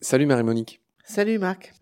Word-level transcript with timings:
Salut 0.00 0.26
Marie-Monique. 0.26 0.80
Salut 1.04 1.38
Marc. 1.38 1.74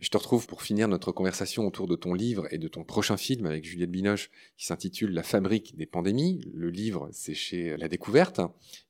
Je 0.00 0.08
te 0.08 0.16
retrouve 0.16 0.46
pour 0.46 0.62
finir 0.62 0.88
notre 0.88 1.12
conversation 1.12 1.66
autour 1.66 1.86
de 1.86 1.94
ton 1.94 2.12
livre 2.12 2.46
et 2.50 2.58
de 2.58 2.66
ton 2.66 2.84
prochain 2.84 3.16
film 3.16 3.46
avec 3.46 3.64
Juliette 3.64 3.92
Binoche 3.92 4.30
qui 4.58 4.66
s'intitule 4.66 5.12
La 5.12 5.22
fabrique 5.22 5.76
des 5.76 5.86
pandémies. 5.86 6.40
Le 6.52 6.68
livre, 6.68 7.08
c'est 7.12 7.32
chez 7.32 7.76
La 7.76 7.88
Découverte. 7.88 8.40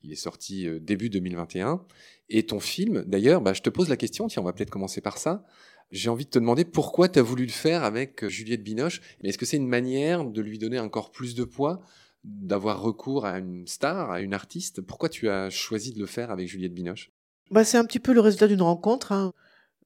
Il 0.01 0.11
est 0.11 0.15
sorti 0.15 0.67
euh, 0.67 0.79
début 0.79 1.09
2021. 1.09 1.85
Et 2.29 2.47
ton 2.47 2.59
film, 2.59 3.03
d'ailleurs, 3.05 3.41
bah, 3.41 3.53
je 3.53 3.61
te 3.61 3.69
pose 3.69 3.87
la 3.87 3.97
question, 3.97 4.27
tiens, 4.27 4.41
on 4.41 4.45
va 4.45 4.51
peut-être 4.51 4.71
commencer 4.71 4.99
par 4.99 5.19
ça. 5.19 5.45
J'ai 5.91 6.09
envie 6.09 6.25
de 6.25 6.31
te 6.31 6.39
demander 6.39 6.65
pourquoi 6.65 7.07
tu 7.07 7.19
as 7.19 7.21
voulu 7.21 7.45
le 7.45 7.51
faire 7.51 7.83
avec 7.83 8.23
euh, 8.23 8.29
Juliette 8.29 8.63
Binoche. 8.63 8.99
Mais 9.21 9.29
est-ce 9.29 9.37
que 9.37 9.45
c'est 9.45 9.57
une 9.57 9.67
manière 9.67 10.25
de 10.25 10.41
lui 10.41 10.57
donner 10.57 10.79
encore 10.79 11.11
plus 11.11 11.35
de 11.35 11.43
poids, 11.43 11.81
d'avoir 12.25 12.81
recours 12.81 13.25
à 13.25 13.37
une 13.37 13.67
star, 13.67 14.11
à 14.11 14.21
une 14.21 14.33
artiste 14.33 14.81
Pourquoi 14.81 15.09
tu 15.09 15.29
as 15.29 15.49
choisi 15.49 15.93
de 15.93 15.99
le 15.99 16.05
faire 16.05 16.31
avec 16.31 16.47
Juliette 16.47 16.73
Binoche? 16.73 17.11
Bah, 17.51 17.63
C'est 17.63 17.77
un 17.77 17.85
petit 17.85 17.99
peu 17.99 18.13
le 18.13 18.19
résultat 18.19 18.47
d'une 18.47 18.61
rencontre. 18.61 19.11
Hein. 19.11 19.33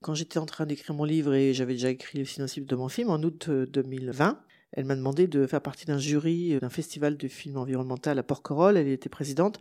Quand 0.02 0.14
j'étais 0.14 0.40
en 0.40 0.46
train 0.46 0.66
d'écrire 0.66 0.96
mon 0.96 1.04
livre 1.04 1.34
et 1.34 1.54
j'avais 1.54 1.74
déjà 1.74 1.90
écrit 1.90 2.20
le 2.20 2.26
synopsis 2.26 2.66
de 2.66 2.76
mon 2.76 2.88
film 2.88 3.10
en 3.10 3.22
août 3.22 3.50
2020, 3.50 4.30
euh, 4.30 4.34
elle 4.72 4.86
m'a 4.86 4.96
demandé 4.96 5.28
de 5.28 5.46
faire 5.46 5.62
partie 5.62 5.86
d'un 5.86 5.98
jury 5.98 6.54
euh, 6.54 6.60
d'un 6.60 6.70
festival 6.70 7.18
de 7.18 7.28
films 7.28 7.58
environnemental 7.58 8.18
à 8.18 8.24
Porquerolles. 8.24 8.78
Elle 8.78 8.88
était 8.88 9.10
présidente. 9.10 9.60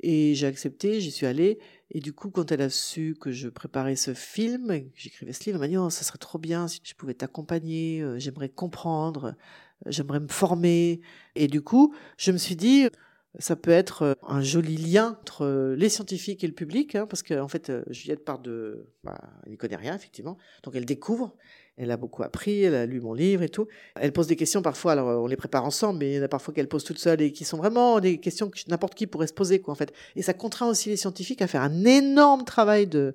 Et 0.00 0.34
j'ai 0.34 0.46
accepté, 0.46 1.00
j'y 1.00 1.10
suis 1.10 1.26
allée. 1.26 1.58
Et 1.90 2.00
du 2.00 2.12
coup, 2.12 2.30
quand 2.30 2.50
elle 2.50 2.62
a 2.62 2.70
su 2.70 3.16
que 3.20 3.30
je 3.30 3.48
préparais 3.48 3.96
ce 3.96 4.12
film, 4.12 4.68
que 4.68 4.90
j'écrivais 4.96 5.32
ce 5.32 5.44
livre, 5.44 5.56
elle 5.56 5.60
m'a 5.60 5.68
dit, 5.68 5.76
oh, 5.76 5.90
ça 5.90 6.04
serait 6.04 6.18
trop 6.18 6.38
bien 6.38 6.66
si 6.66 6.80
je 6.82 6.94
pouvais 6.94 7.14
t'accompagner, 7.14 8.02
euh, 8.02 8.18
j'aimerais 8.18 8.48
comprendre, 8.48 9.34
j'aimerais 9.86 10.20
me 10.20 10.28
former. 10.28 11.00
Et 11.34 11.46
du 11.46 11.62
coup, 11.62 11.94
je 12.16 12.32
me 12.32 12.38
suis 12.38 12.56
dit, 12.56 12.88
ça 13.38 13.56
peut 13.56 13.70
être 13.70 14.02
euh, 14.02 14.14
un 14.26 14.42
joli 14.42 14.76
lien 14.76 15.18
entre 15.20 15.44
euh, 15.44 15.76
les 15.76 15.88
scientifiques 15.88 16.44
et 16.44 16.46
le 16.46 16.52
public, 16.52 16.94
hein, 16.94 17.06
parce 17.06 17.22
qu'en 17.22 17.42
en 17.42 17.48
fait, 17.48 17.70
euh, 17.70 17.82
Juliette 17.88 18.24
part 18.24 18.38
de... 18.38 18.86
Bah, 19.02 19.18
elle 19.44 19.52
n'y 19.52 19.56
connaît 19.56 19.76
rien, 19.76 19.94
effectivement. 19.94 20.38
Donc 20.62 20.76
elle 20.76 20.84
découvre, 20.84 21.34
elle 21.76 21.90
a 21.90 21.96
beaucoup 21.96 22.22
appris, 22.22 22.62
elle 22.62 22.74
a 22.74 22.86
lu 22.86 23.00
mon 23.00 23.12
livre 23.12 23.42
et 23.42 23.48
tout. 23.48 23.66
Elle 23.96 24.12
pose 24.12 24.28
des 24.28 24.36
questions 24.36 24.62
parfois, 24.62 24.92
alors 24.92 25.22
on 25.22 25.26
les 25.26 25.36
prépare 25.36 25.64
ensemble, 25.64 25.98
mais 25.98 26.12
il 26.12 26.14
y 26.16 26.20
en 26.20 26.22
a 26.22 26.28
parfois 26.28 26.54
qu'elle 26.54 26.68
pose 26.68 26.84
toute 26.84 26.98
seule 26.98 27.20
et 27.22 27.32
qui 27.32 27.44
sont 27.44 27.56
vraiment 27.56 27.98
des 27.98 28.18
questions 28.18 28.48
que 28.48 28.58
n'importe 28.68 28.94
qui 28.94 29.06
pourrait 29.06 29.26
se 29.26 29.34
poser, 29.34 29.60
quoi, 29.60 29.72
en 29.72 29.76
fait. 29.76 29.92
Et 30.14 30.22
ça 30.22 30.32
contraint 30.32 30.68
aussi 30.68 30.88
les 30.88 30.96
scientifiques 30.96 31.42
à 31.42 31.48
faire 31.48 31.62
un 31.62 31.84
énorme 31.84 32.44
travail 32.44 32.86
de 32.86 33.14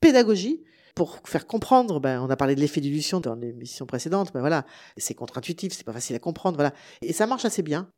pédagogie 0.00 0.62
pour 0.94 1.20
faire 1.24 1.46
comprendre, 1.46 2.00
ben, 2.00 2.20
on 2.20 2.30
a 2.30 2.36
parlé 2.36 2.54
de 2.54 2.60
l'effet 2.60 2.80
d'illusion 2.80 3.20
dans 3.20 3.34
l'émission 3.34 3.86
précédente, 3.86 4.32
ben 4.32 4.40
voilà, 4.40 4.64
c'est 4.96 5.14
contre-intuitif, 5.14 5.72
c'est 5.72 5.84
pas 5.84 5.92
facile 5.92 6.14
à 6.16 6.20
comprendre, 6.20 6.56
voilà. 6.56 6.72
Et 7.02 7.12
ça 7.12 7.26
marche 7.26 7.44
assez 7.44 7.62
bien. 7.62 7.90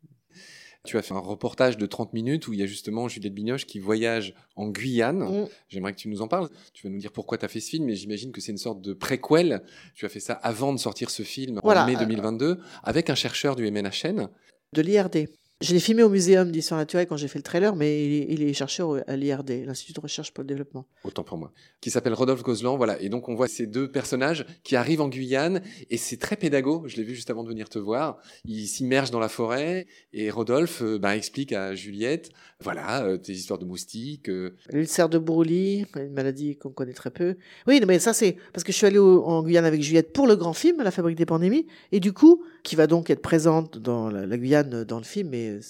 Tu 0.85 0.97
as 0.97 1.03
fait 1.03 1.15
un 1.15 1.19
reportage 1.19 1.77
de 1.77 1.85
30 1.85 2.13
minutes 2.13 2.47
où 2.47 2.53
il 2.53 2.61
y 2.61 2.63
a 2.63 2.67
justement 2.67 3.09
Juliette 3.09 3.35
Binoche 3.35 3.67
qui 3.67 3.81
voyage 3.81 4.35
en 4.55 4.69
Guyane. 4.69 5.19
Mm. 5.19 5.49
J'aimerais 5.69 5.93
que 5.93 5.99
tu 5.99 6.09
nous 6.09 6.23
en 6.23 6.29
parles. 6.29 6.49
Tu 6.73 6.87
vas 6.87 6.93
nous 6.93 7.01
dire 7.01 7.11
pourquoi 7.11 7.39
tu 7.39 7.45
as 7.45 7.49
fait 7.49 7.59
ce 7.59 7.71
film, 7.71 7.87
mais 7.87 7.97
j'imagine 7.97 8.31
que 8.31 8.41
c'est 8.41 8.53
une 8.53 8.59
sorte 8.59 8.81
de 8.81 8.93
préquel. 8.93 9.63
Tu 9.95 10.07
as 10.07 10.09
fait 10.09 10.21
ça 10.21 10.35
avant 10.35 10.73
de 10.73 10.79
sortir 10.79 11.11
ce 11.11 11.25
film 11.25 11.61
en 11.63 11.87
mai 11.87 11.97
2022 11.97 12.61
avec 12.85 13.11
un 13.11 13.17
chercheur 13.17 13.57
du 13.57 13.69
MNHN. 13.69 14.29
De 14.73 14.83
l'IRD. 14.83 15.29
Je 15.63 15.73
l'ai 15.73 15.81
filmé 15.81 16.03
au 16.03 16.11
Muséum 16.11 16.51
d'histoire 16.51 16.79
naturelle 16.79 17.07
quand 17.07 17.17
j'ai 17.17 17.29
fait 17.29 17.39
le 17.39 17.43
trailer, 17.43 17.75
mais 17.77 18.05
il 18.29 18.43
est, 18.43 18.53
chercheur 18.53 19.03
à 19.07 19.17
l'IRD, 19.17 19.65
l'Institut 19.65 19.95
de 19.95 20.01
recherche 20.01 20.31
pour 20.35 20.43
le 20.43 20.49
développement. 20.49 20.87
Autant 21.03 21.25
pour 21.25 21.39
moi. 21.39 21.51
Qui 21.81 21.89
s'appelle 21.89 22.13
Rodolphe 22.13 22.43
Gozlan, 22.43 22.77
voilà. 22.77 23.01
Et 23.01 23.09
donc 23.09 23.31
on 23.31 23.35
voit 23.35 23.49
ces 23.49 23.67
deux 23.67 23.91
personnages 23.91 24.45
qui 24.65 24.77
arrivent 24.77 25.01
en 25.01 25.09
Guyane, 25.09 25.63
et 25.89 25.97
c'est 25.97 26.19
très 26.19 26.37
pédago. 26.37 26.83
Je 26.87 26.99
l'ai 26.99 27.05
vu 27.05 27.15
juste 27.15 27.31
avant 27.31 27.43
de 27.43 27.49
venir 27.49 27.71
te 27.71 27.79
voir. 27.79 28.19
Ils 28.45 28.67
s'immergent 28.67 29.11
dans 29.11 29.19
la 29.19 29.31
forêt, 29.31 29.87
et 30.13 30.31
Rodolphe 30.31 30.83
euh, 30.83 30.99
bah, 30.99 31.17
explique 31.17 31.55
à 31.55 31.75
Juliette, 31.75 32.29
voilà, 32.61 33.07
euh, 33.07 33.17
tes 33.17 33.33
histoires 33.33 33.59
de 33.59 33.65
moustiques. 33.65 34.29
Euh. 34.29 34.55
L'ulcère 34.71 35.09
de 35.09 35.17
Broglie, 35.17 35.87
une 35.97 36.13
maladie 36.13 36.59
qu'on 36.59 36.71
connaît 36.71 36.93
très 36.93 37.11
peu. 37.11 37.37
Oui, 37.67 37.81
mais 37.87 37.99
ça 37.99 38.13
c'est 38.13 38.37
parce 38.53 38.63
que 38.63 38.73
je 38.73 38.77
suis 38.77 38.87
allé 38.87 38.99
en 38.99 39.43
Guyane 39.43 39.65
avec 39.65 39.81
Juliette 39.81 40.13
pour 40.13 40.27
le 40.27 40.37
grand 40.37 40.53
film, 40.53 40.83
La 40.83 40.91
fabrique 40.91 41.17
des 41.17 41.25
pandémies, 41.25 41.67
et 41.93 42.01
du 42.01 42.13
coup, 42.13 42.45
qui 42.67 42.75
va 42.75 42.89
donc 42.89 43.11
être 43.11 43.23
présente 43.23 43.79
dans 43.79 44.11
la, 44.11 44.37
Guyane 44.37 44.83
dans 44.83 44.99
le 44.99 45.05
film, 45.05 45.29
mais 45.29 45.51
euh, 45.51 45.61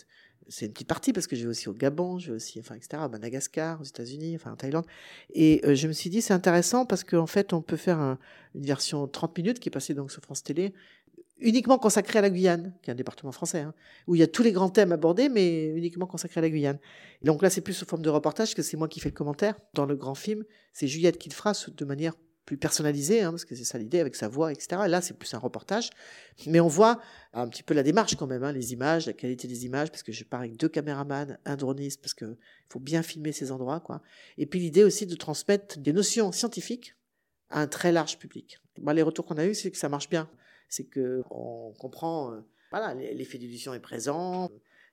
c'est 0.48 0.64
une 0.64 0.72
petite 0.72 0.88
partie 0.88 1.12
parce 1.12 1.26
que 1.26 1.36
je 1.36 1.42
vais 1.42 1.50
aussi 1.50 1.68
au 1.68 1.74
Gabon, 1.74 2.18
je 2.18 2.28
vais 2.30 2.36
aussi, 2.36 2.58
enfin, 2.58 2.74
etc., 2.74 3.02
à 3.02 3.08
Madagascar, 3.08 3.78
aux 3.82 3.84
États-Unis, 3.84 4.34
enfin, 4.34 4.52
en 4.52 4.56
Thaïlande. 4.56 4.86
Et 5.34 5.60
euh, 5.66 5.74
je 5.74 5.88
me 5.88 5.92
suis 5.92 6.08
dit, 6.08 6.22
c'est 6.22 6.32
intéressant 6.32 6.86
parce 6.86 7.04
qu'en 7.04 7.26
fait, 7.26 7.52
on 7.52 7.60
peut 7.60 7.76
faire 7.76 7.98
une 7.98 8.64
version 8.64 9.06
30 9.06 9.36
minutes 9.36 9.60
qui 9.60 9.68
est 9.68 9.70
passée 9.70 9.92
donc 9.92 10.10
sur 10.10 10.22
France 10.22 10.42
Télé, 10.42 10.72
uniquement 11.38 11.76
consacrée 11.76 12.18
à 12.18 12.22
la 12.22 12.30
Guyane, 12.30 12.72
qui 12.80 12.88
est 12.88 12.94
un 12.94 12.96
département 12.96 13.30
français, 13.30 13.60
hein, 13.60 13.74
où 14.06 14.14
il 14.14 14.20
y 14.20 14.24
a 14.24 14.26
tous 14.26 14.42
les 14.42 14.52
grands 14.52 14.70
thèmes 14.70 14.92
abordés, 14.92 15.28
mais 15.28 15.66
uniquement 15.76 16.06
consacrés 16.06 16.38
à 16.38 16.42
la 16.42 16.48
Guyane. 16.48 16.78
Et 17.20 17.26
donc 17.26 17.42
là, 17.42 17.50
c'est 17.50 17.60
plus 17.60 17.74
sous 17.74 17.84
forme 17.84 18.00
de 18.00 18.08
reportage 18.08 18.54
que 18.54 18.62
c'est 18.62 18.78
moi 18.78 18.88
qui 18.88 19.00
fais 19.00 19.10
le 19.10 19.14
commentaire. 19.14 19.58
Dans 19.74 19.84
le 19.84 19.96
grand 19.96 20.14
film, 20.14 20.44
c'est 20.72 20.86
Juliette 20.86 21.18
qui 21.18 21.28
le 21.28 21.34
fera 21.34 21.52
de 21.52 21.84
manière 21.84 22.14
plus 22.46 22.56
personnalisé, 22.56 23.22
hein, 23.22 23.30
parce 23.30 23.44
que 23.44 23.56
c'est 23.56 23.64
ça 23.64 23.76
l'idée, 23.76 23.98
avec 23.98 24.14
sa 24.14 24.28
voix, 24.28 24.52
etc. 24.52 24.82
là, 24.86 25.00
c'est 25.02 25.18
plus 25.18 25.34
un 25.34 25.38
reportage. 25.38 25.90
Mais 26.46 26.60
on 26.60 26.68
voit 26.68 27.00
un 27.34 27.48
petit 27.48 27.64
peu 27.64 27.74
la 27.74 27.82
démarche 27.82 28.14
quand 28.14 28.28
même, 28.28 28.44
hein, 28.44 28.52
les 28.52 28.72
images, 28.72 29.06
la 29.06 29.12
qualité 29.12 29.48
des 29.48 29.66
images, 29.66 29.90
parce 29.90 30.04
que 30.04 30.12
je 30.12 30.24
pars 30.24 30.40
avec 30.40 30.56
deux 30.56 30.68
caméramans, 30.68 31.36
un 31.44 31.56
droniste, 31.56 32.00
parce 32.00 32.14
qu'il 32.14 32.36
faut 32.70 32.78
bien 32.78 33.02
filmer 33.02 33.32
ces 33.32 33.50
endroits. 33.50 33.80
quoi. 33.80 34.00
Et 34.38 34.46
puis 34.46 34.60
l'idée 34.60 34.84
aussi 34.84 35.06
de 35.06 35.16
transmettre 35.16 35.78
des 35.78 35.92
notions 35.92 36.30
scientifiques 36.30 36.94
à 37.50 37.60
un 37.60 37.66
très 37.66 37.90
large 37.90 38.18
public. 38.18 38.58
les 38.78 39.02
retours 39.02 39.26
qu'on 39.26 39.38
a 39.38 39.44
eus, 39.44 39.54
c'est 39.54 39.72
que 39.72 39.78
ça 39.78 39.88
marche 39.88 40.08
bien. 40.08 40.30
C'est 40.68 40.84
que 40.84 41.22
on 41.30 41.74
comprend, 41.78 42.32
euh, 42.32 42.40
voilà, 42.70 42.94
l'effet 42.94 43.38
d'illusion 43.38 43.74
est 43.74 43.80
présent, 43.80 44.50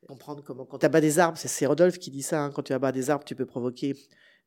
comprendre 0.08 0.44
comment, 0.44 0.66
quand 0.66 0.80
tu 0.80 0.85
abats 0.85 1.02
des 1.02 1.20
arbres, 1.20 1.38
c'est 1.38 1.66
Rodolphe 1.66 2.00
qui 2.00 2.12
dit 2.12 2.24
ça, 2.24 2.44
hein, 2.44 2.52
quand 2.52 2.64
tu 2.64 2.74
abats 2.74 2.91
des 2.91 3.09
arbres, 3.09 3.25
tu 3.25 3.35
peux 3.35 3.46
provoquer 3.46 3.96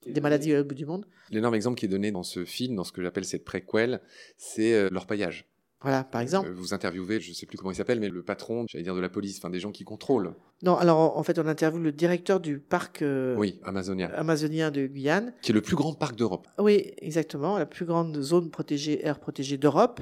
des 0.07 0.21
maladies 0.21 0.55
au 0.57 0.65
bout 0.65 0.75
du 0.75 0.87
monde. 0.87 1.07
L'énorme 1.31 1.55
exemple 1.55 1.79
qui 1.79 1.87
est 1.87 1.89
donné 1.89 2.12
dans 2.12 2.23
ce 2.23 2.45
film, 2.45 2.77
dans 2.77 2.84
ce 2.84 2.93
que 2.93 3.03
j'appelle 3.03 3.25
cette 3.25 3.45
préquelle, 3.45 4.01
c'est 4.37 4.75
euh, 4.75 4.89
l'orpaillage. 4.91 5.49
Voilà, 5.83 6.05
par 6.05 6.21
exemple. 6.21 6.49
Euh, 6.49 6.55
vous 6.55 6.73
interviewez, 6.73 7.21
je 7.21 7.31
ne 7.31 7.34
sais 7.34 7.47
plus 7.47 7.59
comment 7.59 7.71
il 7.71 7.77
s'appelle, 7.77 8.01
mais 8.01 8.09
le 8.09 8.23
patron, 8.23 8.65
j'allais 8.69 8.85
dire 8.85 8.95
de 8.95 9.01
la 9.01 9.09
police, 9.09 9.39
enfin 9.39 9.51
des 9.51 9.61
gens 9.61 9.73
qui 9.73 9.85
contrôlent. 9.85 10.35
Non, 10.62 10.75
alors 10.77 11.17
en 11.17 11.23
fait, 11.23 11.39
on 11.39 11.47
interviewe 11.47 11.83
le 11.83 11.93
directeur 11.93 12.41
du 12.41 12.59
parc 12.59 13.03
euh, 13.03 13.37
oui, 13.37 13.61
amazonien. 13.62 14.11
amazonien 14.15 14.71
de 14.71 14.87
Guyane. 14.87 15.35
Qui 15.43 15.53
est 15.53 15.55
le 15.55 15.61
plus 15.61 15.77
grand 15.77 15.95
parc 15.95 16.17
d'Europe. 16.17 16.49
Oui, 16.59 16.93
exactement, 16.99 17.59
la 17.59 17.67
plus 17.67 17.85
grande 17.85 18.21
zone 18.21 18.51
protégée, 18.51 19.05
air 19.05 19.21
protégée 19.21 19.59
d'Europe. 19.59 20.01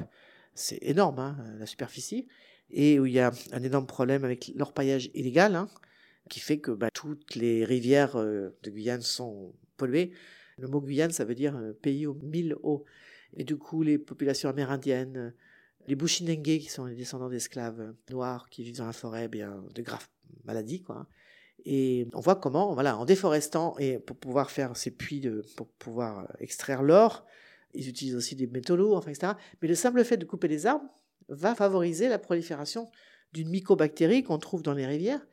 C'est 0.54 0.78
énorme, 0.82 1.18
hein, 1.18 1.36
la 1.58 1.66
superficie. 1.66 2.28
Et 2.70 3.00
où 3.00 3.06
il 3.06 3.12
y 3.12 3.20
a 3.20 3.32
un 3.52 3.62
énorme 3.62 3.86
problème 3.86 4.24
avec 4.24 4.52
l'orpaillage 4.54 5.10
illégal, 5.14 5.56
hein, 5.56 5.68
qui 6.30 6.40
fait 6.40 6.58
que 6.58 6.70
bah, 6.70 6.88
toutes 6.94 7.34
les 7.34 7.64
rivières 7.64 8.16
de 8.16 8.70
Guyane 8.70 9.02
sont 9.02 9.52
pollué. 9.76 10.12
Le 10.58 10.68
mot 10.68 10.80
Guyane, 10.80 11.10
ça 11.10 11.24
veut 11.24 11.34
dire 11.34 11.58
pays 11.82 12.06
aux 12.06 12.14
mille 12.14 12.56
eaux. 12.62 12.84
Et 13.36 13.44
du 13.44 13.56
coup, 13.56 13.82
les 13.82 13.98
populations 13.98 14.48
amérindiennes, 14.48 15.34
les 15.86 15.96
Bushinengue, 15.96 16.58
qui 16.58 16.68
sont 16.68 16.84
les 16.84 16.94
descendants 16.94 17.28
d'esclaves 17.28 17.94
noirs 18.10 18.48
qui 18.48 18.62
vivent 18.62 18.78
dans 18.78 18.86
la 18.86 18.92
forêt, 18.92 19.28
bien 19.28 19.64
de 19.74 19.82
graves 19.82 20.08
maladies, 20.44 20.82
quoi. 20.82 21.08
Et 21.64 22.06
on 22.12 22.20
voit 22.20 22.36
comment, 22.36 22.74
voilà, 22.74 22.98
en 22.98 23.04
déforestant 23.04 23.76
et 23.78 23.98
pour 23.98 24.16
pouvoir 24.16 24.50
faire 24.50 24.76
ces 24.76 24.90
puits 24.90 25.20
de, 25.20 25.42
pour 25.56 25.68
pouvoir 25.68 26.30
extraire 26.38 26.82
l'or, 26.82 27.24
ils 27.72 27.88
utilisent 27.88 28.16
aussi 28.16 28.36
des 28.36 28.46
métaux 28.46 28.76
lourds, 28.76 28.98
enfin, 28.98 29.10
etc. 29.10 29.32
Mais 29.62 29.68
le 29.68 29.74
simple 29.74 30.04
fait 30.04 30.16
de 30.16 30.24
couper 30.24 30.48
les 30.48 30.66
arbres 30.66 30.88
va 31.28 31.54
favoriser 31.54 32.08
la 32.08 32.18
prolifération 32.18 32.90
d'une 33.32 33.48
mycobactérie 33.48 34.22
qu'on 34.22 34.38
trouve 34.38 34.62
dans 34.62 34.74
les 34.74 34.86
rivières 34.86 35.26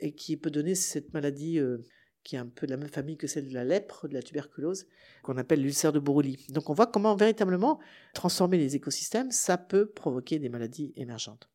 et 0.00 0.12
qui 0.12 0.36
peut 0.36 0.50
donner 0.50 0.74
cette 0.74 1.12
maladie 1.12 1.58
euh, 1.58 1.78
qui 2.24 2.36
est 2.36 2.38
un 2.38 2.46
peu 2.46 2.66
de 2.66 2.72
la 2.72 2.78
même 2.78 2.88
famille 2.88 3.16
que 3.16 3.26
celle 3.26 3.48
de 3.48 3.54
la 3.54 3.64
lèpre, 3.64 4.08
de 4.08 4.14
la 4.14 4.22
tuberculose, 4.22 4.86
qu'on 5.22 5.36
appelle 5.36 5.60
l'ulcère 5.60 5.92
de 5.92 5.98
Broglie. 5.98 6.46
Donc 6.48 6.70
on 6.70 6.74
voit 6.74 6.86
comment 6.86 7.14
véritablement 7.14 7.78
transformer 8.14 8.58
les 8.58 8.74
écosystèmes, 8.74 9.30
ça 9.30 9.58
peut 9.58 9.86
provoquer 9.86 10.38
des 10.38 10.48
maladies 10.48 10.92
émergentes. 10.96 11.48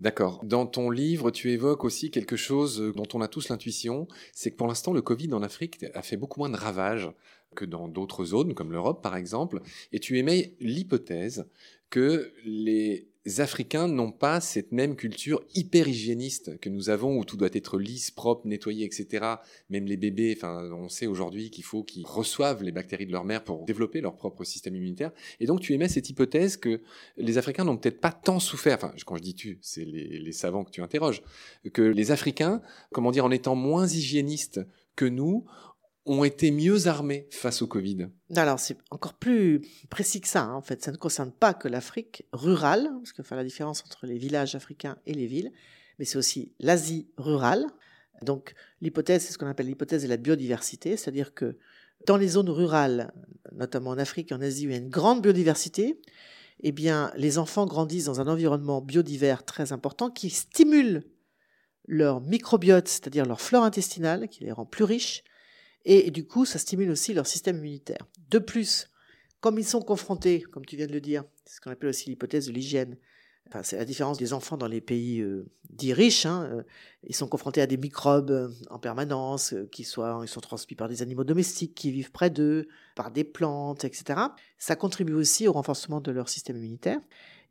D'accord. 0.00 0.44
Dans 0.44 0.66
ton 0.66 0.90
livre, 0.90 1.32
tu 1.32 1.50
évoques 1.50 1.84
aussi 1.84 2.12
quelque 2.12 2.36
chose 2.36 2.92
dont 2.94 3.08
on 3.14 3.20
a 3.20 3.26
tous 3.26 3.48
l'intuition, 3.48 4.06
c'est 4.32 4.52
que 4.52 4.56
pour 4.56 4.68
l'instant, 4.68 4.92
le 4.92 5.02
Covid 5.02 5.32
en 5.32 5.42
Afrique 5.42 5.84
a 5.92 6.02
fait 6.02 6.16
beaucoup 6.16 6.38
moins 6.38 6.50
de 6.50 6.56
ravages 6.56 7.10
que 7.56 7.64
dans 7.64 7.88
d'autres 7.88 8.24
zones, 8.24 8.54
comme 8.54 8.70
l'Europe 8.70 9.02
par 9.02 9.16
exemple, 9.16 9.60
et 9.90 9.98
tu 9.98 10.18
émets 10.18 10.54
l'hypothèse 10.60 11.48
que 11.90 12.32
les 12.44 13.08
Africains 13.40 13.88
n'ont 13.88 14.12
pas 14.12 14.40
cette 14.40 14.72
même 14.72 14.96
culture 14.96 15.42
hyper 15.54 15.88
hygiéniste 15.88 16.58
que 16.60 16.68
nous 16.68 16.90
avons, 16.90 17.18
où 17.18 17.24
tout 17.24 17.36
doit 17.36 17.48
être 17.52 17.78
lisse, 17.78 18.10
propre, 18.10 18.46
nettoyé, 18.46 18.84
etc. 18.84 19.26
Même 19.70 19.86
les 19.86 19.96
bébés, 19.96 20.34
enfin, 20.36 20.70
on 20.72 20.88
sait 20.88 21.06
aujourd'hui 21.06 21.50
qu'il 21.50 21.64
faut 21.64 21.82
qu'ils 21.82 22.06
reçoivent 22.06 22.62
les 22.62 22.72
bactéries 22.72 23.06
de 23.06 23.12
leur 23.12 23.24
mère 23.24 23.44
pour 23.44 23.64
développer 23.64 24.00
leur 24.00 24.16
propre 24.16 24.44
système 24.44 24.76
immunitaire. 24.76 25.12
Et 25.40 25.46
donc, 25.46 25.60
tu 25.60 25.72
émets 25.74 25.88
cette 25.88 26.10
hypothèse 26.10 26.56
que 26.56 26.80
les 27.16 27.38
Africains 27.38 27.64
n'ont 27.64 27.76
peut-être 27.76 28.00
pas 28.00 28.12
tant 28.12 28.40
souffert. 28.40 28.76
Enfin, 28.76 28.92
quand 29.06 29.16
je 29.16 29.22
dis 29.22 29.34
tu, 29.34 29.58
c'est 29.62 29.84
les, 29.84 30.18
les 30.18 30.32
savants 30.32 30.64
que 30.64 30.70
tu 30.70 30.82
interroges, 30.82 31.22
que 31.72 31.82
les 31.82 32.10
Africains, 32.10 32.62
comment 32.92 33.10
dire, 33.10 33.24
en 33.24 33.30
étant 33.30 33.54
moins 33.54 33.86
hygiénistes 33.86 34.60
que 34.96 35.04
nous, 35.04 35.44
ont 36.10 36.24
été 36.24 36.50
mieux 36.50 36.86
armés 36.86 37.28
face 37.30 37.62
au 37.62 37.66
Covid 37.66 38.08
Alors, 38.36 38.58
c'est 38.58 38.76
encore 38.90 39.14
plus 39.14 39.62
précis 39.90 40.20
que 40.20 40.28
ça. 40.28 40.42
Hein. 40.42 40.54
En 40.54 40.62
fait, 40.62 40.82
ça 40.82 40.92
ne 40.92 40.96
concerne 40.96 41.32
pas 41.32 41.54
que 41.54 41.68
l'Afrique 41.68 42.24
rurale, 42.32 42.90
parce 42.98 43.12
qu'il 43.12 43.24
faut 43.24 43.28
faire 43.28 43.38
la 43.38 43.44
différence 43.44 43.82
entre 43.84 44.06
les 44.06 44.18
villages 44.18 44.54
africains 44.54 44.98
et 45.06 45.14
les 45.14 45.26
villes, 45.26 45.52
mais 45.98 46.04
c'est 46.04 46.18
aussi 46.18 46.52
l'Asie 46.60 47.08
rurale, 47.16 47.66
Donc 48.22 48.54
l'hypothèse, 48.80 49.22
c'est 49.22 49.32
ce 49.32 49.38
qu'on 49.38 49.46
appelle 49.46 49.66
l'hypothèse 49.66 50.02
de 50.02 50.08
la 50.08 50.16
biodiversité, 50.16 50.96
c'est-à-dire 50.96 51.34
que 51.34 51.56
dans 52.06 52.16
les 52.16 52.28
zones 52.28 52.50
rurales, 52.50 53.12
notamment 53.52 53.90
en 53.90 53.98
Afrique 53.98 54.30
et 54.30 54.34
en 54.34 54.40
Asie, 54.40 54.66
où 54.66 54.70
il 54.70 54.72
y 54.72 54.76
a 54.76 54.80
une 54.80 54.88
grande 54.88 55.22
biodiversité, 55.22 56.00
eh 56.60 56.72
bien, 56.72 57.12
les 57.16 57.38
enfants 57.38 57.66
grandissent 57.66 58.06
dans 58.06 58.20
un 58.20 58.26
environnement 58.26 58.80
biodivers 58.80 59.44
très 59.44 59.72
important 59.72 60.10
qui 60.10 60.30
stimule 60.30 61.04
leur 61.86 62.20
microbiote, 62.20 62.88
c'est-à-dire 62.88 63.24
leur 63.24 63.40
flore 63.40 63.64
intestinale, 63.64 64.28
qui 64.28 64.44
les 64.44 64.52
rend 64.52 64.66
plus 64.66 64.84
riches, 64.84 65.24
et, 65.84 66.10
du 66.10 66.26
coup, 66.26 66.44
ça 66.44 66.58
stimule 66.58 66.90
aussi 66.90 67.14
leur 67.14 67.26
système 67.26 67.58
immunitaire. 67.58 68.06
De 68.30 68.38
plus, 68.38 68.90
comme 69.40 69.58
ils 69.58 69.64
sont 69.64 69.80
confrontés, 69.80 70.42
comme 70.42 70.66
tu 70.66 70.76
viens 70.76 70.86
de 70.86 70.92
le 70.92 71.00
dire, 71.00 71.24
c'est 71.44 71.56
ce 71.56 71.60
qu'on 71.60 71.70
appelle 71.70 71.90
aussi 71.90 72.10
l'hypothèse 72.10 72.46
de 72.46 72.52
l'hygiène, 72.52 72.96
c'est 73.62 73.78
la 73.78 73.84
différence 73.84 74.18
des 74.18 74.32
enfants 74.32 74.56
dans 74.56 74.66
les 74.66 74.80
pays 74.80 75.20
euh, 75.20 75.46
dits 75.70 75.92
riches. 75.92 76.26
Hein, 76.26 76.48
euh, 76.52 76.62
ils 77.04 77.14
sont 77.14 77.26
confrontés 77.26 77.60
à 77.60 77.66
des 77.66 77.76
microbes 77.76 78.30
euh, 78.30 78.48
en 78.70 78.78
permanence, 78.78 79.54
qui 79.72 79.84
soient, 79.84 80.20
ils 80.22 80.28
sont 80.28 80.40
transmis 80.40 80.76
par 80.76 80.88
des 80.88 81.02
animaux 81.02 81.24
domestiques 81.24 81.74
qui 81.74 81.90
vivent 81.90 82.10
près 82.12 82.30
d'eux, 82.30 82.68
par 82.94 83.10
des 83.10 83.24
plantes, 83.24 83.84
etc. 83.84 84.20
Ça 84.58 84.76
contribue 84.76 85.14
aussi 85.14 85.48
au 85.48 85.52
renforcement 85.52 86.00
de 86.00 86.10
leur 86.10 86.28
système 86.28 86.56
immunitaire. 86.56 87.00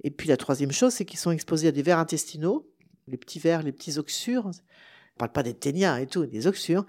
Et 0.04 0.12
puis 0.12 0.30
la 0.30 0.38
troisième 0.38 0.72
chose, 0.72 0.94
c'est 0.94 1.06
qu'ils 1.06 1.20
sont 1.20 1.32
exposés 1.32 1.68
à 1.68 1.72
des 1.72 1.82
vers 1.82 1.98
intestinaux, 1.98 2.70
les 3.08 3.18
petits 3.18 3.40
vers, 3.40 3.64
les 3.64 3.72
petits 3.72 3.98
oxures. 3.98 4.46
On 4.46 4.50
ne 4.50 5.18
parle 5.18 5.32
pas 5.32 5.44
des 5.44 5.56
ténias 5.56 6.00
et 6.00 6.06
tout, 6.06 6.28
des 6.28 6.46
oxures. 6.46 6.86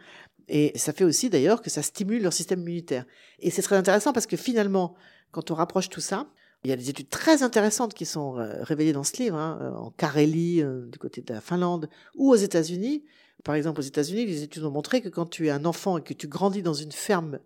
Et 0.48 0.76
ça 0.76 0.92
fait 0.92 1.04
aussi 1.04 1.30
d'ailleurs 1.30 1.62
que 1.62 1.70
ça 1.70 1.82
stimule 1.82 2.22
leur 2.22 2.32
système 2.32 2.60
immunitaire. 2.60 3.04
Et 3.38 3.50
c'est 3.50 3.62
très 3.62 3.76
intéressant 3.76 4.12
parce 4.12 4.26
que 4.26 4.36
finalement, 4.36 4.94
quand 5.30 5.50
on 5.50 5.54
rapproche 5.54 5.88
tout 5.88 6.00
ça, 6.00 6.26
il 6.64 6.70
y 6.70 6.72
a 6.72 6.76
des 6.76 6.90
études 6.90 7.08
très 7.08 7.42
intéressantes 7.42 7.94
qui 7.94 8.04
sont 8.04 8.38
euh, 8.38 8.62
révélées 8.62 8.92
dans 8.92 9.04
ce 9.04 9.22
livre, 9.22 9.36
hein, 9.36 9.58
euh, 9.62 9.70
en 9.76 9.90
Carélie, 9.90 10.62
euh, 10.62 10.86
du 10.86 10.98
côté 10.98 11.20
de 11.20 11.32
la 11.32 11.40
Finlande, 11.40 11.88
ou 12.16 12.30
aux 12.30 12.36
États-Unis. 12.36 13.04
Par 13.44 13.54
exemple, 13.54 13.80
aux 13.80 13.84
États-Unis, 13.84 14.26
les 14.26 14.42
études 14.42 14.64
ont 14.64 14.70
montré 14.70 15.00
que 15.00 15.08
quand 15.08 15.26
tu 15.26 15.46
es 15.46 15.50
un 15.50 15.64
enfant 15.64 15.98
et 15.98 16.02
que 16.02 16.14
tu 16.14 16.26
grandis 16.26 16.62
dans 16.62 16.74
une 16.74 16.90
ferme 16.90 17.38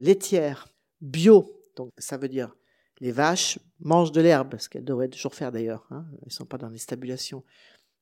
laitière 0.00 0.68
bio, 1.00 1.62
donc 1.76 1.92
ça 1.98 2.16
veut 2.16 2.28
dire 2.28 2.56
les 3.00 3.12
vaches 3.12 3.60
mangent 3.78 4.10
de 4.10 4.20
l'herbe, 4.20 4.56
ce 4.58 4.68
qu'elles 4.68 4.84
devraient 4.84 5.08
toujours 5.08 5.34
faire 5.34 5.52
d'ailleurs, 5.52 5.86
hein, 5.90 6.04
elles 6.14 6.26
ne 6.26 6.32
sont 6.32 6.44
pas 6.44 6.58
dans 6.58 6.68
les 6.68 6.78
stabulations. 6.78 7.44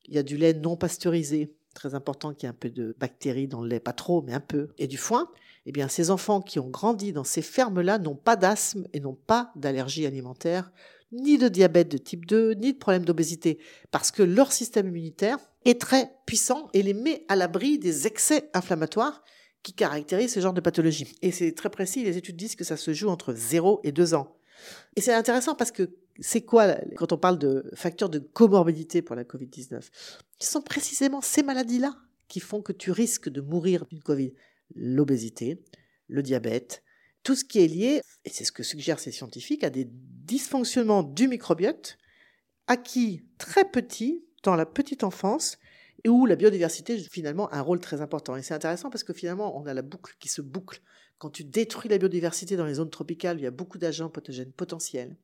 Il 0.07 0.15
y 0.15 0.19
a 0.19 0.23
du 0.23 0.39
lait 0.39 0.55
non 0.55 0.77
pasteurisé, 0.77 1.53
très 1.77 1.95
important 1.95 2.35
qu'il 2.35 2.47
y 2.47 2.47
ait 2.47 2.51
un 2.51 2.59
peu 2.59 2.71
de 2.71 2.97
bactéries 2.99 3.47
dans 3.47 3.61
le 3.61 3.69
lait, 3.69 3.81
pas 3.81 3.93
trop, 3.93 4.23
mais 4.23 4.33
un 4.33 4.41
peu, 4.41 4.69
et 4.79 4.89
du 4.89 4.97
foin, 4.97 5.31
eh 5.67 5.73
bien, 5.73 5.89
ces 5.89 6.11
enfants 6.11 6.41
qui 6.41 6.59
ont 6.59 6.69
grandi 6.69 7.13
dans 7.13 7.25
ces 7.25 7.43
fermes-là 7.43 7.99
n'ont 7.99 8.17
pas 8.17 8.37
d'asthme 8.37 8.87
et 8.93 9.01
n'ont 9.01 9.19
pas 9.27 9.53
d'allergie 9.57 10.07
alimentaire, 10.07 10.73
ni 11.13 11.39
de 11.39 11.49
diabète 11.49 11.89
de 11.89 11.99
type 11.99 12.27
2, 12.27 12.55
ni 12.55 12.73
de 12.73 12.79
problème 12.79 13.05
d'obésité, 13.05 13.59
parce 13.91 14.11
que 14.11 14.23
leur 14.23 14.53
système 14.53 14.89
immunitaire 14.89 15.39
est 15.65 15.81
très 15.81 16.13
puissant 16.27 16.69
et 16.73 16.83
les 16.83 16.95
met 16.95 17.25
à 17.29 17.37
l'abri 17.37 17.79
des 17.79 18.07
excès 18.07 18.51
inflammatoires 18.55 19.23
qui 19.63 19.73
caractérisent 19.73 20.33
ce 20.33 20.41
genre 20.41 20.53
de 20.53 20.61
pathologie. 20.61 21.17
Et 21.23 21.33
c'est 21.33 21.53
très 21.53 21.71
précis, 21.71 22.05
les 22.05 22.17
études 22.17 22.37
disent 22.37 22.57
que 22.57 22.65
ça 22.65 22.77
se 22.77 22.93
joue 22.93 23.09
entre 23.09 23.35
0 23.35 23.81
et 23.83 23.93
2 23.93 24.15
ans. 24.15 24.37
Et 24.95 25.01
c'est 25.01 25.13
intéressant 25.13 25.55
parce 25.55 25.73
que 25.73 25.91
c'est 26.21 26.43
quoi, 26.43 26.77
quand 26.97 27.13
on 27.13 27.19
parle 27.19 27.39
de 27.39 27.71
facteurs 27.75 28.09
de 28.09 28.19
comorbidité 28.19 29.03
pour 29.03 29.17
la 29.17 29.25
Covid-19 29.25 29.83
Ce 30.39 30.51
sont 30.51 30.63
précisément 30.63 31.21
ces 31.21 31.43
maladies-là 31.43 31.97
qui 32.29 32.41
font 32.41 32.63
que 32.63 32.73
tu 32.73 32.91
risques 32.91 33.29
de 33.29 33.41
mourir 33.41 33.87
d'une 33.87 34.03
Covid. 34.03 34.35
L'obésité, 34.75 35.63
le 36.09 36.23
diabète, 36.23 36.83
tout 37.23 37.35
ce 37.35 37.45
qui 37.45 37.61
est 37.61 37.69
lié, 37.69 38.01
et 38.25 38.31
c'est 38.31 38.45
ce 38.45 38.53
que 38.53 38.63
suggèrent 38.63 38.99
ces 38.99 39.13
scientifiques, 39.13 39.65
à 39.65 39.71
des 39.71 39.89
dysfonctionnements 39.91 41.03
du 41.03 41.29
microbiote 41.29 41.99
acquis 42.67 43.23
très 43.39 43.65
petits 43.65 44.25
dans 44.43 44.57
la 44.57 44.67
petite 44.67 45.05
enfance 45.05 45.59
et 46.05 46.09
où 46.09 46.27
la 46.27 46.37
biodiversité 46.37 46.99
joue 46.99 47.09
finalement 47.11 47.53
un 47.53 47.61
rôle 47.61 47.81
très 47.81 48.01
important. 48.01 48.37
Et 48.37 48.43
c'est 48.43 48.55
intéressant 48.55 48.91
parce 48.91 49.05
que 49.05 49.13
finalement, 49.13 49.59
on 49.59 49.67
a 49.67 49.75
la 49.75 49.83
boucle 49.83 50.15
qui 50.19 50.29
se 50.29 50.41
boucle. 50.41 50.81
Quand 51.19 51.31
tu 51.31 51.45
détruis 51.45 51.89
la 51.89 51.99
biodiversité 51.99 52.57
dans 52.57 52.67
les 52.67 52.75
zones 52.75 52.91
tropicales, 52.91 53.39
il 53.39 53.43
y 53.43 53.47
a 53.47 53.51
beaucoup 53.51 53.79
d'agents 53.79 54.11
pathogènes 54.11 54.53
potentiels 54.53 55.17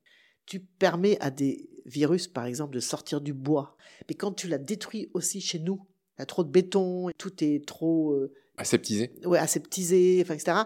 tu 0.45 0.59
permets 0.59 1.17
à 1.19 1.31
des 1.31 1.69
virus, 1.85 2.27
par 2.27 2.45
exemple, 2.45 2.73
de 2.75 2.79
sortir 2.79 3.21
du 3.21 3.33
bois. 3.33 3.75
Mais 4.09 4.15
quand 4.15 4.31
tu 4.31 4.47
la 4.47 4.57
détruis 4.57 5.09
aussi 5.13 5.41
chez 5.41 5.59
nous, 5.59 5.85
il 6.17 6.21
y 6.21 6.23
a 6.23 6.25
trop 6.25 6.43
de 6.43 6.49
béton, 6.49 7.09
tout 7.17 7.43
est 7.43 7.65
trop... 7.65 8.13
Euh, 8.13 8.33
aseptisé. 8.57 9.11
Ouais, 9.25 9.39
aseptisé, 9.39 10.19
enfin, 10.23 10.35
etc. 10.35 10.57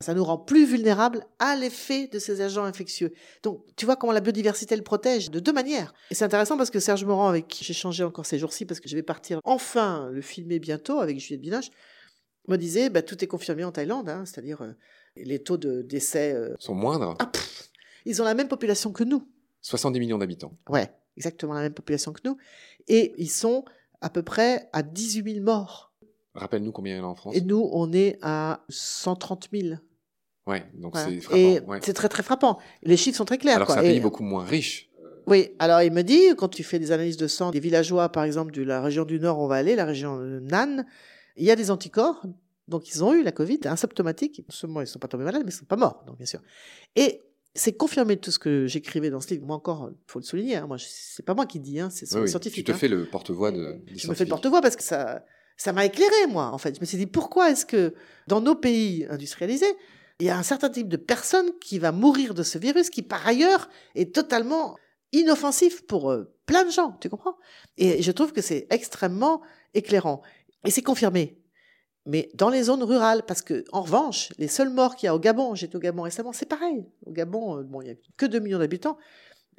Ça 0.00 0.14
nous 0.14 0.24
rend 0.24 0.38
plus 0.38 0.66
vulnérables 0.66 1.24
à 1.38 1.56
l'effet 1.56 2.08
de 2.08 2.18
ces 2.18 2.40
agents 2.40 2.64
infectieux. 2.64 3.12
Donc, 3.42 3.64
tu 3.76 3.86
vois 3.86 3.96
comment 3.96 4.12
la 4.12 4.20
biodiversité 4.20 4.76
le 4.76 4.82
protège 4.82 5.30
de 5.30 5.40
deux 5.40 5.52
manières. 5.52 5.94
Et 6.10 6.14
c'est 6.14 6.24
intéressant 6.24 6.56
parce 6.56 6.70
que 6.70 6.80
Serge 6.80 7.04
Morand, 7.04 7.28
avec 7.28 7.48
qui 7.48 7.64
j'ai 7.64 7.72
changé 7.72 8.04
encore 8.04 8.26
ces 8.26 8.38
jours-ci, 8.38 8.66
parce 8.66 8.80
que 8.80 8.88
je 8.88 8.96
vais 8.96 9.02
partir 9.02 9.40
enfin 9.44 10.10
le 10.12 10.20
filmer 10.20 10.58
bientôt 10.58 11.00
avec 11.00 11.18
Juliette 11.20 11.40
Binoche, 11.40 11.70
me 12.48 12.56
disait, 12.56 12.90
bah, 12.90 13.02
tout 13.02 13.22
est 13.24 13.26
confirmé 13.26 13.64
en 13.64 13.72
Thaïlande, 13.72 14.08
hein, 14.08 14.24
c'est-à-dire 14.26 14.62
euh, 14.62 14.72
les 15.16 15.42
taux 15.42 15.56
de 15.56 15.82
décès... 15.82 16.34
Euh, 16.34 16.54
sont 16.58 16.74
moindres. 16.74 17.16
Ah, 17.20 17.30
ils 18.04 18.20
ont 18.22 18.24
la 18.24 18.34
même 18.34 18.48
population 18.48 18.92
que 18.92 19.04
nous. 19.04 19.26
70 19.62 20.00
millions 20.00 20.18
d'habitants. 20.18 20.56
Ouais, 20.68 20.90
exactement 21.16 21.54
la 21.54 21.62
même 21.62 21.74
population 21.74 22.12
que 22.12 22.20
nous. 22.24 22.36
Et 22.88 23.14
ils 23.18 23.30
sont 23.30 23.64
à 24.00 24.10
peu 24.10 24.22
près 24.22 24.68
à 24.72 24.82
18 24.82 25.34
000 25.34 25.44
morts. 25.44 25.92
Rappelle-nous 26.34 26.72
combien 26.72 26.94
il 26.94 26.98
y 26.98 27.00
en 27.00 27.04
a 27.04 27.08
en 27.08 27.14
France. 27.14 27.36
Et 27.36 27.40
nous, 27.40 27.68
on 27.72 27.92
est 27.92 28.18
à 28.20 28.64
130 28.68 29.48
000. 29.52 29.76
Ouais, 30.46 30.64
donc 30.74 30.96
c'est 30.96 31.20
frappant. 31.20 31.38
Et 31.38 31.60
c'est 31.82 31.94
très 31.94 32.08
très 32.08 32.22
frappant. 32.22 32.58
Les 32.82 32.96
chiffres 32.96 33.16
sont 33.16 33.24
très 33.24 33.38
clairs. 33.38 33.56
Alors 33.56 33.70
c'est 33.70 33.78
un 33.78 33.82
pays 33.82 34.00
beaucoup 34.00 34.24
moins 34.24 34.44
riche. 34.44 34.90
Oui, 35.26 35.54
alors 35.58 35.80
il 35.80 35.90
me 35.90 36.02
dit, 36.02 36.20
quand 36.36 36.48
tu 36.48 36.62
fais 36.62 36.78
des 36.78 36.92
analyses 36.92 37.16
de 37.16 37.28
sang 37.28 37.50
des 37.50 37.60
villageois, 37.60 38.10
par 38.10 38.24
exemple, 38.24 38.52
de 38.52 38.62
la 38.62 38.82
région 38.82 39.06
du 39.06 39.18
Nord, 39.18 39.38
on 39.38 39.46
va 39.46 39.54
aller, 39.54 39.74
la 39.74 39.86
région 39.86 40.18
Nan, 40.18 40.84
il 41.36 41.44
y 41.44 41.50
a 41.50 41.56
des 41.56 41.70
anticorps, 41.70 42.26
donc 42.68 42.90
ils 42.90 43.02
ont 43.02 43.14
eu 43.14 43.22
la 43.22 43.32
Covid, 43.32 43.60
asymptomatiques. 43.64 44.40
Non 44.40 44.50
seulement 44.50 44.80
ils 44.80 44.84
ne 44.84 44.88
sont 44.88 44.98
pas 44.98 45.08
tombés 45.08 45.24
malades, 45.24 45.42
mais 45.46 45.50
ils 45.50 45.54
ne 45.54 45.58
sont 45.60 45.64
pas 45.64 45.76
morts, 45.76 46.04
donc 46.06 46.18
bien 46.18 46.26
sûr. 46.26 46.40
Et 46.94 47.22
c'est 47.54 47.72
confirmé 47.72 48.16
tout 48.16 48.30
ce 48.30 48.38
que 48.38 48.66
j'écrivais 48.66 49.10
dans 49.10 49.20
ce 49.20 49.28
livre. 49.30 49.46
Moi 49.46 49.56
encore, 49.56 49.90
il 49.90 50.10
faut 50.10 50.18
le 50.18 50.24
souligner. 50.24 50.56
Hein, 50.56 50.66
moi, 50.66 50.76
c'est 50.78 51.24
pas 51.24 51.34
moi 51.34 51.46
qui 51.46 51.60
dis, 51.60 51.78
hein, 51.78 51.88
c'est 51.90 52.12
oui, 52.16 52.28
scientifique. 52.28 52.64
Tu 52.64 52.64
te 52.64 52.72
hein. 52.72 52.78
fais 52.78 52.88
le 52.88 53.04
porte-voix 53.06 53.52
de. 53.52 53.80
Je 53.94 54.08
me 54.08 54.14
fais 54.14 54.24
le 54.24 54.30
porte-voix 54.30 54.60
parce 54.60 54.76
que 54.76 54.82
ça, 54.82 55.24
ça 55.56 55.72
m'a 55.72 55.84
éclairé 55.84 56.26
moi. 56.28 56.50
En 56.52 56.58
fait, 56.58 56.74
je 56.74 56.80
me 56.80 56.86
suis 56.86 56.98
dit 56.98 57.06
pourquoi 57.06 57.50
est-ce 57.50 57.64
que 57.64 57.94
dans 58.26 58.40
nos 58.40 58.56
pays 58.56 59.06
industrialisés, 59.08 59.72
il 60.18 60.26
y 60.26 60.30
a 60.30 60.38
un 60.38 60.42
certain 60.42 60.68
type 60.68 60.88
de 60.88 60.96
personne 60.96 61.50
qui 61.60 61.78
va 61.78 61.92
mourir 61.92 62.34
de 62.34 62.42
ce 62.42 62.58
virus 62.58 62.90
qui 62.90 63.02
par 63.02 63.26
ailleurs 63.26 63.68
est 63.94 64.14
totalement 64.14 64.76
inoffensif 65.12 65.86
pour 65.86 66.10
euh, 66.10 66.34
plein 66.46 66.64
de 66.64 66.70
gens, 66.70 66.96
tu 67.00 67.08
comprends? 67.08 67.36
Et 67.78 68.02
je 68.02 68.10
trouve 68.10 68.32
que 68.32 68.42
c'est 68.42 68.66
extrêmement 68.70 69.42
éclairant. 69.74 70.22
Et 70.64 70.70
c'est 70.70 70.82
confirmé 70.82 71.38
mais 72.06 72.28
dans 72.34 72.50
les 72.50 72.64
zones 72.64 72.82
rurales, 72.82 73.22
parce 73.26 73.42
que 73.42 73.64
en 73.72 73.82
revanche, 73.82 74.30
les 74.38 74.48
seuls 74.48 74.70
morts 74.70 74.96
qu'il 74.96 75.06
y 75.06 75.08
a 75.08 75.14
au 75.14 75.18
Gabon, 75.18 75.54
j'étais 75.54 75.76
au 75.76 75.80
Gabon 75.80 76.02
récemment, 76.02 76.32
c'est 76.32 76.48
pareil. 76.48 76.84
Au 77.06 77.12
Gabon, 77.12 77.58
euh, 77.58 77.62
bon, 77.62 77.80
il 77.80 77.86
n'y 77.86 77.90
a 77.92 77.94
que 78.16 78.26
2 78.26 78.40
millions 78.40 78.58
d'habitants, 78.58 78.98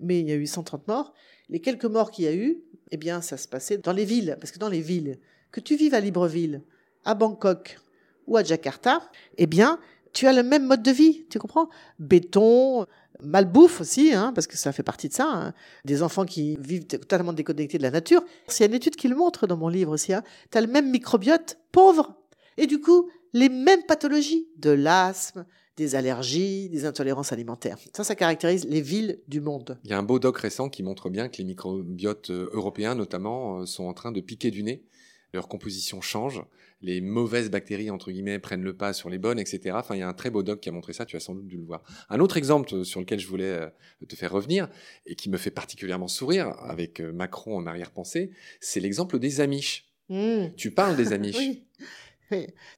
mais 0.02 0.20
il 0.20 0.30
y 0.30 0.32
a 0.32 0.36
eu 0.36 0.46
130 0.46 0.88
morts. 0.88 1.14
Les 1.50 1.60
quelques 1.60 1.86
morts 1.86 2.12
qu'il 2.12 2.25
y 2.25 2.28
a 2.28 2.34
eu, 2.34 2.62
eh 2.92 2.98
bien, 2.98 3.22
ça 3.22 3.38
se 3.38 3.48
passait 3.48 3.78
dans 3.78 3.94
les 3.94 4.06
villes, 4.06 4.38
parce 4.40 4.52
que 4.52 4.60
dans 4.60 4.70
les 4.70 4.82
villes, 4.82 5.20
que 5.52 5.60
tu 5.60 5.75
vives 5.75 5.94
à 5.94 6.00
Libreville, 6.00 6.62
à 7.04 7.16
Bangkok 7.16 7.80
ou 8.28 8.38
à 8.38 8.44
Jakarta, 8.44 9.02
eh 9.38 9.48
bien, 9.48 9.80
tu 10.14 10.28
as 10.28 10.34
le 10.34 10.44
même 10.44 10.66
mode 10.66 10.84
de 10.84 10.92
vie, 10.92 11.25
tu 11.30 11.40
comprends? 11.40 11.70
Béton, 12.00 12.86
malbouffe 13.22 13.82
aussi, 13.82 14.14
hein, 14.14 14.32
parce 14.34 14.48
que 14.48 14.58
ça 14.58 14.72
fait 14.72 14.84
partie 14.84 15.10
de 15.10 15.14
ça. 15.14 15.30
Hein. 15.32 15.54
Des 15.84 16.04
enfants 16.04 16.25
qui 16.25 16.58
vivent 16.60 16.86
totalement 16.86 17.34
déconnectés 17.34 17.78
de 17.78 17.84
la 17.84 17.92
nature. 17.92 18.24
C'est 18.48 18.66
une 18.66 18.74
étude 18.74 18.96
qui 18.96 19.08
le 19.08 19.16
montre 19.16 19.48
dans 19.48 19.58
mon 19.58 19.68
livre 19.68 19.92
aussi. 19.92 20.14
Hein. 20.14 20.24
Tu 20.52 20.58
as 20.58 20.62
le 20.62 20.68
même 20.68 20.90
microbiote 20.90 21.58
pauvre 21.72 22.16
et 22.58 22.68
du 22.68 22.80
coup, 22.80 23.10
les 23.34 23.50
mêmes 23.50 23.84
pathologies, 23.88 24.48
de 24.58 24.72
l'asthme, 24.72 25.46
des 25.78 25.96
allergies, 25.96 26.70
des 26.70 26.86
intolérances 26.86 27.34
alimentaires. 27.34 27.78
Ça, 27.94 28.04
ça 28.04 28.16
caractérise 28.16 28.66
les 28.66 28.82
villes 28.82 29.20
du 29.28 29.42
monde. 29.42 29.78
Il 29.84 29.90
y 29.90 29.94
a 29.94 29.98
un 29.98 30.04
beau 30.04 30.20
doc 30.20 30.38
récent 30.38 30.70
qui 30.70 30.84
montre 30.84 31.10
bien 31.10 31.28
que 31.28 31.38
les 31.38 31.44
microbiotes 31.44 32.30
euh, 32.30 32.50
européens, 32.54 32.96
notamment, 32.96 33.60
euh, 33.60 33.66
sont 33.66 33.86
en 33.86 33.94
train 33.94 34.12
de 34.12 34.22
piquer 34.22 34.52
du 34.52 34.64
nez. 34.64 34.86
Leur 35.34 35.50
composition 35.50 36.00
change. 36.00 36.42
Les 36.82 37.02
mauvaises 37.02 37.52
bactéries, 37.52 37.90
entre 37.90 38.10
guillemets, 38.12 38.40
prennent 38.40 38.64
le 38.64 38.78
pas 38.78 38.94
sur 38.94 39.10
les 39.10 39.18
bonnes, 39.18 39.40
etc. 39.40 39.72
Enfin, 39.74 39.96
il 39.96 40.00
y 40.00 40.02
a 40.02 40.08
un 40.08 40.14
très 40.14 40.30
beau 40.30 40.44
doc 40.44 40.62
qui 40.62 40.70
a 40.70 40.72
montré 40.72 40.94
ça. 40.94 41.06
Tu 41.06 41.18
as 41.18 41.20
sans 41.20 41.36
doute 41.36 41.48
dû 41.48 41.58
le 41.58 41.66
voir. 41.66 41.84
Un 42.10 42.22
autre 42.22 42.38
exemple 42.38 42.74
euh, 42.74 42.84
sur 42.86 43.02
lequel 43.02 43.20
je 43.20 43.28
voulais 43.28 43.70
te 44.08 44.16
faire 44.16 44.32
revenir 44.32 44.70
et 45.06 45.16
qui 45.16 45.30
me 45.30 45.38
fait 45.38 45.52
particulièrement 45.52 46.08
sourire 46.08 46.56
avec 46.62 47.02
Macron 47.02 47.58
en 47.58 47.66
arrière-pensée, 47.66 48.32
c'est 48.62 48.80
l'exemple 48.80 49.20
des 49.20 49.42
Amish. 49.42 49.92
Mmh. 50.08 50.54
Tu 50.56 50.72
parles 50.72 50.96
des 50.96 51.12
Amish. 51.14 51.38
oui. 51.38 51.66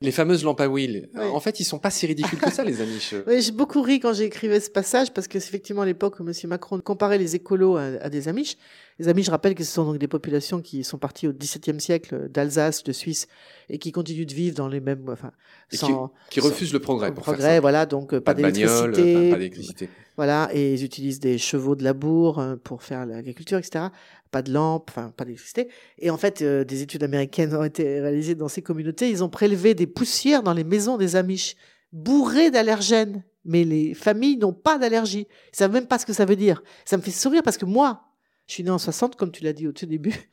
Les 0.01 0.11
fameuses 0.11 0.43
lampes 0.43 0.61
à 0.61 0.65
huile. 0.65 1.09
En 1.15 1.39
fait, 1.39 1.59
ils 1.59 1.63
sont 1.63 1.79
pas 1.79 1.89
si 1.89 2.05
ridicules 2.05 2.39
que 2.39 2.51
ça, 2.51 2.63
les 2.63 2.81
amis. 2.81 3.09
Oui, 3.27 3.41
j'ai 3.41 3.51
beaucoup 3.51 3.81
ri 3.81 3.99
quand 3.99 4.13
j'ai 4.13 4.25
écrivé 4.25 4.59
ce 4.59 4.69
passage 4.69 5.13
parce 5.13 5.27
que 5.27 5.39
c'est 5.39 5.49
effectivement 5.49 5.81
à 5.81 5.85
l'époque 5.85 6.19
où 6.19 6.27
M. 6.27 6.33
Macron 6.45 6.79
comparait 6.79 7.17
les 7.17 7.35
écolos 7.35 7.77
à, 7.77 8.09
des 8.09 8.27
Amish. 8.27 8.57
Les 8.99 9.07
Amis, 9.09 9.21
je 9.21 9.29
rappelle 9.29 9.53
que 9.53 9.63
ce 9.63 9.71
sont 9.71 9.85
donc 9.85 9.99
des 9.99 10.07
populations 10.07 10.59
qui 10.59 10.83
sont 10.83 10.97
parties 10.97 11.27
au 11.27 11.31
XVIIe 11.31 11.79
siècle 11.79 12.29
d'Alsace, 12.29 12.83
de 12.83 12.91
Suisse, 12.91 13.27
et 13.69 13.77
qui 13.77 13.91
continuent 13.91 14.25
de 14.25 14.33
vivre 14.33 14.55
dans 14.55 14.67
les 14.67 14.79
mêmes, 14.79 15.07
enfin, 15.09 15.31
sans, 15.71 16.11
qui, 16.31 16.39
refusent 16.39 16.73
le 16.73 16.79
progrès. 16.79 17.13
Pour 17.13 17.21
progrès, 17.21 17.43
faire 17.43 17.61
voilà, 17.61 17.85
donc 17.85 18.09
pas, 18.11 18.33
pas, 18.33 18.33
d'électricité. 18.33 19.29
Pas, 19.29 19.37
d'électricité. 19.37 19.89
Voilà, 20.15 20.49
et 20.51 20.73
ils 20.73 20.83
utilisent 20.83 21.19
des 21.19 21.37
chevaux 21.37 21.75
de 21.75 21.83
labour 21.83 22.39
euh, 22.39 22.55
pour 22.55 22.81
faire 22.81 23.05
l'agriculture, 23.05 23.59
etc. 23.59 23.85
Pas 24.31 24.41
de 24.41 24.51
lampe, 24.51 24.89
enfin, 24.89 25.11
pas 25.15 25.25
d'électricité. 25.25 25.69
Et 25.97 26.09
en 26.09 26.17
fait, 26.17 26.41
euh, 26.41 26.63
des 26.63 26.81
études 26.81 27.03
américaines 27.03 27.55
ont 27.55 27.63
été 27.63 27.99
réalisées 27.99 28.35
dans 28.35 28.47
ces 28.47 28.61
communautés. 28.61 29.09
Ils 29.09 29.23
ont 29.23 29.29
prélevé 29.29 29.73
des 29.73 29.87
poussières 29.87 30.43
dans 30.43 30.53
les 30.53 30.63
maisons 30.63 30.97
des 30.97 31.15
Amish, 31.15 31.55
bourrées 31.91 32.51
d'allergènes. 32.51 33.23
Mais 33.45 33.63
les 33.63 33.93
familles 33.93 34.37
n'ont 34.37 34.53
pas 34.53 34.77
d'allergie. 34.77 35.27
Ils 35.53 35.57
savent 35.57 35.71
même 35.71 35.87
pas 35.87 35.97
ce 35.99 36.05
que 36.05 36.13
ça 36.13 36.25
veut 36.25 36.35
dire. 36.35 36.61
Ça 36.83 36.97
me 36.97 37.01
fait 37.01 37.11
sourire 37.11 37.43
parce 37.43 37.57
que 37.57 37.65
moi, 37.65 38.03
je 38.45 38.53
suis 38.53 38.63
né 38.63 38.69
en 38.69 38.77
60, 38.77 39.15
comme 39.15 39.31
tu 39.31 39.43
l'as 39.43 39.53
dit 39.53 39.67
au 39.67 39.71
tout 39.71 39.85
début. 39.85 40.29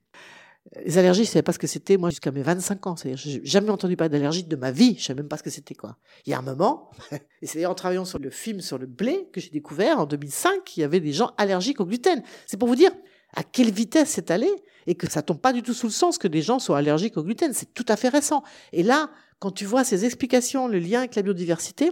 Les 0.85 0.99
allergies, 0.99 1.25
je 1.25 1.31
savais 1.31 1.43
pas 1.43 1.53
ce 1.53 1.59
que 1.59 1.67
c'était, 1.67 1.97
moi, 1.97 2.11
jusqu'à 2.11 2.31
mes 2.33 2.43
25 2.43 2.87
ans. 2.87 2.97
C'est-à-dire, 2.97 3.19
j'ai 3.19 3.45
jamais 3.45 3.71
entendu 3.71 3.97
parler 3.97 4.11
d'allergie 4.11 4.45
de 4.45 4.57
ma 4.57 4.71
vie. 4.71 4.97
Je 4.99 5.05
savais 5.05 5.21
même 5.21 5.29
pas 5.29 5.37
ce 5.37 5.43
que 5.43 5.51
c'était, 5.51 5.75
quoi. 5.75 5.99
Il 6.27 6.31
y 6.31 6.33
a 6.33 6.39
un 6.39 6.43
moment, 6.43 6.91
et 7.43 7.47
c'est 7.47 7.57
d'ailleurs 7.57 7.73
en 7.73 7.77
travaillant 7.77 8.05
sur 8.05 8.19
le 8.19 8.31
film 8.31 8.61
sur 8.61 8.79
le 8.79 8.87
blé 8.87 9.29
que 9.33 9.41
j'ai 9.41 9.51
découvert 9.51 10.01
en 10.01 10.07
2005 10.07 10.65
qu'il 10.65 10.81
y 10.81 10.85
avait 10.85 11.01
des 11.01 11.13
gens 11.13 11.33
allergiques 11.37 11.81
au 11.81 11.87
gluten. 11.87 12.23
C'est 12.47 12.57
pour 12.57 12.69
vous 12.69 12.77
dire 12.77 12.93
à 13.35 13.43
quelle 13.43 13.71
vitesse 13.71 14.11
c'est 14.11 14.31
allé 14.31 14.51
et 14.87 14.95
que 14.95 15.11
ça 15.11 15.23
tombe 15.23 15.41
pas 15.41 15.53
du 15.53 15.63
tout 15.63 15.75
sous 15.75 15.87
le 15.87 15.93
sens 15.93 16.19
que 16.19 16.29
des 16.29 16.43
gens 16.43 16.59
soient 16.59 16.79
allergiques 16.79 17.17
au 17.17 17.23
gluten. 17.23 17.53
C'est 17.53 17.73
tout 17.75 17.87
à 17.89 17.97
fait 17.97 18.09
récent. 18.09 18.43
Et 18.73 18.83
là, 18.83 19.11
quand 19.39 19.51
tu 19.51 19.65
vois 19.65 19.85
ces 19.85 20.05
explications, 20.05 20.69
le 20.69 20.79
lien 20.79 21.01
avec 21.01 21.15
la 21.15 21.23
biodiversité 21.23 21.91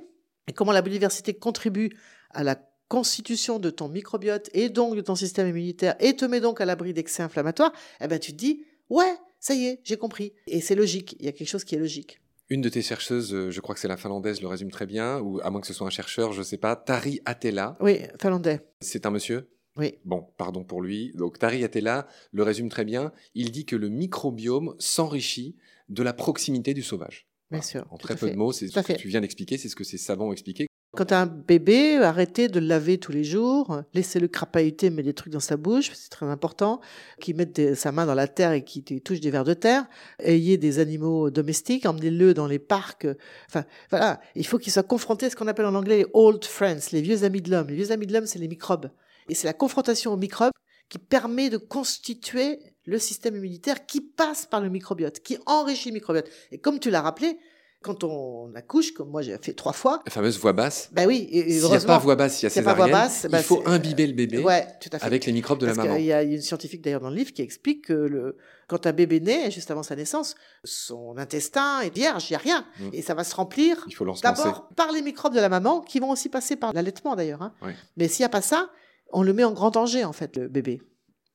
et 0.48 0.52
comment 0.52 0.72
la 0.72 0.82
biodiversité 0.82 1.34
contribue 1.34 1.90
à 2.30 2.42
la 2.42 2.56
constitution 2.88 3.58
de 3.58 3.70
ton 3.70 3.88
microbiote 3.88 4.50
et 4.52 4.68
donc 4.68 4.96
de 4.96 5.00
ton 5.00 5.14
système 5.14 5.48
immunitaire 5.48 5.96
et 5.98 6.14
te 6.14 6.24
met 6.24 6.40
donc 6.40 6.60
à 6.60 6.66
l'abri 6.66 6.92
d'excès 6.92 7.22
inflammatoires, 7.22 7.72
eh 8.00 8.06
ben 8.06 8.18
tu 8.18 8.32
te 8.32 8.36
dis 8.36 8.64
ouais, 8.90 9.14
ça 9.40 9.54
y 9.54 9.66
est, 9.66 9.80
j'ai 9.82 9.96
compris. 9.96 10.34
Et 10.46 10.60
c'est 10.60 10.74
logique, 10.74 11.16
il 11.18 11.24
y 11.24 11.28
a 11.28 11.32
quelque 11.32 11.48
chose 11.48 11.64
qui 11.64 11.74
est 11.74 11.78
logique. 11.78 12.20
Une 12.48 12.60
de 12.60 12.68
tes 12.68 12.82
chercheuses, 12.82 13.32
euh, 13.32 13.50
je 13.50 13.60
crois 13.60 13.74
que 13.74 13.80
c'est 13.80 13.88
la 13.88 13.96
finlandaise, 13.96 14.42
le 14.42 14.48
résume 14.48 14.70
très 14.70 14.84
bien, 14.84 15.20
ou 15.20 15.40
à 15.42 15.48
moins 15.48 15.62
que 15.62 15.66
ce 15.66 15.72
soit 15.72 15.86
un 15.86 15.90
chercheur, 15.90 16.32
je 16.32 16.40
ne 16.40 16.44
sais 16.44 16.58
pas, 16.58 16.76
Tari 16.76 17.20
Atela. 17.24 17.76
Oui, 17.80 18.00
finlandais. 18.20 18.60
C'est 18.82 19.06
un 19.06 19.10
monsieur? 19.10 19.48
Oui. 19.76 19.94
Bon, 20.04 20.26
pardon 20.36 20.64
pour 20.64 20.82
lui. 20.82 21.12
Donc 21.14 21.38
Tari 21.38 21.64
Atela 21.64 22.06
le 22.32 22.42
résume 22.42 22.68
très 22.68 22.84
bien. 22.84 23.12
Il 23.34 23.50
dit 23.50 23.64
que 23.64 23.76
le 23.76 23.88
microbiome 23.88 24.74
s'enrichit 24.78 25.56
de 25.88 26.02
la 26.02 26.12
proximité 26.12 26.74
du 26.74 26.82
sauvage. 26.82 27.26
Bien 27.50 27.62
sûr. 27.62 27.86
En 27.90 27.98
très 27.98 28.16
peu 28.16 28.30
de 28.30 28.36
mots, 28.36 28.52
c'est 28.52 28.68
ce 28.68 28.80
que 28.80 28.92
tu 28.94 29.08
viens 29.08 29.20
d'expliquer, 29.20 29.58
c'est 29.58 29.68
ce 29.68 29.76
que 29.76 29.84
ces 29.84 29.98
savants 29.98 30.28
ont 30.28 30.32
expliqué. 30.32 30.66
Quand 30.94 31.10
as 31.10 31.22
un 31.22 31.26
bébé, 31.26 31.96
arrêtez 31.96 32.48
de 32.48 32.60
le 32.60 32.66
laver 32.66 32.98
tous 32.98 33.12
les 33.12 33.24
jours, 33.24 33.80
laissez-le 33.94 34.28
crapahuter, 34.28 34.90
mettre 34.90 35.06
des 35.06 35.14
trucs 35.14 35.32
dans 35.32 35.40
sa 35.40 35.56
bouche, 35.56 35.90
c'est 35.94 36.10
très 36.10 36.26
important, 36.26 36.82
qu'il 37.18 37.34
mette 37.34 37.74
sa 37.74 37.92
main 37.92 38.04
dans 38.04 38.14
la 38.14 38.28
terre 38.28 38.52
et 38.52 38.62
qu'il 38.62 39.00
touche 39.00 39.20
des 39.20 39.30
vers 39.30 39.44
de 39.44 39.54
terre. 39.54 39.86
Ayez 40.18 40.58
des 40.58 40.80
animaux 40.80 41.30
domestiques, 41.30 41.86
emmenez-le 41.86 42.34
dans 42.34 42.46
les 42.46 42.58
parcs. 42.58 43.06
Enfin, 43.48 43.64
voilà, 43.88 44.20
il 44.34 44.46
faut 44.46 44.58
qu'il 44.58 44.70
soit 44.70 44.82
confronté 44.82 45.26
à 45.26 45.30
ce 45.30 45.36
qu'on 45.36 45.48
appelle 45.48 45.64
en 45.64 45.74
anglais 45.74 45.98
les 45.98 46.06
old 46.12 46.44
friends, 46.44 46.90
les 46.92 47.00
vieux 47.00 47.24
amis 47.24 47.40
de 47.40 47.50
l'homme. 47.50 47.68
Les 47.68 47.76
vieux 47.76 47.90
amis 47.90 48.06
de 48.06 48.12
l'homme, 48.12 48.26
c'est 48.26 48.38
les 48.38 48.48
microbes. 48.48 48.90
Et 49.28 49.34
c'est 49.34 49.46
la 49.46 49.52
confrontation 49.52 50.12
aux 50.12 50.16
microbes 50.16 50.52
qui 50.88 50.98
permet 50.98 51.48
de 51.48 51.56
constituer 51.56 52.58
le 52.84 52.98
système 52.98 53.36
immunitaire 53.36 53.86
qui 53.86 54.00
passe 54.00 54.46
par 54.46 54.60
le 54.60 54.68
microbiote, 54.68 55.20
qui 55.20 55.38
enrichit 55.46 55.88
le 55.88 55.94
microbiote. 55.94 56.28
Et 56.50 56.58
comme 56.58 56.78
tu 56.78 56.90
l'as 56.90 57.00
rappelé, 57.00 57.38
quand 57.82 58.04
on 58.04 58.54
accouche, 58.54 58.92
comme 58.92 59.10
moi 59.10 59.22
j'ai 59.22 59.36
fait 59.42 59.52
trois 59.52 59.72
fois. 59.72 60.02
La 60.06 60.12
fameuse 60.12 60.38
voix 60.38 60.52
basse. 60.52 60.88
Ben 60.92 61.06
oui. 61.06 61.28
S'il 61.30 61.68
n'y 61.68 61.74
a 61.74 61.80
pas 61.80 61.98
voix 61.98 62.16
basse, 62.16 62.40
il 62.40 62.44
y 62.44 62.46
a 62.46 62.50
césarienne. 62.50 63.10
il 63.24 63.28
bah, 63.28 63.42
faut 63.42 63.62
imbiber 63.66 64.06
le 64.06 64.14
bébé 64.14 64.38
ouais, 64.38 64.66
tout 64.80 64.88
à 64.92 64.98
fait. 64.98 65.04
avec 65.04 65.26
les 65.26 65.32
microbes 65.32 65.58
de 65.58 65.66
la 65.66 65.74
maman. 65.74 65.96
Il 65.96 66.04
y 66.04 66.12
a 66.12 66.22
une 66.22 66.40
scientifique 66.40 66.82
d'ailleurs 66.82 67.00
dans 67.00 67.10
le 67.10 67.16
livre 67.16 67.32
qui 67.32 67.42
explique 67.42 67.86
que 67.86 67.92
le, 67.92 68.36
quand 68.68 68.86
un 68.86 68.92
bébé 68.92 69.20
naît, 69.20 69.50
juste 69.50 69.70
avant 69.70 69.82
sa 69.82 69.96
naissance, 69.96 70.34
son 70.64 71.16
intestin 71.18 71.80
est 71.80 71.94
vierge, 71.94 72.30
il 72.30 72.32
n'y 72.32 72.36
a 72.36 72.40
rien. 72.40 72.66
Mm. 72.78 72.88
Et 72.92 73.02
ça 73.02 73.14
va 73.14 73.24
se 73.24 73.34
remplir 73.34 73.86
d'abord 74.22 74.68
par 74.76 74.92
les 74.92 75.02
microbes 75.02 75.34
de 75.34 75.40
la 75.40 75.48
maman 75.48 75.80
qui 75.80 75.98
vont 75.98 76.10
aussi 76.10 76.28
passer 76.28 76.56
par 76.56 76.72
l'allaitement 76.72 77.16
d'ailleurs. 77.16 77.42
Hein. 77.42 77.52
Mais 77.96 78.08
s'il 78.08 78.22
n'y 78.22 78.26
a 78.26 78.30
pas 78.30 78.42
ça, 78.42 78.70
on 79.12 79.22
le 79.22 79.32
met 79.32 79.44
en 79.44 79.52
grand 79.52 79.70
danger 79.70 80.04
en 80.04 80.12
fait, 80.12 80.36
le 80.36 80.48
bébé. 80.48 80.80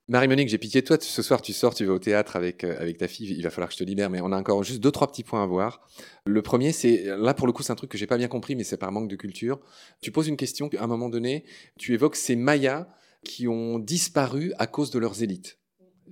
Marie-Monique, 0.09 0.47
j'ai 0.47 0.57
pitié 0.57 0.81
de 0.81 0.87
toi. 0.87 0.97
Ce 1.01 1.21
soir, 1.21 1.41
tu 1.41 1.51
sors, 1.51 1.73
tu 1.73 1.83
vas 1.83 1.93
au 1.93 1.99
théâtre 1.99 2.37
avec, 2.37 2.63
euh, 2.63 2.79
avec 2.79 2.97
ta 2.97 3.09
fille. 3.09 3.29
Il 3.29 3.43
va 3.43 3.49
falloir 3.49 3.67
que 3.67 3.73
je 3.73 3.79
te 3.79 3.83
libère, 3.83 4.09
mais 4.09 4.21
on 4.21 4.31
a 4.31 4.37
encore 4.37 4.63
juste 4.63 4.79
deux, 4.79 4.91
trois 4.91 5.07
petits 5.11 5.23
points 5.23 5.43
à 5.43 5.45
voir. 5.45 5.85
Le 6.25 6.41
premier, 6.41 6.71
c'est, 6.71 7.03
là, 7.17 7.33
pour 7.33 7.45
le 7.45 7.51
coup, 7.51 7.61
c'est 7.61 7.73
un 7.73 7.75
truc 7.75 7.91
que 7.91 7.97
j'ai 7.97 8.07
pas 8.07 8.17
bien 8.17 8.29
compris, 8.29 8.55
mais 8.55 8.63
c'est 8.63 8.77
par 8.77 8.91
manque 8.93 9.09
de 9.09 9.17
culture. 9.17 9.59
Tu 10.01 10.11
poses 10.11 10.29
une 10.29 10.37
question, 10.37 10.69
à 10.77 10.83
un 10.83 10.87
moment 10.87 11.09
donné, 11.09 11.43
tu 11.77 11.93
évoques 11.93 12.15
ces 12.15 12.37
Mayas 12.37 12.87
qui 13.25 13.49
ont 13.49 13.79
disparu 13.79 14.53
à 14.57 14.67
cause 14.67 14.91
de 14.91 14.99
leurs 14.99 15.23
élites. 15.23 15.59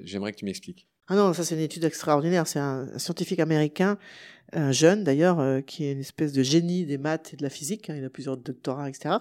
J'aimerais 0.02 0.34
que 0.34 0.38
tu 0.40 0.46
m'expliques. 0.46 0.90
Ah 1.08 1.16
non, 1.16 1.34
ça 1.34 1.46
c'est 1.46 1.56
une 1.56 1.62
étude 1.62 1.86
extraordinaire. 1.86 2.48
C'est 2.48 2.60
un, 2.60 2.98
scientifique 2.98 3.40
américain, 3.40 3.98
un 4.52 4.74
jeune 4.74 5.06
d'ailleurs, 5.06 5.40
euh, 5.40 5.62
qui 5.62 5.86
est 5.86 5.94
une 5.94 6.00
espèce 6.00 6.34
de 6.34 6.44
génie 6.44 6.86
des 6.86 6.98
maths 6.98 7.34
et 7.34 7.38
de 7.38 7.44
la 7.44 7.50
physique. 7.50 7.90
Hein. 7.90 7.96
il 7.98 8.04
a 8.04 8.10
plusieurs 8.10 8.36
doctorats, 8.36 8.90
etc 8.90 9.20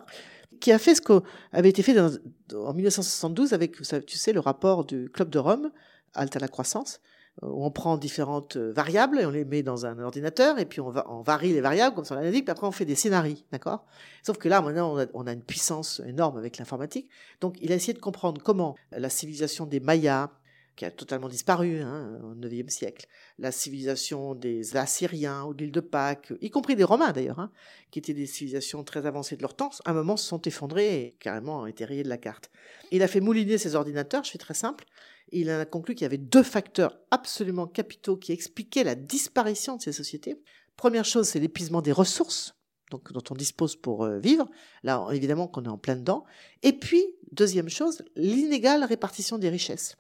qui 0.65 0.73
a 0.73 0.79
fait 0.79 0.95
ce 0.95 1.03
qu'avait 1.03 1.69
été 1.69 1.83
fait 1.83 1.95
en 2.01 2.73
1972 2.73 3.53
avec, 3.53 3.77
tu 4.07 4.17
sais, 4.17 4.33
le 4.33 4.41
rapport 4.41 4.87
du 4.87 5.11
Club 5.11 5.29
de 5.29 5.39
Rome, 5.39 5.71
Halte 6.15 6.37
à 6.37 6.39
la 6.39 6.49
croissance, 6.49 7.03
où 7.43 7.67
on 7.67 7.71
prend 7.71 7.99
différentes 7.99 8.57
euh, 8.57 8.73
variables 8.73 9.21
et 9.21 9.27
on 9.27 9.31
les 9.31 9.45
met 9.45 9.63
dans 9.63 9.85
un 9.85 9.99
ordinateur 9.99 10.59
et 10.59 10.65
puis 10.65 10.81
on, 10.81 10.89
va, 10.89 11.05
on 11.11 11.21
varie 11.21 11.53
les 11.53 11.61
variables 11.61 11.95
comme 11.95 12.07
ça 12.07 12.17
on 12.17 12.21
l'a 12.21 12.31
dit, 12.31 12.43
puis 12.43 12.51
après 12.51 12.67
on 12.67 12.71
fait 12.71 12.87
des 12.87 12.95
scénarios, 12.95 13.37
d'accord? 13.53 13.85
Sauf 14.23 14.39
que 14.39 14.49
là, 14.49 14.63
maintenant, 14.63 14.95
on 14.95 14.99
a, 15.01 15.07
on 15.13 15.27
a 15.27 15.35
une 15.35 15.43
puissance 15.43 16.01
énorme 16.07 16.39
avec 16.39 16.57
l'informatique. 16.57 17.11
Donc, 17.43 17.59
il 17.61 17.71
a 17.71 17.75
essayé 17.75 17.93
de 17.93 17.99
comprendre 17.99 18.41
comment 18.43 18.75
la 18.91 19.11
civilisation 19.11 19.67
des 19.67 19.81
Mayas, 19.81 20.31
qui 20.77 20.87
a 20.87 20.91
totalement 20.91 21.29
disparu 21.29 21.81
hein, 21.81 22.21
au 22.23 22.35
IXe 22.43 22.73
siècle. 22.73 23.07
La 23.39 23.51
civilisation 23.51 24.35
des 24.35 24.77
Assyriens 24.77 25.45
ou 25.45 25.55
de 25.55 25.65
l'île 25.65 25.73
de 25.73 25.81
Pâques, 25.81 26.33
y 26.41 26.51
compris 26.51 26.77
des 26.77 26.85
Romains 26.85 27.13
d'ailleurs, 27.13 27.41
hein, 27.41 27.51
qui 27.91 27.99
étaient 27.99 28.15
des 28.15 28.27
civilisations 28.27 28.85
très 28.85 29.07
avancées 29.07 29.37
de 29.37 29.43
leur 29.43 29.57
temps, 29.57 29.71
à 29.85 29.91
un 29.91 29.95
moment 29.95 30.17
se 30.17 30.27
sont 30.27 30.41
effondrés 30.43 31.03
et 31.03 31.17
carrément 31.19 31.63
ont 31.63 31.67
été 31.67 31.85
rayés 31.85 32.05
de 32.05 32.09
la 32.09 32.19
carte. 32.19 32.51
Il 32.93 33.03
a 33.03 33.09
fait 33.09 33.21
mouliner 33.21 33.59
ses 33.59 33.75
ordinateurs, 33.75 34.23
je 34.25 34.31
fais 34.31 34.39
très 34.39 34.55
simple, 34.55 34.85
il 35.33 35.51
en 35.51 35.59
a 35.59 35.65
conclu 35.65 35.95
qu'il 35.95 36.05
y 36.05 36.07
avait 36.07 36.17
deux 36.19 36.45
facteurs 36.45 36.97
absolument 37.11 37.67
capitaux 37.67 38.17
qui 38.17 38.31
expliquaient 38.31 38.85
la 38.85 38.95
disparition 38.95 39.77
de 39.77 39.83
ces 39.83 39.93
sociétés. 39.93 40.41
Première 40.77 41.05
chose, 41.05 41.29
c'est 41.29 41.41
l'épuisement 41.41 41.83
des 41.83 41.93
ressources 41.93 42.55
donc, 42.91 43.13
dont 43.13 43.23
on 43.31 43.35
dispose 43.35 43.77
pour 43.77 44.05
euh, 44.05 44.19
vivre. 44.19 44.49
Là, 44.83 45.07
évidemment 45.13 45.49
qu'on 45.49 45.65
est 45.65 45.69
en 45.69 45.79
plein 45.79 45.97
dedans. 45.97 46.25
Et 46.63 46.73
puis, 46.73 47.05
deuxième 47.33 47.69
chose, 47.69 48.03
l'inégale 48.15 48.85
répartition 48.85 49.39
des 49.39 49.49
richesses. 49.49 49.97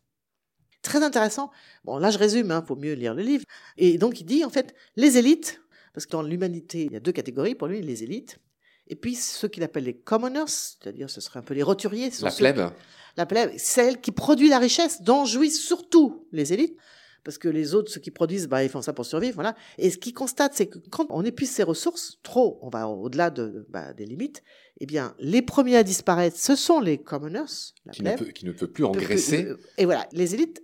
Très 0.84 1.02
intéressant. 1.02 1.50
Bon, 1.84 1.96
là, 1.96 2.10
je 2.10 2.18
résume, 2.18 2.50
hein, 2.50 2.62
faut 2.66 2.76
mieux 2.76 2.92
lire 2.92 3.14
le 3.14 3.22
livre. 3.22 3.44
Et 3.78 3.98
donc, 3.98 4.20
il 4.20 4.24
dit, 4.24 4.44
en 4.44 4.50
fait, 4.50 4.74
les 4.96 5.16
élites, 5.18 5.62
parce 5.94 6.04
que 6.04 6.12
dans 6.12 6.22
l'humanité, 6.22 6.84
il 6.84 6.92
y 6.92 6.96
a 6.96 7.00
deux 7.00 7.10
catégories 7.10 7.54
pour 7.54 7.68
lui, 7.68 7.80
les 7.80 8.02
élites, 8.02 8.38
et 8.88 8.96
puis 8.96 9.14
ceux 9.14 9.48
qu'il 9.48 9.62
appelle 9.62 9.84
les 9.84 9.94
commoners, 9.94 10.44
c'est-à-dire 10.46 11.08
ce 11.08 11.20
serait 11.22 11.38
un 11.38 11.42
peu 11.42 11.54
les 11.54 11.62
roturiers. 11.62 12.10
La 12.20 12.30
plèbe. 12.30 12.70
la 13.16 13.24
plèbe, 13.24 13.52
celle 13.56 14.00
qui 14.00 14.12
produit 14.12 14.50
la 14.50 14.58
richesse, 14.58 15.00
dont 15.00 15.24
jouissent 15.24 15.64
surtout 15.64 16.26
les 16.32 16.52
élites, 16.52 16.76
parce 17.24 17.38
que 17.38 17.48
les 17.48 17.74
autres, 17.74 17.90
ceux 17.90 18.00
qui 18.00 18.10
produisent, 18.10 18.46
bah, 18.46 18.62
ils 18.62 18.68
font 18.68 18.82
ça 18.82 18.92
pour 18.92 19.06
survivre, 19.06 19.36
voilà. 19.36 19.56
Et 19.78 19.88
ce 19.88 19.96
qu'ils 19.96 20.12
constatent, 20.12 20.52
c'est 20.52 20.66
que 20.66 20.78
quand 20.90 21.06
on 21.08 21.24
épuise 21.24 21.50
ses 21.50 21.62
ressources, 21.62 22.18
trop, 22.22 22.58
on 22.60 22.68
va 22.68 22.86
au-delà 22.86 23.30
de, 23.30 23.66
bah, 23.70 23.94
des 23.94 24.04
limites, 24.04 24.42
eh 24.80 24.86
bien, 24.86 25.14
les 25.18 25.40
premiers 25.40 25.76
à 25.76 25.82
disparaître, 25.82 26.36
ce 26.36 26.54
sont 26.54 26.80
les 26.80 26.98
commoners, 26.98 27.44
la 27.86 27.92
qui, 27.92 28.02
ne 28.02 28.16
peut, 28.16 28.26
qui 28.26 28.44
ne 28.44 28.52
peut 28.52 28.66
plus 28.66 28.84
engraisser. 28.84 29.44
Euh, 29.44 29.58
et 29.78 29.86
voilà, 29.86 30.06
les 30.12 30.34
élites 30.34 30.62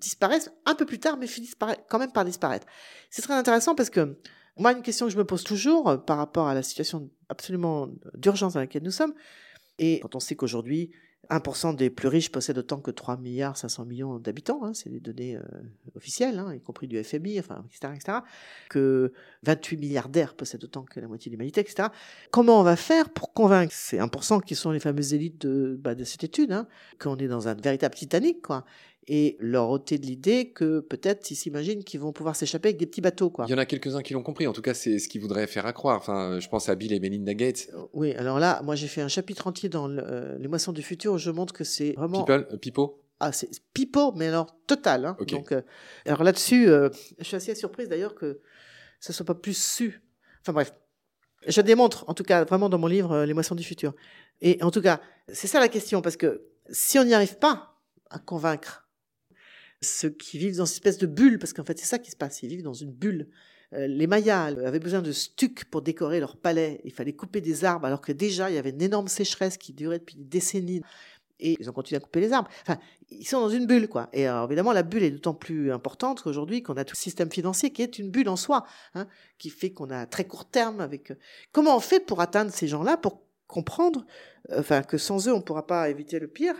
disparaissent 0.00 0.50
un 0.66 0.74
peu 0.74 0.86
plus 0.86 0.98
tard, 0.98 1.16
mais 1.16 1.26
finissent 1.26 1.54
quand 1.88 1.98
même 1.98 2.12
par 2.12 2.24
disparaître. 2.24 2.66
C'est 3.10 3.22
très 3.22 3.34
intéressant 3.34 3.74
parce 3.74 3.90
que 3.90 4.16
moi, 4.56 4.72
une 4.72 4.82
question 4.82 5.06
que 5.06 5.12
je 5.12 5.18
me 5.18 5.24
pose 5.24 5.44
toujours 5.44 5.88
euh, 5.88 5.96
par 5.96 6.18
rapport 6.18 6.48
à 6.48 6.54
la 6.54 6.62
situation 6.62 7.10
absolument 7.28 7.88
d'urgence 8.14 8.54
dans 8.54 8.60
laquelle 8.60 8.82
nous 8.82 8.90
sommes, 8.90 9.14
et 9.78 10.00
quand 10.00 10.14
on 10.14 10.20
sait 10.20 10.36
qu'aujourd'hui, 10.36 10.90
1% 11.30 11.76
des 11.76 11.90
plus 11.90 12.08
riches 12.08 12.32
possèdent 12.32 12.58
autant 12.58 12.80
que 12.80 12.90
3 12.90 13.16
milliards 13.16 13.56
500 13.56 13.84
millions 13.84 14.18
d'habitants, 14.18 14.64
hein, 14.64 14.74
c'est 14.74 14.88
les 14.88 15.00
données 15.00 15.36
euh, 15.36 15.42
officielles, 15.94 16.38
hein, 16.38 16.52
y 16.54 16.60
compris 16.60 16.88
du 16.88 17.02
FMI, 17.02 17.38
enfin, 17.38 17.64
etc., 17.68 17.92
etc., 17.94 18.18
que 18.68 19.12
28 19.44 19.76
milliardaires 19.76 20.34
possèdent 20.34 20.64
autant 20.64 20.82
que 20.82 20.98
la 20.98 21.06
moitié 21.06 21.30
de 21.30 21.36
l'humanité, 21.36 21.60
etc. 21.60 21.88
Comment 22.30 22.60
on 22.60 22.62
va 22.64 22.76
faire 22.76 23.10
pour 23.10 23.32
convaincre 23.32 23.72
ces 23.72 23.98
1% 23.98 24.42
qui 24.42 24.56
sont 24.56 24.72
les 24.72 24.80
fameuses 24.80 25.14
élites 25.14 25.40
de, 25.46 25.78
bah, 25.80 25.94
cette 26.04 26.24
étude, 26.24 26.52
hein, 26.52 26.66
qu'on 26.98 27.16
est 27.16 27.28
dans 27.28 27.48
un 27.48 27.54
véritable 27.54 27.94
Titanic, 27.94 28.42
quoi, 28.42 28.64
et 29.12 29.36
leur 29.40 29.68
ôter 29.70 29.98
de 29.98 30.06
l'idée 30.06 30.52
que 30.52 30.78
peut-être 30.78 31.28
ils 31.32 31.34
s'imaginent 31.34 31.82
qu'ils 31.82 31.98
vont 31.98 32.12
pouvoir 32.12 32.36
s'échapper 32.36 32.68
avec 32.68 32.78
des 32.78 32.86
petits 32.86 33.00
bateaux. 33.00 33.28
Quoi. 33.28 33.44
Il 33.48 33.50
y 33.50 33.54
en 33.54 33.58
a 33.58 33.66
quelques-uns 33.66 34.02
qui 34.02 34.12
l'ont 34.12 34.22
compris, 34.22 34.46
en 34.46 34.52
tout 34.52 34.62
cas 34.62 34.72
c'est 34.72 35.00
ce 35.00 35.08
qu'ils 35.08 35.20
voudraient 35.20 35.48
faire 35.48 35.66
à 35.66 35.72
croire. 35.72 35.98
Enfin, 35.98 36.38
je 36.38 36.48
pense 36.48 36.68
à 36.68 36.76
Bill 36.76 36.92
et 36.92 37.00
Melinda 37.00 37.34
Gates. 37.34 37.70
Euh, 37.74 37.86
oui, 37.92 38.12
alors 38.12 38.38
là, 38.38 38.62
moi 38.62 38.76
j'ai 38.76 38.86
fait 38.86 39.00
un 39.00 39.08
chapitre 39.08 39.48
entier 39.48 39.68
dans 39.68 39.90
euh, 39.90 40.38
Les 40.38 40.46
Moissons 40.46 40.72
du 40.72 40.82
Futur 40.82 41.14
où 41.14 41.18
je 41.18 41.32
montre 41.32 41.52
que 41.52 41.64
c'est 41.64 41.92
vraiment... 41.94 42.24
People, 42.24 42.46
euh, 42.52 42.56
Pipo 42.56 43.02
ah, 43.18 43.32
c'est 43.32 43.50
Pipo, 43.74 44.12
mais 44.12 44.28
alors 44.28 44.56
total. 44.66 45.04
Hein. 45.04 45.16
Donc, 45.28 45.54
alors 46.06 46.24
là-dessus, 46.24 46.68
je 46.68 47.24
suis 47.24 47.36
assez 47.36 47.54
surprise 47.54 47.86
d'ailleurs 47.86 48.14
que 48.14 48.40
ça 48.98 49.12
soit 49.12 49.26
pas 49.26 49.34
plus 49.34 49.58
su. 49.58 50.00
Enfin 50.40 50.54
bref, 50.54 50.72
je 51.46 51.60
démontre, 51.60 52.06
en 52.08 52.14
tout 52.14 52.22
cas, 52.22 52.44
vraiment 52.44 52.70
dans 52.70 52.78
mon 52.78 52.86
livre, 52.86 53.24
Les 53.24 53.34
Moissons 53.34 53.54
du 53.54 53.62
Futur. 53.62 53.92
Et 54.40 54.56
en 54.62 54.70
tout 54.70 54.80
cas, 54.80 55.02
c'est 55.28 55.48
ça 55.48 55.60
la 55.60 55.68
question, 55.68 56.00
parce 56.00 56.16
que 56.16 56.46
si 56.70 56.98
on 56.98 57.04
n'y 57.04 57.12
arrive 57.12 57.36
pas, 57.36 57.76
à 58.08 58.18
convaincre 58.18 58.89
ceux 59.82 60.10
qui 60.10 60.38
vivent 60.38 60.56
dans 60.56 60.66
cette 60.66 60.76
espèce 60.76 60.98
de 60.98 61.06
bulle, 61.06 61.38
parce 61.38 61.52
qu'en 61.52 61.64
fait 61.64 61.78
c'est 61.78 61.86
ça 61.86 61.98
qui 61.98 62.10
se 62.10 62.16
passe, 62.16 62.42
ils 62.42 62.48
vivent 62.48 62.62
dans 62.62 62.74
une 62.74 62.92
bulle. 62.92 63.28
Euh, 63.72 63.86
les 63.86 64.06
Mayas 64.06 64.46
avaient 64.46 64.80
besoin 64.80 65.00
de 65.00 65.12
stucs 65.12 65.64
pour 65.64 65.82
décorer 65.82 66.20
leur 66.20 66.36
palais. 66.36 66.80
Il 66.84 66.92
fallait 66.92 67.12
couper 67.12 67.40
des 67.40 67.64
arbres 67.64 67.86
alors 67.86 68.00
que 68.00 68.12
déjà 68.12 68.50
il 68.50 68.56
y 68.56 68.58
avait 68.58 68.70
une 68.70 68.82
énorme 68.82 69.08
sécheresse 69.08 69.56
qui 69.56 69.72
durait 69.72 70.00
depuis 70.00 70.16
des 70.16 70.24
décennies. 70.24 70.82
Et 71.42 71.56
ils 71.58 71.70
ont 71.70 71.72
continué 71.72 71.96
à 71.96 72.00
couper 72.00 72.20
les 72.20 72.32
arbres. 72.34 72.50
Enfin, 72.62 72.78
ils 73.08 73.26
sont 73.26 73.40
dans 73.40 73.48
une 73.48 73.66
bulle, 73.66 73.88
quoi. 73.88 74.10
Et 74.12 74.26
alors, 74.26 74.44
évidemment, 74.44 74.72
la 74.72 74.82
bulle 74.82 75.02
est 75.04 75.10
d'autant 75.10 75.32
plus 75.32 75.72
importante 75.72 76.20
qu'aujourd'hui 76.20 76.62
qu'on 76.62 76.76
a 76.76 76.84
tout 76.84 76.94
le 76.94 77.00
système 77.00 77.32
financier 77.32 77.72
qui 77.72 77.80
est 77.80 77.98
une 77.98 78.10
bulle 78.10 78.28
en 78.28 78.36
soi, 78.36 78.66
hein, 78.94 79.06
qui 79.38 79.48
fait 79.48 79.70
qu'on 79.70 79.88
a 79.88 80.04
très 80.04 80.26
court 80.26 80.50
terme 80.50 80.82
avec. 80.82 81.12
Euh, 81.12 81.14
comment 81.50 81.74
on 81.74 81.80
fait 81.80 82.00
pour 82.00 82.20
atteindre 82.20 82.52
ces 82.52 82.68
gens-là, 82.68 82.98
pour 82.98 83.22
comprendre, 83.46 84.04
euh, 84.50 84.60
enfin, 84.60 84.82
que 84.82 84.98
sans 84.98 85.28
eux 85.28 85.32
on 85.32 85.38
ne 85.38 85.42
pourra 85.42 85.66
pas 85.66 85.88
éviter 85.88 86.18
le 86.18 86.28
pire? 86.28 86.54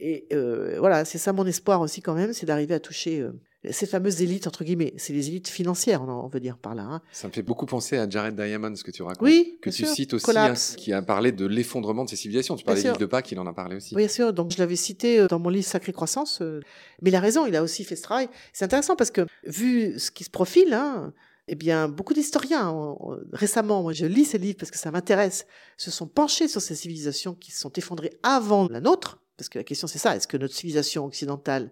Et 0.00 0.26
euh, 0.32 0.76
voilà, 0.78 1.04
c'est 1.04 1.18
ça 1.18 1.32
mon 1.32 1.46
espoir 1.46 1.80
aussi 1.80 2.02
quand 2.02 2.14
même, 2.14 2.32
c'est 2.32 2.46
d'arriver 2.46 2.74
à 2.74 2.80
toucher 2.80 3.20
euh, 3.20 3.32
ces 3.70 3.86
fameuses 3.86 4.20
élites, 4.22 4.46
entre 4.46 4.64
guillemets. 4.64 4.92
C'est 4.96 5.12
les 5.12 5.28
élites 5.28 5.48
financières, 5.48 6.02
on, 6.02 6.26
veut 6.28 6.40
dire 6.40 6.58
par 6.58 6.74
là. 6.74 6.82
Hein. 6.82 7.02
Ça 7.12 7.28
me 7.28 7.32
fait 7.32 7.42
beaucoup 7.42 7.66
penser 7.66 7.96
à 7.96 8.08
Jared 8.08 8.34
Diamond, 8.34 8.74
ce 8.74 8.84
que 8.84 8.90
tu 8.90 9.02
racontes. 9.02 9.22
Oui, 9.22 9.58
Que 9.62 9.70
tu 9.70 9.84
sûr. 9.84 9.88
cites 9.88 10.14
aussi, 10.14 10.36
hein, 10.36 10.54
qui 10.76 10.92
a 10.92 11.00
parlé 11.00 11.32
de 11.32 11.46
l'effondrement 11.46 12.04
de 12.04 12.10
ces 12.10 12.16
civilisations. 12.16 12.56
Tu 12.56 12.64
parlais 12.64 12.82
de 12.82 12.88
l'île 12.88 12.98
de 12.98 13.06
Pâques, 13.06 13.30
il 13.32 13.38
en 13.38 13.46
a 13.46 13.52
parlé 13.52 13.76
aussi. 13.76 13.94
Oui, 13.94 14.02
bien 14.02 14.08
sûr. 14.08 14.32
Donc, 14.32 14.50
je 14.50 14.58
l'avais 14.58 14.76
cité 14.76 15.20
euh, 15.20 15.28
dans 15.28 15.38
mon 15.38 15.48
livre 15.48 15.64
Sacrée 15.66 15.92
Croissance. 15.92 16.40
euh, 16.42 16.60
Mais 17.00 17.10
il 17.10 17.16
a 17.16 17.20
raison, 17.20 17.46
il 17.46 17.56
a 17.56 17.62
aussi 17.62 17.84
fait 17.84 17.96
ce 17.96 18.02
travail. 18.02 18.28
C'est 18.52 18.64
intéressant 18.64 18.96
parce 18.96 19.10
que, 19.10 19.26
vu 19.44 19.98
ce 19.98 20.10
qui 20.10 20.24
se 20.24 20.30
profile, 20.30 20.74
hein, 20.74 21.14
eh 21.48 21.54
bien, 21.54 21.88
beaucoup 21.88 22.14
d'historiens, 22.14 22.96
récemment, 23.32 23.82
moi, 23.82 23.92
je 23.92 24.06
lis 24.06 24.24
ces 24.24 24.38
livres 24.38 24.56
parce 24.58 24.70
que 24.70 24.78
ça 24.78 24.90
m'intéresse, 24.90 25.46
se 25.76 25.90
sont 25.90 26.06
penchés 26.06 26.48
sur 26.48 26.60
ces 26.60 26.74
civilisations 26.74 27.34
qui 27.34 27.52
se 27.52 27.60
sont 27.60 27.72
effondrées 27.72 28.18
avant 28.22 28.66
la 28.68 28.80
nôtre. 28.80 29.20
Parce 29.36 29.48
que 29.48 29.58
la 29.58 29.64
question, 29.64 29.86
c'est 29.86 29.98
ça. 29.98 30.16
Est-ce 30.16 30.28
que 30.28 30.36
notre 30.36 30.54
civilisation 30.54 31.04
occidentale 31.04 31.70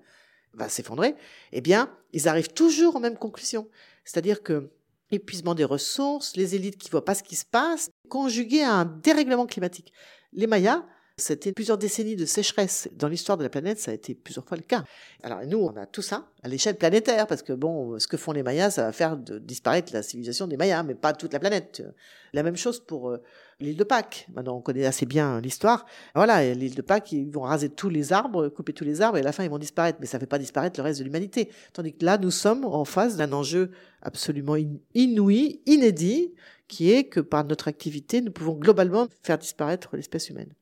va 0.54 0.68
s'effondrer? 0.68 1.14
Eh 1.52 1.60
bien, 1.60 1.94
ils 2.12 2.28
arrivent 2.28 2.52
toujours 2.52 2.96
aux 2.96 3.00
mêmes 3.00 3.18
conclusions. 3.18 3.68
C'est-à-dire 4.04 4.42
que, 4.42 4.70
épuisement 5.10 5.54
des 5.54 5.64
ressources, 5.64 6.36
les 6.36 6.54
élites 6.54 6.78
qui 6.78 6.90
voient 6.90 7.04
pas 7.04 7.14
ce 7.14 7.22
qui 7.22 7.36
se 7.36 7.44
passe, 7.44 7.90
conjugué 8.08 8.62
à 8.62 8.72
un 8.72 8.84
dérèglement 8.84 9.46
climatique. 9.46 9.92
Les 10.32 10.46
Mayas, 10.46 10.84
c'était 11.18 11.52
plusieurs 11.52 11.78
décennies 11.78 12.16
de 12.16 12.24
sécheresse. 12.24 12.88
Dans 12.92 13.08
l'histoire 13.08 13.36
de 13.36 13.42
la 13.42 13.50
planète, 13.50 13.78
ça 13.78 13.90
a 13.90 13.94
été 13.94 14.14
plusieurs 14.14 14.46
fois 14.46 14.56
le 14.56 14.62
cas. 14.62 14.82
Alors 15.22 15.44
nous, 15.46 15.58
on 15.58 15.76
a 15.76 15.86
tout 15.86 16.02
ça 16.02 16.26
à 16.42 16.48
l'échelle 16.48 16.76
planétaire, 16.76 17.26
parce 17.26 17.42
que 17.42 17.52
bon, 17.52 17.98
ce 17.98 18.06
que 18.06 18.16
font 18.16 18.32
les 18.32 18.42
Mayas, 18.42 18.72
ça 18.72 18.84
va 18.84 18.92
faire 18.92 19.16
disparaître 19.16 19.92
la 19.92 20.02
civilisation 20.02 20.46
des 20.46 20.56
Mayas, 20.56 20.82
mais 20.82 20.94
pas 20.94 21.12
toute 21.12 21.32
la 21.32 21.38
planète. 21.38 21.82
La 22.32 22.42
même 22.42 22.56
chose 22.56 22.80
pour 22.80 23.10
euh, 23.10 23.22
l'île 23.62 23.76
de 23.76 23.84
Pâques. 23.84 24.26
Maintenant, 24.34 24.56
on 24.56 24.60
connaît 24.60 24.84
assez 24.84 25.06
bien 25.06 25.40
l'histoire. 25.40 25.86
Voilà, 26.14 26.52
l'île 26.54 26.74
de 26.74 26.82
Pâques, 26.82 27.12
ils 27.12 27.30
vont 27.30 27.42
raser 27.42 27.70
tous 27.70 27.88
les 27.88 28.12
arbres, 28.12 28.48
couper 28.48 28.72
tous 28.72 28.84
les 28.84 29.00
arbres, 29.00 29.16
et 29.16 29.20
à 29.20 29.24
la 29.24 29.32
fin, 29.32 29.44
ils 29.44 29.50
vont 29.50 29.58
disparaître. 29.58 29.98
Mais 30.00 30.06
ça 30.06 30.18
ne 30.18 30.20
fait 30.20 30.26
pas 30.26 30.38
disparaître 30.38 30.78
le 30.78 30.84
reste 30.84 30.98
de 30.98 31.04
l'humanité. 31.04 31.48
Tandis 31.72 31.94
que 31.94 32.04
là, 32.04 32.18
nous 32.18 32.30
sommes 32.30 32.64
en 32.64 32.84
face 32.84 33.16
d'un 33.16 33.32
enjeu 33.32 33.70
absolument 34.02 34.54
in- 34.54 34.76
inouï, 34.94 35.62
inédit, 35.66 36.34
qui 36.68 36.92
est 36.92 37.04
que 37.04 37.20
par 37.20 37.44
notre 37.44 37.68
activité, 37.68 38.20
nous 38.20 38.32
pouvons 38.32 38.54
globalement 38.54 39.06
faire 39.22 39.38
disparaître 39.38 39.96
l'espèce 39.96 40.28
humaine. 40.30 40.52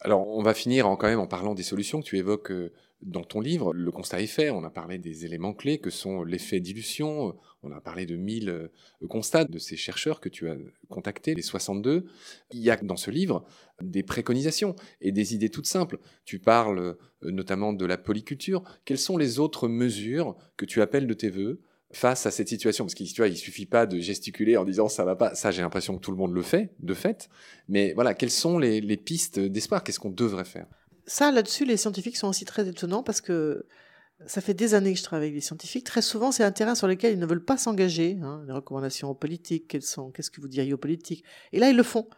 Alors, 0.00 0.28
on 0.28 0.42
va 0.42 0.54
finir 0.54 0.88
en, 0.88 0.96
quand 0.96 1.08
même 1.08 1.18
en 1.18 1.26
parlant 1.26 1.54
des 1.54 1.62
solutions 1.62 2.00
que 2.00 2.06
tu 2.06 2.18
évoques 2.18 2.52
euh, 2.52 2.72
dans 3.02 3.22
ton 3.22 3.40
livre. 3.40 3.72
Le 3.72 3.90
constat 3.90 4.20
est 4.20 4.26
fait. 4.26 4.50
On 4.50 4.64
a 4.64 4.70
parlé 4.70 4.98
des 4.98 5.24
éléments 5.24 5.54
clés 5.54 5.78
que 5.78 5.90
sont 5.90 6.24
l'effet 6.24 6.60
dilution. 6.60 7.36
On 7.62 7.72
a 7.72 7.80
parlé 7.80 8.06
de 8.06 8.16
1000 8.16 8.48
euh, 8.48 8.68
constats 9.08 9.44
de 9.44 9.58
ces 9.58 9.76
chercheurs 9.76 10.20
que 10.20 10.28
tu 10.28 10.48
as 10.48 10.56
contactés, 10.88 11.34
les 11.34 11.42
62. 11.42 12.06
Il 12.52 12.60
y 12.60 12.70
a 12.70 12.76
dans 12.76 12.96
ce 12.96 13.10
livre 13.10 13.44
des 13.80 14.02
préconisations 14.02 14.74
et 15.00 15.12
des 15.12 15.34
idées 15.34 15.50
toutes 15.50 15.66
simples. 15.66 15.98
Tu 16.24 16.38
parles 16.38 16.78
euh, 16.78 16.94
notamment 17.22 17.72
de 17.72 17.86
la 17.86 17.98
polyculture. 17.98 18.62
Quelles 18.84 18.98
sont 18.98 19.16
les 19.16 19.38
autres 19.38 19.68
mesures 19.68 20.36
que 20.56 20.64
tu 20.64 20.82
appelles 20.82 21.06
de 21.06 21.14
tes 21.14 21.30
voeux 21.30 21.60
face 21.92 22.26
à 22.26 22.30
cette 22.30 22.48
situation? 22.48 22.84
Parce 22.84 22.94
qu'il 22.94 23.06
il 23.06 23.36
suffit 23.36 23.66
pas 23.66 23.86
de 23.86 23.98
gesticuler 24.00 24.56
en 24.56 24.64
disant 24.64 24.88
ça 24.88 25.04
va 25.04 25.14
pas. 25.14 25.34
Ça, 25.34 25.52
j'ai 25.52 25.62
l'impression 25.62 25.96
que 25.96 26.00
tout 26.00 26.10
le 26.10 26.16
monde 26.16 26.32
le 26.32 26.42
fait, 26.42 26.72
de 26.80 26.94
fait. 26.94 27.28
Mais 27.68 27.92
voilà, 27.92 28.14
quelles 28.14 28.30
sont 28.30 28.58
les 28.58 28.96
pistes 28.96 29.38
d'espoir? 29.38 29.84
Qu'est-ce 29.84 30.00
qu'on 30.00 30.10
devrait 30.10 30.44
faire? 30.44 30.66
Ça, 31.08 31.32
là-dessus, 31.32 31.64
les 31.64 31.76
scientifiques 31.76 32.16
sont 32.16 32.28
aussi 32.28 32.44
très 32.44 32.68
étonnants 32.68 33.02
parce 33.02 33.20
que 33.20 33.66
ça 34.26 34.40
fait 34.40 34.54
des 34.54 34.74
années 34.74 34.92
que 34.92 34.98
je 34.98 35.04
travaille 35.04 35.28
avec 35.28 35.34
les 35.34 35.40
scientifiques. 35.40 35.84
Très 35.84 36.02
souvent, 36.02 36.32
c'est 36.32 36.44
un 36.44 36.52
terrain 36.52 36.74
sur 36.74 36.86
lequel 36.86 37.14
ils 37.14 37.18
ne 37.18 37.26
veulent 37.26 37.44
pas 37.44 37.56
s'engager. 37.56 38.18
Hein, 38.22 38.42
les 38.46 38.52
recommandations 38.52 39.08
aux 39.10 39.14
politiques, 39.14 39.68
quelles 39.68 39.82
sont, 39.82 40.10
qu'est-ce 40.10 40.30
que 40.30 40.40
vous 40.40 40.48
diriez 40.48 40.72
aux 40.72 40.78
politiques 40.78 41.24
Et 41.52 41.58
là, 41.58 41.70
ils 41.70 41.76
le 41.76 41.82
font 41.82 42.08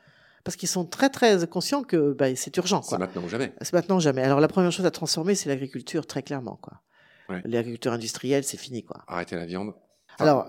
parce 0.43 0.57
qu'ils 0.57 0.69
sont 0.69 0.85
très 0.85 1.11
très 1.11 1.47
conscients 1.47 1.83
que 1.83 2.13
bah, 2.13 2.35
c'est 2.35 2.57
urgent. 2.57 2.83
C'est 2.83 2.99
maintenant 2.99 3.23
ou 3.23 3.29
jamais. 3.29 3.53
C'est 3.61 3.75
maintenant 3.75 3.97
ou 3.99 4.01
jamais. 4.01 4.23
Alors 4.23 4.41
la 4.41 4.49
première 4.49 4.73
chose 4.73 4.87
à 4.87 4.91
transformer, 4.91 5.35
c'est 5.35 5.49
l'agriculture, 5.49 6.07
très 6.07 6.23
clairement. 6.23 6.59
Quoi. 6.61 6.81
Ouais. 7.29 7.43
L'agriculture 7.45 7.93
industrielle, 7.93 8.45
c'est 8.45 8.57
fini. 8.57 8.83
Quoi. 8.83 9.05
Arrêter 9.07 9.37
la 9.37 9.47
viande. 9.47 9.75
Alors, 10.21 10.47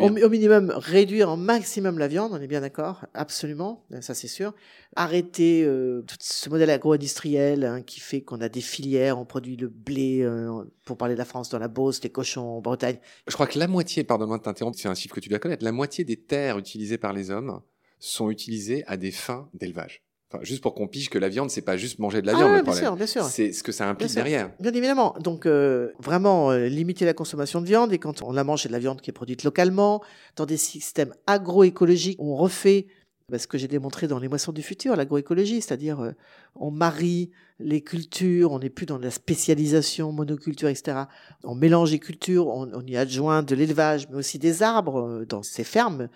au 0.00 0.28
minimum, 0.28 0.72
réduire 0.76 1.30
au 1.30 1.36
maximum 1.36 1.98
la 1.98 2.08
viande, 2.08 2.32
on 2.32 2.40
est 2.40 2.46
bien 2.46 2.60
d'accord, 2.60 3.06
absolument, 3.14 3.84
ça 4.00 4.14
c'est 4.14 4.28
sûr. 4.28 4.54
Arrêter 4.96 5.64
euh, 5.64 6.02
tout 6.06 6.16
ce 6.20 6.48
modèle 6.48 6.70
agro-industriel 6.70 7.64
hein, 7.64 7.82
qui 7.82 8.00
fait 8.00 8.20
qu'on 8.20 8.40
a 8.40 8.48
des 8.48 8.60
filières, 8.60 9.18
on 9.18 9.24
produit 9.24 9.56
le 9.56 9.68
blé, 9.68 10.20
euh, 10.22 10.64
pour 10.84 10.96
parler 10.96 11.14
de 11.14 11.18
la 11.18 11.24
France, 11.24 11.48
dans 11.48 11.58
la 11.58 11.68
Beauce, 11.68 12.02
les 12.02 12.10
cochons 12.10 12.42
en 12.42 12.60
Bretagne. 12.60 12.98
Je 13.26 13.34
crois 13.34 13.46
que 13.46 13.58
la 13.58 13.66
moitié, 13.66 14.04
pardonne-moi 14.04 14.38
de 14.38 14.42
t'interrompre, 14.42 14.78
c'est 14.78 14.88
un 14.88 14.94
chiffre 14.94 15.14
que 15.14 15.20
tu 15.20 15.28
dois 15.28 15.38
connaître, 15.38 15.64
la 15.64 15.72
moitié 15.72 16.04
des 16.04 16.16
terres 16.16 16.58
utilisées 16.58 16.98
par 16.98 17.12
les 17.12 17.30
hommes 17.30 17.60
sont 17.98 18.30
utilisées 18.30 18.84
à 18.86 18.96
des 18.96 19.10
fins 19.10 19.48
d'élevage. 19.54 20.03
Enfin, 20.34 20.44
juste 20.44 20.62
pour 20.62 20.74
qu'on 20.74 20.88
pige 20.88 21.10
que 21.10 21.18
la 21.18 21.28
viande, 21.28 21.50
c'est 21.50 21.62
pas 21.62 21.76
juste 21.76 21.98
manger 21.98 22.20
de 22.22 22.26
la 22.26 22.32
ah, 22.32 22.36
viande 22.36 22.52
bien 22.52 22.62
problème. 22.62 22.84
sûr, 22.84 22.96
bien 22.96 23.06
sûr. 23.06 23.24
C'est 23.24 23.52
ce 23.52 23.62
que 23.62 23.72
ça 23.72 23.88
implique 23.88 24.08
Bien 24.08 24.14
derrière. 24.22 24.50
Bien 24.60 24.72
évidemment. 24.72 25.14
Donc, 25.20 25.46
euh, 25.46 25.92
vraiment, 26.00 26.50
euh, 26.50 26.66
limiter 26.66 27.04
la 27.04 27.14
consommation 27.14 27.60
de 27.60 27.66
viande. 27.66 27.92
Et 27.92 27.98
quand 27.98 28.22
on 28.22 28.32
la 28.32 28.42
mange, 28.44 28.62
c'est 28.62 28.68
de 28.68 28.72
la 28.72 28.78
viande 28.78 29.00
qui 29.00 29.10
est 29.10 29.12
produite 29.14 29.44
localement, 29.44 30.02
dans 30.36 30.46
des 30.46 30.56
systèmes 30.56 31.14
agroécologiques. 31.26 32.18
On 32.20 32.34
refait 32.36 32.86
bah, 33.28 33.38
ce 33.38 33.46
que 33.46 33.58
j'ai 33.58 33.68
démontré 33.68 34.06
dans 34.08 34.18
les 34.18 34.28
moissons 34.28 34.52
du 34.52 34.62
futur, 34.62 34.96
l'agroécologie, 34.96 35.60
c'est-à-dire 35.60 36.00
euh, 36.00 36.12
on 36.56 36.70
marie 36.70 37.30
les 37.60 37.80
cultures, 37.80 38.50
on 38.52 38.58
n'est 38.58 38.70
plus 38.70 38.86
dans 38.86 38.98
la 38.98 39.10
spécialisation, 39.10 40.12
monoculture, 40.12 40.68
etc. 40.68 41.04
On 41.44 41.54
mélange 41.54 41.92
les 41.92 42.00
cultures, 42.00 42.48
on, 42.48 42.68
on 42.74 42.84
y 42.86 42.96
adjoint 42.96 43.42
de 43.42 43.54
l'élevage, 43.54 44.08
mais 44.10 44.16
aussi 44.16 44.38
des 44.38 44.62
arbres 44.62 45.00
euh, 45.00 45.24
dans 45.26 45.42
ces 45.42 45.64
fermes. 45.64 46.08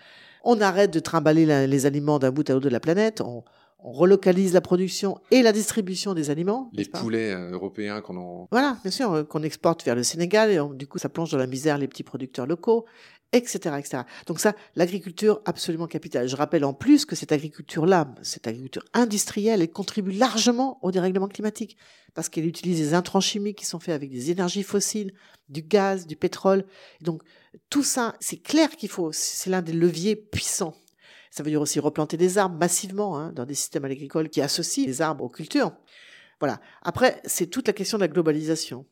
On 0.43 0.59
arrête 0.61 0.91
de 0.91 0.99
trimballer 0.99 1.45
la- 1.45 1.67
les 1.67 1.85
aliments 1.85 2.19
d'un 2.19 2.31
bout 2.31 2.49
à 2.49 2.53
l'autre 2.53 2.65
de 2.65 2.69
la 2.69 2.79
planète. 2.79 3.21
On, 3.21 3.43
on 3.81 3.91
relocalise 3.91 4.53
la 4.53 4.61
production 4.61 5.17
et 5.31 5.41
la 5.41 5.51
distribution 5.51 6.13
des 6.13 6.29
aliments. 6.29 6.69
Les 6.73 6.85
poulets 6.85 7.31
euh, 7.31 7.51
européens 7.51 8.01
qu'on 8.01 8.17
en... 8.17 8.47
voilà, 8.51 8.77
bien 8.81 8.91
sûr, 8.91 9.11
euh, 9.13 9.23
qu'on 9.23 9.41
exporte 9.43 9.83
vers 9.85 9.95
le 9.95 10.03
Sénégal, 10.03 10.51
et 10.51 10.59
on- 10.59 10.73
du 10.73 10.85
coup, 10.87 10.97
ça 10.97 11.09
plonge 11.09 11.31
dans 11.31 11.37
la 11.37 11.47
misère 11.47 11.77
les 11.77 11.87
petits 11.87 12.03
producteurs 12.03 12.45
locaux, 12.45 12.85
etc., 13.31 13.75
etc. 13.77 14.03
Donc 14.25 14.39
ça, 14.39 14.53
l'agriculture, 14.75 15.41
absolument 15.45 15.87
capitale. 15.87 16.27
Je 16.27 16.35
rappelle 16.35 16.65
en 16.65 16.73
plus 16.73 17.05
que 17.05 17.15
cette 17.15 17.31
agriculture-là, 17.31 18.13
cette 18.21 18.47
agriculture 18.47 18.83
industrielle, 18.93 19.61
elle 19.61 19.71
contribue 19.71 20.11
largement 20.11 20.79
au 20.81 20.91
dérèglement 20.91 21.27
climatique, 21.27 21.77
parce 22.15 22.27
qu'elle 22.27 22.47
utilise 22.47 22.79
des 22.79 22.93
intrants 22.95 23.21
chimiques 23.21 23.59
qui 23.59 23.65
sont 23.65 23.79
faits 23.79 23.93
avec 23.95 24.09
des 24.11 24.31
énergies 24.31 24.63
fossiles, 24.63 25.13
du 25.47 25.61
gaz, 25.61 26.05
du 26.05 26.15
pétrole. 26.15 26.65
Donc, 27.01 27.21
tout 27.69 27.83
ça, 27.83 28.15
c'est 28.19 28.37
clair 28.37 28.69
qu'il 28.75 28.89
faut, 28.89 29.11
c'est 29.13 29.49
l'un 29.49 29.61
des 29.61 29.73
leviers 29.73 30.15
puissants. 30.15 30.73
Ça 31.29 31.43
veut 31.43 31.51
dire 31.51 31.61
aussi 31.61 31.79
replanter 31.79 32.17
des 32.17 32.37
arbres 32.37 32.57
massivement 32.57 33.17
hein, 33.17 33.31
dans 33.33 33.45
des 33.45 33.53
systèmes 33.53 33.85
agricoles 33.85 34.29
qui 34.29 34.41
associent 34.41 34.85
les 34.85 35.01
arbres 35.01 35.23
aux 35.23 35.29
cultures. 35.29 35.71
Voilà. 36.39 36.59
Après, 36.81 37.21
c'est 37.25 37.47
toute 37.47 37.67
la 37.67 37.73
question 37.73 37.97
de 37.97 38.03
la 38.03 38.07
globalisation. 38.07 38.85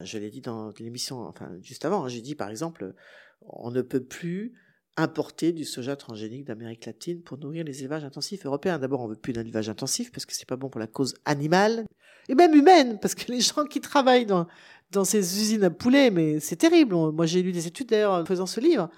Je 0.00 0.18
l'ai 0.18 0.30
dit 0.30 0.40
dans 0.40 0.72
l'émission, 0.78 1.20
enfin 1.26 1.50
juste 1.60 1.84
avant, 1.84 2.04
hein, 2.04 2.08
j'ai 2.08 2.22
dit 2.22 2.34
par 2.34 2.48
exemple, 2.48 2.94
on 3.42 3.70
ne 3.70 3.82
peut 3.82 4.02
plus 4.02 4.54
importer 4.96 5.52
du 5.52 5.64
soja 5.64 5.96
transgénique 5.96 6.44
d'Amérique 6.44 6.86
latine 6.86 7.22
pour 7.22 7.38
nourrir 7.38 7.64
les 7.64 7.80
élevages 7.80 8.04
intensifs 8.04 8.44
européens. 8.44 8.78
D'abord, 8.78 9.00
on 9.00 9.08
veut 9.08 9.16
plus 9.16 9.32
d'un 9.32 9.42
élevage 9.42 9.68
intensif 9.68 10.10
parce 10.12 10.26
que 10.26 10.34
c'est 10.34 10.48
pas 10.48 10.56
bon 10.56 10.68
pour 10.68 10.80
la 10.80 10.86
cause 10.86 11.14
animale 11.24 11.84
et 12.28 12.34
même 12.34 12.54
humaine 12.54 12.98
parce 13.00 13.14
que 13.14 13.30
les 13.30 13.40
gens 13.40 13.64
qui 13.64 13.80
travaillent 13.80 14.26
dans 14.26 14.46
dans 14.90 15.04
ces 15.04 15.40
usines 15.40 15.64
à 15.64 15.70
poulets, 15.70 16.10
mais 16.10 16.40
c'est 16.40 16.56
terrible. 16.56 16.94
Moi, 16.94 17.26
j'ai 17.26 17.42
lu 17.42 17.52
des 17.52 17.66
études 17.66 17.88
d'ailleurs 17.88 18.12
en 18.12 18.24
faisant 18.24 18.46
ce 18.46 18.60
livre. 18.60 18.90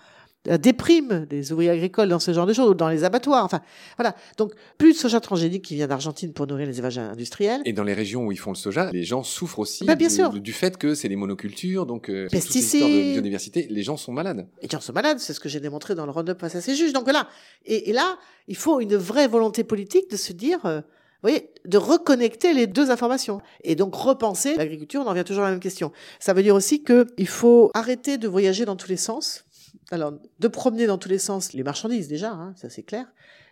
La 0.44 0.58
déprime 0.58 1.24
des 1.30 1.52
ouvriers 1.52 1.70
agricoles 1.70 2.08
dans 2.08 2.18
ce 2.18 2.32
genre 2.32 2.46
de 2.46 2.52
choses, 2.52 2.68
ou 2.70 2.74
dans 2.74 2.88
les 2.88 3.04
abattoirs. 3.04 3.44
Enfin, 3.44 3.60
voilà. 3.96 4.16
Donc, 4.38 4.52
plus 4.76 4.92
de 4.92 4.98
soja 4.98 5.20
transgénique 5.20 5.62
qui 5.64 5.76
vient 5.76 5.86
d'Argentine 5.86 6.32
pour 6.32 6.48
nourrir 6.48 6.66
les 6.66 6.74
élevages 6.78 6.98
industriels. 6.98 7.62
Et 7.64 7.72
dans 7.72 7.84
les 7.84 7.94
régions 7.94 8.26
où 8.26 8.32
ils 8.32 8.38
font 8.38 8.50
le 8.50 8.56
soja, 8.56 8.90
les 8.92 9.04
gens 9.04 9.22
souffrent 9.22 9.60
aussi 9.60 9.84
Bah, 9.84 9.94
bien 9.94 10.08
du, 10.08 10.14
sûr. 10.14 10.30
du 10.32 10.52
fait 10.52 10.76
que 10.76 10.94
c'est 10.96 11.06
les 11.08 11.14
monocultures, 11.14 11.86
donc 11.86 12.10
euh, 12.10 12.26
Pesticides. 12.28 12.82
de 12.82 13.12
biodiversité, 13.12 13.68
les 13.70 13.82
gens 13.84 13.96
sont 13.96 14.10
malades. 14.12 14.48
Les 14.62 14.68
gens 14.68 14.80
sont 14.80 14.92
malades, 14.92 15.20
c'est 15.20 15.32
ce 15.32 15.38
que 15.38 15.48
j'ai 15.48 15.60
démontré 15.60 15.94
dans 15.94 16.06
le 16.06 16.10
Roundup 16.10 16.40
face 16.40 16.56
à 16.56 16.60
ces 16.60 16.74
juges. 16.74 16.92
Donc 16.92 17.04
voilà. 17.04 17.28
Et, 17.64 17.90
et 17.90 17.92
là, 17.92 18.18
il 18.48 18.56
faut 18.56 18.80
une 18.80 18.96
vraie 18.96 19.28
volonté 19.28 19.62
politique 19.62 20.10
de 20.10 20.16
se 20.16 20.32
dire, 20.32 20.58
euh, 20.66 20.78
vous 20.80 21.28
voyez, 21.28 21.50
de 21.66 21.78
reconnecter 21.78 22.52
les 22.52 22.66
deux 22.66 22.90
informations. 22.90 23.40
Et 23.62 23.76
donc 23.76 23.94
repenser 23.94 24.56
l'agriculture, 24.56 25.02
on 25.04 25.08
en 25.08 25.14
vient 25.14 25.22
toujours 25.22 25.44
à 25.44 25.46
la 25.46 25.52
même 25.52 25.60
question. 25.60 25.92
Ça 26.18 26.32
veut 26.32 26.42
dire 26.42 26.56
aussi 26.56 26.82
qu'il 26.82 27.28
faut 27.28 27.70
arrêter 27.74 28.18
de 28.18 28.26
voyager 28.26 28.64
dans 28.64 28.74
tous 28.74 28.88
les 28.88 28.96
sens. 28.96 29.44
Alors, 29.92 30.14
de 30.40 30.48
promener 30.48 30.86
dans 30.86 30.98
tous 30.98 31.10
les 31.10 31.18
sens 31.18 31.52
les 31.52 31.62
marchandises 31.62 32.08
déjà, 32.08 32.32
hein, 32.32 32.54
ça 32.56 32.70
c'est 32.70 32.82
clair, 32.82 33.06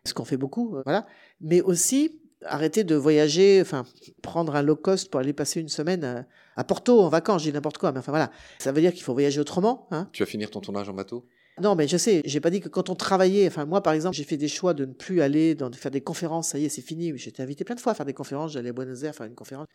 ce 0.04 0.14
qu'on 0.14 0.24
fait 0.24 0.38
beaucoup, 0.38 0.74
euh, 0.76 0.82
voilà. 0.84 1.06
Mais 1.42 1.60
aussi 1.60 2.18
arrêter 2.46 2.82
de 2.82 2.94
voyager, 2.94 3.60
enfin, 3.60 3.84
prendre 4.22 4.56
un 4.56 4.62
low 4.62 4.74
cost 4.74 5.10
pour 5.10 5.20
aller 5.20 5.34
passer 5.34 5.60
une 5.60 5.68
semaine 5.68 6.02
à, 6.02 6.24
à 6.56 6.64
Porto 6.64 7.00
en 7.02 7.10
vacances, 7.10 7.42
dis 7.42 7.52
n'importe 7.52 7.76
quoi, 7.76 7.92
mais 7.92 7.98
enfin 7.98 8.12
voilà. 8.12 8.30
Ça 8.58 8.72
veut 8.72 8.80
dire 8.80 8.94
qu'il 8.94 9.02
faut 9.02 9.12
voyager 9.12 9.38
autrement. 9.38 9.86
Hein. 9.90 10.08
Tu 10.12 10.22
vas 10.22 10.26
finir 10.26 10.50
ton 10.50 10.60
tournage 10.60 10.88
en 10.88 10.94
bateau? 10.94 11.26
Non, 11.60 11.74
mais 11.74 11.86
je 11.88 11.96
sais, 11.96 12.22
j'ai 12.24 12.40
pas 12.40 12.50
dit 12.50 12.60
que 12.60 12.68
quand 12.68 12.90
on 12.90 12.94
travaillait, 12.94 13.46
enfin 13.46 13.64
moi 13.64 13.82
par 13.82 13.92
exemple, 13.92 14.16
j'ai 14.16 14.24
fait 14.24 14.36
des 14.36 14.48
choix 14.48 14.74
de 14.74 14.84
ne 14.84 14.92
plus 14.92 15.20
aller 15.20 15.54
dans, 15.54 15.70
de 15.70 15.76
faire 15.76 15.90
des 15.90 16.00
conférences, 16.00 16.48
ça 16.48 16.58
y 16.58 16.64
est, 16.64 16.68
c'est 16.68 16.82
fini. 16.82 17.12
J'étais 17.16 17.42
invité 17.42 17.64
plein 17.64 17.74
de 17.74 17.80
fois 17.80 17.92
à 17.92 17.94
faire 17.94 18.06
des 18.06 18.14
conférences, 18.14 18.52
j'allais 18.52 18.70
à 18.70 18.72
Buenos 18.72 19.02
Aires 19.02 19.14
faire 19.14 19.26
une 19.26 19.34
conférence. 19.34 19.66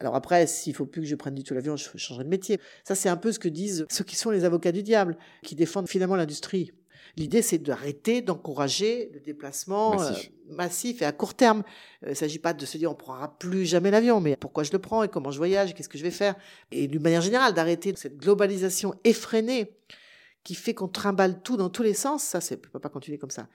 Alors 0.00 0.14
après, 0.14 0.46
s'il 0.46 0.74
faut 0.74 0.86
plus 0.86 1.02
que 1.02 1.06
je 1.06 1.14
prenne 1.14 1.34
du 1.34 1.42
tout 1.44 1.54
l'avion, 1.54 1.76
je 1.76 1.88
changerai 1.96 2.24
de 2.24 2.28
métier. 2.28 2.58
Ça, 2.82 2.94
c'est 2.94 3.08
un 3.08 3.16
peu 3.16 3.32
ce 3.32 3.38
que 3.38 3.48
disent 3.48 3.86
ceux 3.90 4.04
qui 4.04 4.16
sont 4.16 4.30
les 4.30 4.44
avocats 4.44 4.72
du 4.72 4.82
diable, 4.82 5.16
qui 5.42 5.54
défendent 5.54 5.88
finalement 5.88 6.16
l'industrie. 6.16 6.72
L'idée, 7.16 7.42
c'est 7.42 7.58
d'arrêter 7.58 8.22
d'encourager 8.22 9.10
le 9.12 9.20
déplacement 9.20 10.00
euh, 10.02 10.10
massif. 10.48 11.02
et 11.02 11.04
à 11.04 11.12
court 11.12 11.34
terme. 11.34 11.62
Euh, 12.02 12.08
il 12.08 12.10
ne 12.10 12.14
s'agit 12.14 12.38
pas 12.38 12.54
de 12.54 12.66
se 12.66 12.76
dire 12.76 12.90
on 12.90 12.94
ne 12.94 12.98
prendra 12.98 13.38
plus 13.38 13.66
jamais 13.66 13.90
l'avion, 13.90 14.20
mais 14.20 14.36
pourquoi 14.36 14.64
je 14.64 14.72
le 14.72 14.78
prends 14.78 15.02
et 15.02 15.08
comment 15.08 15.30
je 15.30 15.38
voyage, 15.38 15.74
qu'est-ce 15.74 15.88
que 15.88 15.98
je 15.98 16.02
vais 16.02 16.10
faire? 16.10 16.34
Et 16.72 16.88
d'une 16.88 17.02
manière 17.02 17.20
générale, 17.20 17.54
d'arrêter 17.54 17.92
cette 17.96 18.16
globalisation 18.16 18.94
effrénée 19.04 19.76
qui 20.44 20.54
fait 20.54 20.74
qu'on 20.74 20.88
trimballe 20.88 21.40
tout 21.42 21.56
dans 21.56 21.70
tous 21.70 21.82
les 21.82 21.94
sens, 21.94 22.22
ça, 22.22 22.38
ne 22.38 22.56
peut 22.56 22.78
pas 22.78 22.90
continuer 22.90 23.18
comme 23.18 23.30
ça. 23.30 23.48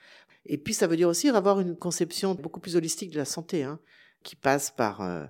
Et 0.44 0.58
puis, 0.58 0.74
ça 0.74 0.88
veut 0.88 0.96
dire 0.96 1.08
aussi 1.08 1.28
avoir 1.28 1.60
une 1.60 1.76
conception 1.76 2.34
beaucoup 2.34 2.60
plus 2.60 2.76
holistique 2.76 3.12
de 3.12 3.18
la 3.18 3.24
santé, 3.24 3.62
hein, 3.62 3.78
qui 4.24 4.34
passe 4.34 4.72
par 4.72 5.00
euh, 5.00 5.24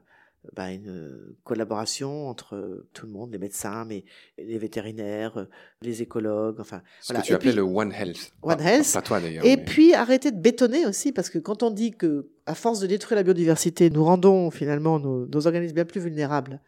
bah, 0.55 0.73
une 0.73 1.35
collaboration 1.45 2.29
entre 2.29 2.87
tout 2.95 3.05
le 3.05 3.13
monde, 3.13 3.31
les 3.33 3.39
médecins, 3.39 3.85
mais 3.85 4.05
les 4.39 4.57
vétérinaires, 4.57 5.47
les 5.83 6.01
écologues, 6.01 6.61
enfin. 6.61 6.81
Ce 7.03 7.13
que 7.13 7.21
tu 7.21 7.35
appelles 7.35 7.57
le 7.57 7.63
One 7.63 7.93
Health. 7.93 8.33
One 8.41 8.61
Health. 8.61 8.93
Pas 8.95 9.03
toi 9.03 9.21
d'ailleurs. 9.21 9.45
Et 9.45 9.59
puis 9.59 9.93
arrêter 9.93 10.31
de 10.31 10.41
bétonner 10.41 10.87
aussi, 10.87 11.13
parce 11.13 11.29
que 11.29 11.39
quand 11.39 11.63
on 11.63 11.71
dit 11.71 11.93
que, 11.93 12.31
à 12.47 12.55
force 12.55 12.81
de 12.81 12.87
détruire 12.87 13.17
la 13.17 13.23
biodiversité, 13.23 13.91
nous 13.91 14.05
rendons 14.05 14.51
finalement 14.51 14.99
nos, 14.99 15.27
nos 15.27 15.47
organismes 15.47 15.75
bien 15.75 15.85
plus 15.85 16.01
vulnérables 16.01 16.61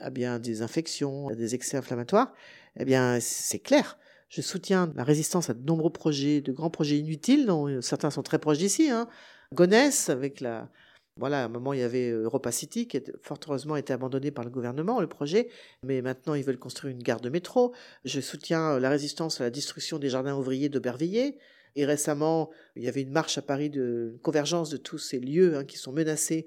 à 0.00 0.10
bien 0.10 0.38
des 0.38 0.60
infections, 0.60 1.28
à 1.28 1.34
des 1.34 1.54
excès 1.54 1.76
inflammatoires, 1.78 2.34
eh 2.76 2.84
bien 2.84 3.18
c'est 3.20 3.60
clair 3.60 3.96
je 4.28 4.42
soutiens 4.42 4.92
la 4.94 5.04
résistance 5.04 5.50
à 5.50 5.54
de 5.54 5.64
nombreux 5.64 5.92
projets, 5.92 6.40
de 6.40 6.52
grands 6.52 6.70
projets 6.70 6.98
inutiles, 6.98 7.46
dont 7.46 7.68
euh, 7.68 7.80
certains 7.80 8.10
sont 8.10 8.22
très 8.22 8.38
proches 8.38 8.58
d'ici. 8.58 8.90
Hein. 8.90 9.08
Gonesse, 9.52 10.08
avec 10.08 10.40
la, 10.40 10.70
voilà, 11.16 11.42
à 11.42 11.44
un 11.44 11.48
moment, 11.48 11.72
il 11.72 11.78
y 11.78 11.82
avait 11.82 12.10
euh, 12.10 12.24
Europa 12.24 12.50
City 12.50 12.88
qui, 12.88 13.00
fort 13.22 13.38
heureusement, 13.46 13.76
été 13.76 13.92
abandonné 13.92 14.32
par 14.32 14.44
le 14.44 14.50
gouvernement, 14.50 15.00
le 15.00 15.06
projet. 15.06 15.48
Mais 15.84 16.02
maintenant, 16.02 16.34
ils 16.34 16.42
veulent 16.42 16.58
construire 16.58 16.92
une 16.92 17.02
gare 17.02 17.20
de 17.20 17.28
métro. 17.28 17.72
Je 18.04 18.20
soutiens 18.20 18.72
euh, 18.72 18.80
la 18.80 18.90
résistance 18.90 19.40
à 19.40 19.44
la 19.44 19.50
destruction 19.50 19.98
des 19.98 20.08
jardins 20.08 20.36
ouvriers 20.36 20.68
d'Aubervilliers. 20.68 21.38
Et 21.76 21.86
récemment, 21.86 22.50
il 22.76 22.82
y 22.84 22.88
avait 22.88 23.02
une 23.02 23.12
marche 23.12 23.38
à 23.38 23.42
Paris 23.42 23.70
de 23.70 24.18
convergence 24.22 24.70
de 24.70 24.76
tous 24.76 24.98
ces 24.98 25.20
lieux 25.20 25.56
hein, 25.56 25.64
qui 25.64 25.76
sont 25.76 25.92
menacés 25.92 26.46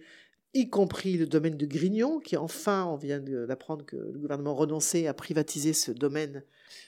y 0.59 0.69
compris 0.69 1.17
le 1.17 1.25
domaine 1.25 1.57
de 1.57 1.65
Grignon, 1.65 2.19
qui 2.19 2.37
enfin, 2.37 2.85
on 2.85 2.95
vient 2.95 3.19
d'apprendre 3.19 3.85
que 3.85 3.95
le 3.95 4.19
gouvernement 4.19 4.55
renonçait 4.55 5.07
à 5.07 5.13
privatiser 5.13 5.73
ce 5.73 5.91
domaine. 5.91 6.43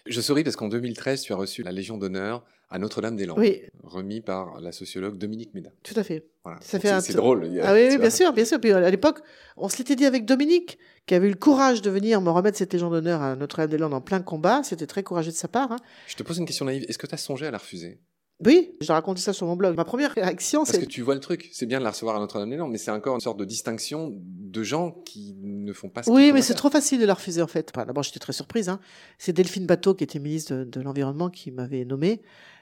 Je 0.06 0.22
souris 0.22 0.44
parce 0.44 0.56
qu'en 0.56 0.70
2013, 0.70 1.22
tu 1.22 1.34
as 1.34 1.36
reçu 1.36 1.64
la 1.64 1.72
Légion 1.72 1.98
d'honneur 1.98 2.44
à 2.70 2.78
Notre-Dame-des-Landes, 2.78 3.44
remis 3.84 4.22
par 4.22 4.62
la 4.62 4.72
sociologue 4.72 5.18
Dominique 5.18 5.54
Méda. 5.54 5.72
Tout 5.82 5.96
à 5.96 6.04
fait. 6.04 6.26
Voilà. 6.44 6.60
C'est 6.62 7.14
drôle. 7.14 7.50
ah 7.64 7.74
oui, 7.74 7.98
bien 7.98 8.10
sûr, 8.10 8.32
bien 8.32 8.46
sûr. 8.46 8.60
Puis 8.60 8.72
à 8.72 8.90
l'époque, 8.90 9.20
on 9.58 9.70
se 9.70 9.78
l'était 9.78 9.96
dit 9.96 10.06
avec 10.06 10.26
Dominique, 10.26 10.78
qui 11.06 11.16
avait 11.16 11.28
eu 11.28 11.32
le 11.32 11.36
courage 11.36 11.82
de 11.82 11.90
venir 11.90 12.22
me 12.22 12.30
remettre 12.30 12.58
cette 12.58 12.72
Légion 12.72 12.90
d'honneur 12.90 13.22
à 13.22 13.36
Notre-Dame-des-Landes 13.36 13.94
en 13.94 14.02
plein 14.02 14.22
combat. 14.22 14.62
C'était 14.64 14.88
très 14.88 15.04
courageux 15.04 15.32
de 15.32 15.36
sa 15.36 15.48
part. 15.48 15.72
Hein. 15.72 15.80
Je 16.08 16.16
te 16.16 16.24
pose 16.24 16.38
une 16.38 16.46
question 16.46 16.66
naïve. 16.66 16.86
Est-ce 16.88 16.98
que 16.98 17.08
tu 17.08 17.16
as 17.16 17.18
songé 17.18 17.48
à 17.48 17.52
la 17.52 17.58
refuser? 17.58 18.00
Oui, 18.46 18.72
j'ai 18.80 18.94
raconté 18.94 19.20
ça 19.22 19.34
sur 19.34 19.46
mon 19.48 19.58
blog. 19.58 19.76
Ma 19.76 19.84
première 19.84 20.12
réaction, 20.14 20.64
c'est... 20.64 20.74
Parce 20.74 20.86
que 20.86 20.90
tu 20.90 21.02
vois 21.02 21.14
le 21.14 21.20
truc, 21.20 21.50
c'est 21.52 21.66
bien 21.66 21.80
de 21.80 21.84
la 21.84 21.92
recevoir 21.92 22.16
à 22.16 22.20
Notre-Dame-des-Landes, 22.20 22.72
mais 22.72 22.78
c'est 22.78 22.92
encore 22.92 23.16
une 23.16 23.22
sorte 23.22 23.38
de 23.38 23.44
distinction 23.44 24.14
de 24.16 24.64
gens 24.64 24.92
qui 25.06 25.36
ne 25.42 25.74
font 25.74 25.90
pas 25.90 26.04
ce 26.04 26.10
Oui, 26.10 26.32
mais 26.32 26.42
c'est 26.42 26.54
trop 26.54 26.70
facile 26.70 27.02
de 27.02 27.06
la 27.06 27.16
refuser 27.16 27.42
en 27.42 27.48
fait. 27.48 27.74
D'abord, 27.76 28.04
j'étais 28.04 28.20
très 28.20 28.32
surprise. 28.32 28.70
Hein. 28.70 28.80
C'est 29.18 29.34
Delphine 29.34 29.66
Bateau, 29.66 29.94
qui 29.94 30.06
était 30.06 30.20
ministre 30.20 30.54
de, 30.54 30.82
l'Environnement, 30.82 31.30
qui 31.30 31.52
m'avait 31.52 31.84
nommé. 31.84 32.22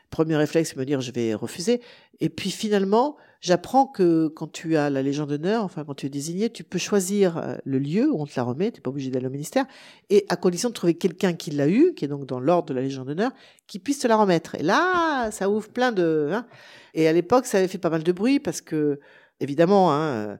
Premier 0.09 0.35
réflexe, 0.37 0.75
me 0.75 0.85
dire 0.85 1.01
je 1.01 1.11
vais 1.11 1.33
refuser. 1.33 1.81
Et 2.19 2.29
puis 2.29 2.49
finalement, 2.49 3.17
j'apprends 3.41 3.85
que 3.85 4.27
quand 4.27 4.51
tu 4.51 4.77
as 4.77 4.89
la 4.89 5.01
Légion 5.01 5.25
d'honneur, 5.25 5.63
enfin 5.63 5.83
quand 5.85 5.93
tu 5.93 6.05
es 6.05 6.09
désigné, 6.09 6.49
tu 6.49 6.63
peux 6.63 6.79
choisir 6.79 7.37
euh, 7.37 7.55
le 7.65 7.79
lieu 7.79 8.11
où 8.11 8.21
on 8.21 8.25
te 8.25 8.33
la 8.35 8.43
remet, 8.43 8.71
tu 8.71 8.77
n'es 8.77 8.81
pas 8.81 8.89
obligé 8.89 9.11
d'aller 9.11 9.27
au 9.27 9.31
ministère, 9.31 9.65
et 10.09 10.25
à 10.29 10.35
condition 10.35 10.69
de 10.69 10.73
trouver 10.73 10.93
quelqu'un 10.95 11.33
qui 11.33 11.51
l'a 11.51 11.67
eu, 11.67 11.93
qui 11.93 12.05
est 12.05 12.07
donc 12.07 12.25
dans 12.25 12.39
l'ordre 12.39 12.69
de 12.69 12.73
la 12.73 12.81
Légion 12.81 13.05
d'honneur, 13.05 13.31
qui 13.67 13.79
puisse 13.79 13.99
te 13.99 14.07
la 14.07 14.15
remettre. 14.15 14.55
Et 14.55 14.63
là, 14.63 15.29
ça 15.31 15.49
ouvre 15.49 15.69
plein 15.69 15.91
de... 15.91 16.29
Hein. 16.31 16.45
Et 16.93 17.07
à 17.07 17.13
l'époque, 17.13 17.45
ça 17.45 17.57
avait 17.57 17.67
fait 17.67 17.77
pas 17.77 17.89
mal 17.89 18.03
de 18.03 18.11
bruit 18.11 18.39
parce 18.39 18.61
que, 18.61 18.99
évidemment, 19.39 19.93
hein, 19.93 19.99
euh, 20.01 20.37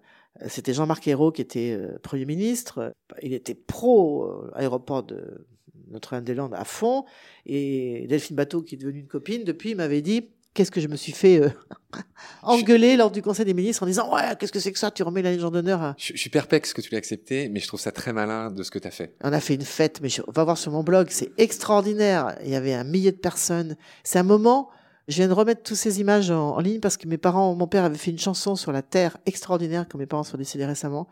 c'était 0.48 0.74
Jean-Marc 0.74 1.08
Ayrault 1.08 1.32
qui 1.32 1.42
était 1.42 1.78
euh, 1.78 2.00
Premier 2.02 2.26
ministre, 2.26 2.94
il 3.22 3.34
était 3.34 3.56
pro-aéroport 3.56 5.04
de 5.04 5.46
Notre-Dame-des-Landes 5.92 6.54
à 6.54 6.66
fond, 6.66 7.06
et 7.46 8.06
Delphine 8.08 8.36
Bateau, 8.36 8.62
qui 8.62 8.76
est 8.76 8.78
devenue 8.78 9.00
une 9.00 9.08
copine, 9.08 9.44
depuis, 9.44 9.76
m'avait 9.76 10.02
dit 10.02 10.30
qu'est-ce 10.58 10.72
que 10.72 10.82
je 10.82 10.88
me 10.88 10.96
suis 10.96 11.12
fait 11.12 11.40
euh, 11.40 11.50
engueuler 12.42 12.98
lors 12.98 13.12
du 13.12 13.22
Conseil 13.22 13.46
des 13.46 13.54
ministres 13.54 13.84
en 13.84 13.86
disant 13.86 14.12
ouais 14.12 14.36
qu'est-ce 14.40 14.52
que 14.52 14.60
c'est 14.60 14.72
que 14.72 14.80
ça 14.80 14.90
tu 14.90 15.04
remets 15.04 15.22
la 15.22 15.32
Légion 15.32 15.52
d'honneur 15.52 15.94
je, 15.98 16.18
suis 16.18 16.32
perplexe 16.32 16.74
que 16.74 16.82
tu 16.82 16.90
l'aies 16.90 16.98
accepté 16.98 17.48
mais 17.48 17.60
je 17.60 17.68
trouve 17.68 17.80
ça 17.80 17.92
très 17.92 18.12
malin 18.12 18.50
de 18.50 18.64
ce 18.64 18.72
que 18.72 18.80
tu 18.80 18.88
as 18.88 18.92
fait. 18.92 19.14
On 19.24 19.32
a 19.32 19.40
fait 19.40 19.54
une 19.54 19.62
fête 19.62 20.00
mais 20.02 20.10
on 20.28 20.32
va 20.32 20.44
voir 20.44 20.58
sur 20.58 20.72
mon 20.72 20.84
blog 20.84 21.10
c'est 21.12 21.30
extraordinaire. 21.38 22.36
Il 22.44 22.50
y 22.50 22.56
avait 22.56 22.74
un 22.74 22.84
millier 22.84 23.12
de 23.12 23.18
personnes. 23.18 23.78
C'est 24.04 24.18
un 24.18 24.24
moment 24.24 24.72
je 25.08 25.18
viens 25.18 25.28
de 25.28 25.34
remettre 25.34 25.62
toutes 25.62 25.78
ces 25.78 26.02
images 26.02 26.32
en, 26.32 26.60
ligne 26.60 26.80
parce 26.80 26.98
que 26.98 27.08
mes 27.08 27.20
parents 27.20 27.54
mon 27.54 27.68
père 27.68 27.84
avait 27.84 27.98
fait 27.98 28.10
une 28.10 28.20
chanson 28.20 28.56
sur 28.56 28.72
la 28.72 28.82
terre 28.82 29.18
extraordinaire 29.28 29.86
quand 29.88 30.00
mes 30.00 30.08
parents 30.08 30.24
sont 30.24 30.38
décédés 30.38 30.66
récemment. 30.66 31.08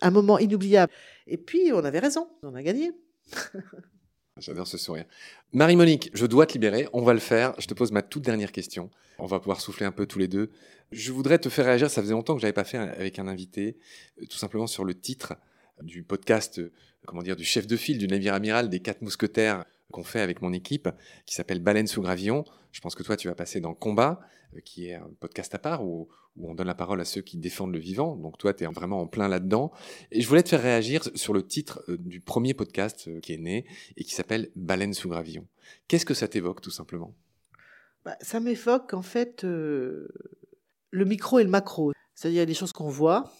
Un 0.00 0.10
moment 0.10 0.38
inoubliable. 0.38 0.90
Et 1.26 1.36
puis 1.36 1.70
on 1.74 1.84
avait 1.84 1.98
raison. 1.98 2.28
On 2.42 2.54
a 2.54 2.62
gagné 2.62 2.92
J'adore 4.38 4.66
ce 4.66 4.76
sourire. 4.76 5.06
Marie-Monique, 5.52 6.10
je 6.12 6.26
dois 6.26 6.46
te 6.46 6.52
libérer. 6.52 6.88
On 6.92 7.02
va 7.02 7.14
le 7.14 7.20
faire. 7.20 7.54
Je 7.58 7.66
te 7.66 7.72
pose 7.72 7.90
ma 7.90 8.02
toute 8.02 8.22
dernière 8.22 8.52
question. 8.52 8.90
On 9.18 9.24
va 9.24 9.40
pouvoir 9.40 9.62
souffler 9.62 9.86
un 9.86 9.92
peu 9.92 10.04
tous 10.04 10.18
les 10.18 10.28
deux. 10.28 10.50
Je 10.92 11.10
voudrais 11.10 11.38
te 11.38 11.48
faire 11.48 11.64
réagir. 11.64 11.90
Ça 11.90 12.02
faisait 12.02 12.12
longtemps 12.12 12.34
que 12.34 12.40
je 12.40 12.44
n'avais 12.44 12.52
pas 12.52 12.64
fait 12.64 12.76
avec 12.76 13.18
un 13.18 13.28
invité, 13.28 13.78
euh, 14.20 14.26
tout 14.26 14.36
simplement 14.36 14.66
sur 14.66 14.84
le 14.84 14.94
titre 14.94 15.34
du 15.80 16.02
podcast, 16.02 16.58
euh, 16.58 16.70
comment 17.06 17.22
dire, 17.22 17.36
du 17.36 17.44
chef 17.44 17.66
de 17.66 17.76
file 17.76 17.96
du 17.96 18.08
navire 18.08 18.34
amiral 18.34 18.68
des 18.68 18.80
quatre 18.80 19.00
mousquetaires 19.00 19.64
qu'on 19.90 20.04
fait 20.04 20.20
avec 20.20 20.42
mon 20.42 20.52
équipe, 20.52 20.88
qui 21.24 21.34
s'appelle 21.34 21.60
Baleine 21.60 21.86
sous 21.86 22.02
gravillon. 22.02 22.44
Je 22.72 22.80
pense 22.82 22.94
que 22.94 23.02
toi, 23.02 23.16
tu 23.16 23.28
vas 23.28 23.34
passer 23.34 23.60
dans 23.60 23.72
Combat, 23.72 24.20
euh, 24.54 24.60
qui 24.60 24.88
est 24.88 24.94
un 24.96 25.08
podcast 25.18 25.54
à 25.54 25.58
part 25.58 25.82
on 26.42 26.54
donne 26.54 26.66
la 26.66 26.74
parole 26.74 27.00
à 27.00 27.04
ceux 27.04 27.22
qui 27.22 27.38
défendent 27.38 27.72
le 27.72 27.78
vivant. 27.78 28.16
Donc 28.16 28.38
toi, 28.38 28.52
tu 28.52 28.64
es 28.64 28.66
vraiment 28.66 29.00
en 29.00 29.06
plein 29.06 29.28
là-dedans. 29.28 29.72
Et 30.10 30.20
je 30.20 30.28
voulais 30.28 30.42
te 30.42 30.50
faire 30.50 30.62
réagir 30.62 31.02
sur 31.14 31.32
le 31.32 31.46
titre 31.46 31.82
euh, 31.88 31.96
du 31.98 32.20
premier 32.20 32.54
podcast 32.54 33.08
euh, 33.08 33.20
qui 33.20 33.32
est 33.32 33.38
né 33.38 33.66
et 33.96 34.04
qui 34.04 34.14
s'appelle 34.14 34.50
Baleine 34.56 34.94
sous 34.94 35.08
gravillon. 35.08 35.46
Qu'est-ce 35.88 36.06
que 36.06 36.14
ça 36.14 36.28
t'évoque, 36.28 36.60
tout 36.60 36.70
simplement? 36.70 37.14
Bah, 38.04 38.16
Ça 38.20 38.40
m'évoque, 38.40 38.94
en 38.94 39.02
fait, 39.02 39.42
le 39.42 40.08
micro 40.92 41.38
et 41.38 41.44
le 41.44 41.50
macro. 41.50 41.92
C'est-à-dire, 42.14 42.36
il 42.36 42.40
y 42.40 42.42
a 42.42 42.46
des 42.46 42.54
choses 42.54 42.72
qu'on 42.72 42.88
voit, 42.88 43.32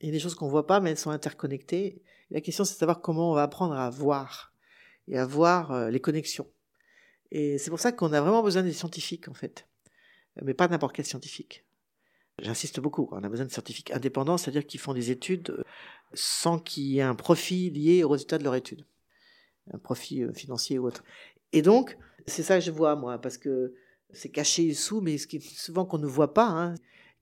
il 0.00 0.08
y 0.08 0.12
des 0.12 0.18
choses 0.20 0.34
qu'on 0.34 0.48
voit 0.48 0.66
pas, 0.66 0.80
mais 0.80 0.90
elles 0.90 0.98
sont 0.98 1.10
interconnectées. 1.10 2.02
la 2.30 2.40
question, 2.40 2.64
c'est 2.64 2.74
de 2.74 2.78
savoir 2.78 3.00
comment 3.00 3.30
on 3.30 3.34
va 3.34 3.42
apprendre 3.42 3.74
à 3.74 3.90
voir 3.90 4.52
et 5.08 5.18
à 5.18 5.26
voir 5.26 5.90
les 5.90 6.00
connexions. 6.00 6.46
Et 7.30 7.58
c'est 7.58 7.70
pour 7.70 7.80
ça 7.80 7.92
qu'on 7.92 8.12
a 8.12 8.20
vraiment 8.20 8.42
besoin 8.42 8.62
des 8.62 8.72
scientifiques, 8.72 9.28
en 9.28 9.34
fait. 9.34 9.66
Mais 10.42 10.54
pas 10.54 10.68
n'importe 10.68 10.96
quel 10.96 11.04
scientifique. 11.04 11.64
J'insiste 12.40 12.80
beaucoup, 12.80 13.08
on 13.12 13.22
a 13.22 13.28
besoin 13.28 13.46
de 13.46 13.52
scientifiques 13.52 13.92
indépendants, 13.92 14.36
c'est-à-dire 14.36 14.66
qui 14.66 14.78
font 14.78 14.92
des 14.92 15.10
études 15.10 15.50
euh, 15.50 15.62
sans 16.14 16.58
qu'il 16.58 16.84
y 16.84 16.98
ait 16.98 17.02
un 17.02 17.14
profit 17.14 17.70
lié 17.70 18.02
au 18.02 18.08
résultat 18.08 18.38
de 18.38 18.44
leur 18.44 18.54
étude. 18.54 18.84
Un 19.72 19.78
profit 19.78 20.24
euh, 20.24 20.32
financier 20.32 20.78
ou 20.78 20.86
autre. 20.86 21.04
Et 21.52 21.62
donc, 21.62 21.96
c'est 22.26 22.42
ça 22.42 22.58
que 22.58 22.64
je 22.64 22.70
vois, 22.70 22.96
moi, 22.96 23.18
parce 23.18 23.38
que 23.38 23.74
c'est 24.12 24.30
caché 24.30 24.74
sous, 24.74 25.00
mais 25.00 25.18
ce 25.18 25.26
qui 25.26 25.36
est 25.36 25.40
souvent 25.40 25.84
qu'on 25.84 25.98
ne 25.98 26.06
voit 26.06 26.34
pas, 26.34 26.46
hein, 26.46 26.74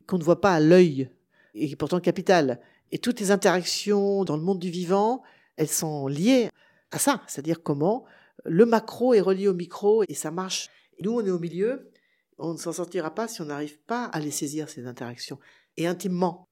qu'on 0.07 0.19
ne 0.19 0.25
voit 0.25 0.41
pas 0.41 0.55
à 0.55 0.61
l'œil, 0.61 1.11
et 1.55 1.67
qui 1.67 1.73
est 1.73 1.77
pourtant 1.77 2.01
capital. 2.01 2.61
Et 2.91 2.99
toutes 2.99 3.21
les 3.21 3.31
interactions 3.31 4.25
dans 4.25 4.37
le 4.37 4.43
monde 4.43 4.59
du 4.59 4.71
vivant, 4.71 5.23
elles 5.57 5.69
sont 5.69 6.07
liées 6.07 6.49
à 6.91 6.99
ça, 6.99 7.23
c'est-à-dire 7.27 7.63
comment 7.63 8.05
le 8.45 8.67
macro 8.67 9.15
est 9.15 9.21
relié 9.21 9.49
au 9.49 9.55
micro 9.55 10.05
et 10.09 10.15
ça 10.15 10.31
marche. 10.31 10.69
Nous, 11.01 11.13
on 11.13 11.25
est 11.25 11.31
au 11.31 11.39
milieu, 11.39 11.91
on 12.39 12.53
ne 12.53 12.59
s'en 12.59 12.73
sortira 12.73 13.15
pas 13.15 13.29
si 13.29 13.41
on 13.41 13.47
n'arrive 13.47 13.79
pas 13.81 14.07
à 14.07 14.21
les 14.21 14.31
saisir, 14.31 14.69
ces 14.69 14.87
interactions, 14.87 15.39
et 15.77 15.87
intimement. 15.87 16.49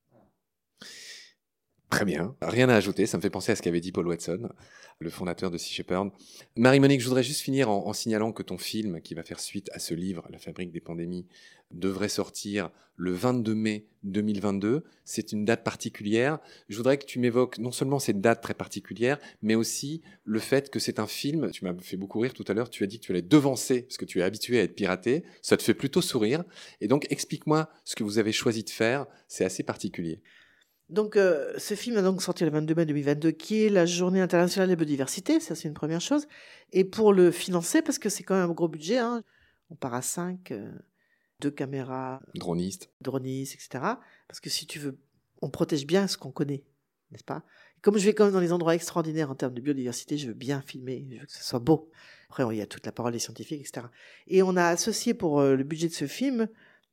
Très 1.91 2.05
bien. 2.05 2.37
Rien 2.41 2.69
à 2.69 2.77
ajouter. 2.77 3.07
Ça 3.07 3.17
me 3.17 3.23
fait 3.23 3.31
penser 3.31 3.51
à 3.51 3.57
ce 3.57 3.63
qu'avait 3.63 3.81
dit 3.81 3.91
Paul 3.91 4.07
Watson, 4.07 4.49
le 5.01 5.11
fondateur 5.11 5.51
de 5.51 5.59
Sea 5.59 5.75
Shepherd. 5.75 6.11
Marie-Monique, 6.57 7.01
je 7.01 7.07
voudrais 7.07 7.25
juste 7.25 7.41
finir 7.41 7.69
en, 7.69 7.93
signalant 7.93 8.31
que 8.33 8.45
ton 8.45 8.59
film, 8.59 9.01
qui 9.01 9.15
va 9.15 9.25
faire 9.25 9.41
suite 9.41 9.69
à 9.73 9.81
ce 9.81 9.93
livre, 9.93 10.27
La 10.31 10.39
fabrique 10.39 10.71
des 10.71 10.81
pandémies, 10.81 11.27
devrait 11.73 12.09
sortir 12.09 12.71
le 12.95 13.13
22 13.13 13.55
mai 13.55 13.87
2022. 14.05 14.85
C'est 15.05 15.33
une 15.33 15.45
date 15.45 15.65
particulière. 15.65 16.39
Je 16.69 16.77
voudrais 16.77 16.97
que 16.97 17.07
tu 17.07 17.19
m'évoques 17.19 17.59
non 17.59 17.73
seulement 17.73 17.99
cette 17.99 18.21
date 18.21 18.41
très 18.41 18.55
particulière, 18.55 19.19
mais 19.43 19.57
aussi 19.57 20.03
le 20.25 20.39
fait 20.39 20.71
que 20.71 20.79
c'est 20.79 21.01
un 21.01 21.09
film. 21.09 21.51
Tu 21.51 21.65
m'as 21.65 21.75
fait 21.81 21.97
beaucoup 21.97 22.21
rire 22.21 22.35
tout 22.35 22.45
à 22.47 22.55
l'heure. 22.55 22.71
Tu 22.71 22.85
as 22.85 22.87
dit 22.87 23.01
que 23.01 23.07
tu 23.07 23.11
allais 23.11 23.21
devancer, 23.21 23.83
parce 23.83 23.97
que 23.97 24.05
tu 24.05 24.21
es 24.21 24.23
habitué 24.23 24.61
à 24.61 24.63
être 24.63 24.77
piraté. 24.77 25.25
Ça 25.43 25.57
te 25.57 25.63
fait 25.63 25.75
plutôt 25.75 26.03
sourire. 26.03 26.45
Et 26.81 26.87
donc, 26.87 27.07
explique-moi 27.11 27.69
ce 27.85 27.97
que 27.97 28.05
vous 28.05 28.19
avez 28.19 28.33
choisi 28.33 28.63
de 28.63 28.71
faire. 28.71 29.07
C'est 29.27 29.45
assez 29.45 29.65
particulier. 29.65 30.23
Donc, 30.91 31.17
euh, 31.17 31.53
ce 31.57 31.75
film 31.75 31.97
a 31.99 32.03
donc 32.03 32.21
sorti 32.21 32.45
le 32.45 32.51
22 32.51 32.75
mai 32.75 32.85
2022, 32.85 33.31
qui 33.31 33.65
est 33.65 33.69
la 33.69 33.87
journée 33.87 34.21
internationale 34.21 34.69
de 34.69 34.73
la 34.73 34.77
biodiversité. 34.77 35.39
Ça, 35.39 35.55
c'est 35.55 35.69
une 35.69 35.75
première 35.75 36.01
chose. 36.01 36.27
Et 36.73 36.85
pour 36.85 37.13
le 37.13 37.31
financer, 37.31 37.81
parce 37.81 37.99
que 37.99 38.09
c'est 38.09 38.25
quand 38.25 38.35
même 38.35 38.51
un 38.51 38.53
gros 38.53 38.69
budget, 38.69 38.99
hein, 38.99 39.23
on 39.71 39.77
part 39.77 39.95
à 39.95 40.03
5, 40.03 40.51
euh, 40.51 40.69
deux 41.39 41.53
caméras, 41.53 42.21
Droniste. 42.35 42.91
dronistes, 43.01 43.55
etc. 43.55 43.85
Parce 44.27 44.41
que 44.41 44.51
si 44.51 44.67
tu 44.67 44.81
veux, 44.81 44.99
on 45.41 45.49
protège 45.49 45.87
bien 45.87 46.09
ce 46.09 46.19
qu'on 46.19 46.33
connaît, 46.33 46.65
n'est-ce 47.13 47.25
pas? 47.25 47.45
Comme 47.83 47.97
je 47.97 48.05
vais 48.05 48.13
quand 48.13 48.25
même 48.25 48.35
dans 48.35 48.41
les 48.41 48.53
endroits 48.53 48.75
extraordinaires 48.75 49.31
en 49.31 49.37
termes 49.37 49.55
de 49.55 49.61
biodiversité, 49.61 50.19
je 50.19 50.27
veux 50.27 50.35
bien 50.35 50.61
filmer, 50.61 51.07
je 51.09 51.21
veux 51.21 51.27
que 51.27 51.33
ce 51.33 51.45
soit 51.45 51.61
beau. 51.61 51.89
Après, 52.29 52.45
il 52.53 52.59
y 52.59 52.61
a 52.61 52.67
toute 52.67 52.85
la 52.85 52.93
parole 52.93 53.13
des 53.13 53.21
scientifiques, 53.21 53.61
etc. 53.61 53.87
Et 54.27 54.43
on 54.43 54.57
a 54.57 54.67
associé 54.67 55.15
pour 55.15 55.41
euh, 55.41 55.55
le 55.55 55.65
budget 55.65 55.89
de 55.89 55.95
ce 55.95 56.07
film 56.07 56.49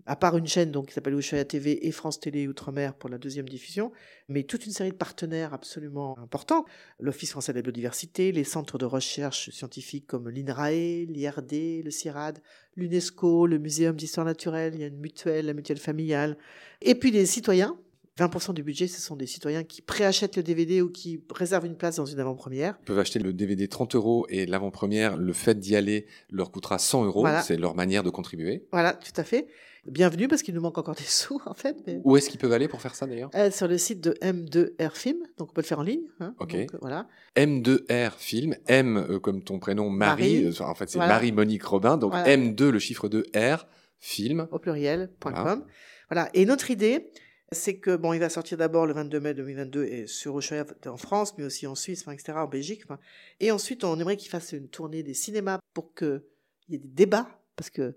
à 0.08 0.15
part 0.15 0.38
une 0.38 0.48
chaîne 0.48 0.72
donc, 0.72 0.88
qui 0.88 0.93
s'appelle 0.93 1.13
Ushuaïa 1.13 1.43
TV 1.43 1.86
et 1.86 1.91
France 1.91 2.20
Télé 2.20 2.48
Outre-mer 2.48 2.93
pour 2.96 3.10
la 3.10 3.17
deuxième 3.17 3.48
diffusion, 3.48 3.91
mais 4.30 4.43
toute 4.43 4.65
une 4.65 4.72
série 4.72 4.91
de 4.91 4.96
partenaires 4.96 5.54
absolument 5.54 6.17
importants. 6.17 6.65
L'Office 7.00 7.32
français 7.32 7.52
de 7.52 7.58
la 7.58 7.62
biodiversité, 7.62 8.32
les 8.32 8.46
centres 8.46 8.78
de 8.78 8.86
recherche 8.86 9.50
scientifiques 9.50 10.08
comme 10.08 10.30
l'INRAE, 10.30 11.06
l'IRD, 11.08 11.84
le 11.84 11.91
CIRAD, 11.91 12.39
l'UNESCO, 12.78 13.48
le 13.48 13.60
Muséum 13.60 13.98
d'histoire 13.98 14.26
naturelle, 14.26 14.76
il 14.76 14.82
y 14.82 14.84
a 14.86 14.88
une 14.88 15.00
mutuelle, 15.00 15.46
la 15.46 15.54
mutuelle 15.54 15.78
familiale, 15.78 16.38
et 16.82 16.96
puis 16.96 17.12
les 17.12 17.26
citoyens. 17.26 17.78
20% 18.17 18.56
du 18.56 18.63
budget, 18.63 18.88
ce 18.88 19.00
sont 19.00 19.15
des 19.15 19.28
citoyens 19.28 19.63
qui 19.63 19.84
préachètent 19.84 20.38
le 20.38 20.43
DVD 20.43 20.82
ou 20.82 20.89
qui 20.89 21.22
réservent 21.32 21.67
une 21.67 21.76
place 21.76 21.98
dans 21.98 22.06
une 22.08 22.20
avant-première. 22.20 22.76
Ils 22.82 22.86
peuvent 22.86 22.98
acheter 22.98 23.20
le 23.20 23.32
DVD 23.32 23.67
30 23.67 23.93
euros 23.93 24.26
et 24.30 24.48
l'avant-première, 24.48 25.17
le 25.17 25.34
fait 25.34 25.60
d'y 25.60 25.76
aller 25.76 26.08
leur 26.32 26.50
coûtera 26.50 26.80
100 26.80 27.06
euros. 27.06 27.22
Voilà. 27.22 27.43
C'est 27.43 27.58
leur 27.58 27.76
manière 27.76 28.02
de 28.02 28.10
contribuer. 28.10 28.65
Voilà, 28.72 28.93
tout 28.93 29.12
à 29.17 29.24
fait. 29.24 29.48
Bienvenue 29.88 30.28
parce 30.28 30.41
qu'il 30.43 30.54
nous 30.54 30.62
manque 30.62 30.78
encore 30.78 30.95
des 30.95 31.04
sous 31.08 31.39
en 31.45 31.54
fait. 31.54 31.78
mais- 31.88 32.02
Où 32.04 32.17
est-ce 32.17 32.30
qu'ils 32.30 32.39
peuvent 32.39 32.52
aller 32.52 32.67
pour 32.67 32.82
faire 32.82 32.95
ça 32.95 33.06
d'ailleurs 33.08 33.30
Euh, 33.36 33.52
sur 33.52 33.67
le 33.67 33.78
site 33.78 34.02
de 34.02 34.12
M2R 34.21 34.91
Film, 34.95 35.19
donc 35.38 35.50
on 35.52 35.54
peut 35.54 35.62
le 35.62 35.65
faire 35.67 35.80
en 35.80 35.84
ligne. 35.84 36.08
hein. 36.19 36.36
Ok. 36.39 36.52
Donc, 36.56 36.73
euh, 36.73 36.78
voilà. 36.82 37.08
M2R 37.36 38.12
film, 38.17 38.56
M 38.67 38.97
euh, 38.97 39.19
comme 39.19 39.43
ton 39.43 39.60
prénom 39.60 39.89
Marie, 39.89 40.43
Marie. 40.43 40.45
euh, 40.60 40.63
en 40.63 40.76
fait 40.76 40.89
c'est 40.89 40.97
Voilà. 40.97 41.13
Marie-Monique 41.13 41.63
Robin, 41.63 41.97
donc 41.97 42.12
Voilà. 42.12 42.36
M2 42.36 42.69
le 42.69 42.80
chiffre 42.80 43.08
de 43.08 43.26
R 43.36 43.65
film. 44.00 44.47
au 44.52 44.60
pluriel.com. 44.60 45.34
Voilà. 45.34 45.62
Voilà. 46.10 46.30
Et 46.34 46.45
notre 46.45 46.69
idée, 46.71 47.10
c'est 47.52 47.78
que, 47.80 47.95
bon, 47.95 48.12
il 48.13 48.19
va 48.19 48.30
sortir 48.30 48.58
d'abord 48.58 48.86
le 48.86 48.93
22 48.93 49.19
mai 49.21 49.34
2022 49.34 49.86
et 49.86 50.06
sur 50.08 50.38
Ushuaïa 50.38 50.65
en 50.86 50.97
France, 50.97 51.34
mais 51.38 51.43
aussi 51.45 51.65
en 51.65 51.76
Suisse, 51.76 52.06
etc., 52.12 52.34
en 52.39 52.47
Belgique. 52.47 52.82
enfin. 52.86 53.00
Et 53.39 53.52
ensuite, 53.52 53.84
on 53.86 53.97
aimerait 54.00 54.17
qu'il 54.17 54.30
fasse 54.30 54.52
une 54.52 54.67
tournée 54.67 55.02
des 55.04 55.13
cinémas 55.13 55.60
pour 55.73 55.93
qu'il 55.95 56.21
y 56.69 56.76
ait 56.76 56.80
des 56.80 56.88
débats, 56.89 57.28
parce 57.56 57.69
que 57.69 57.95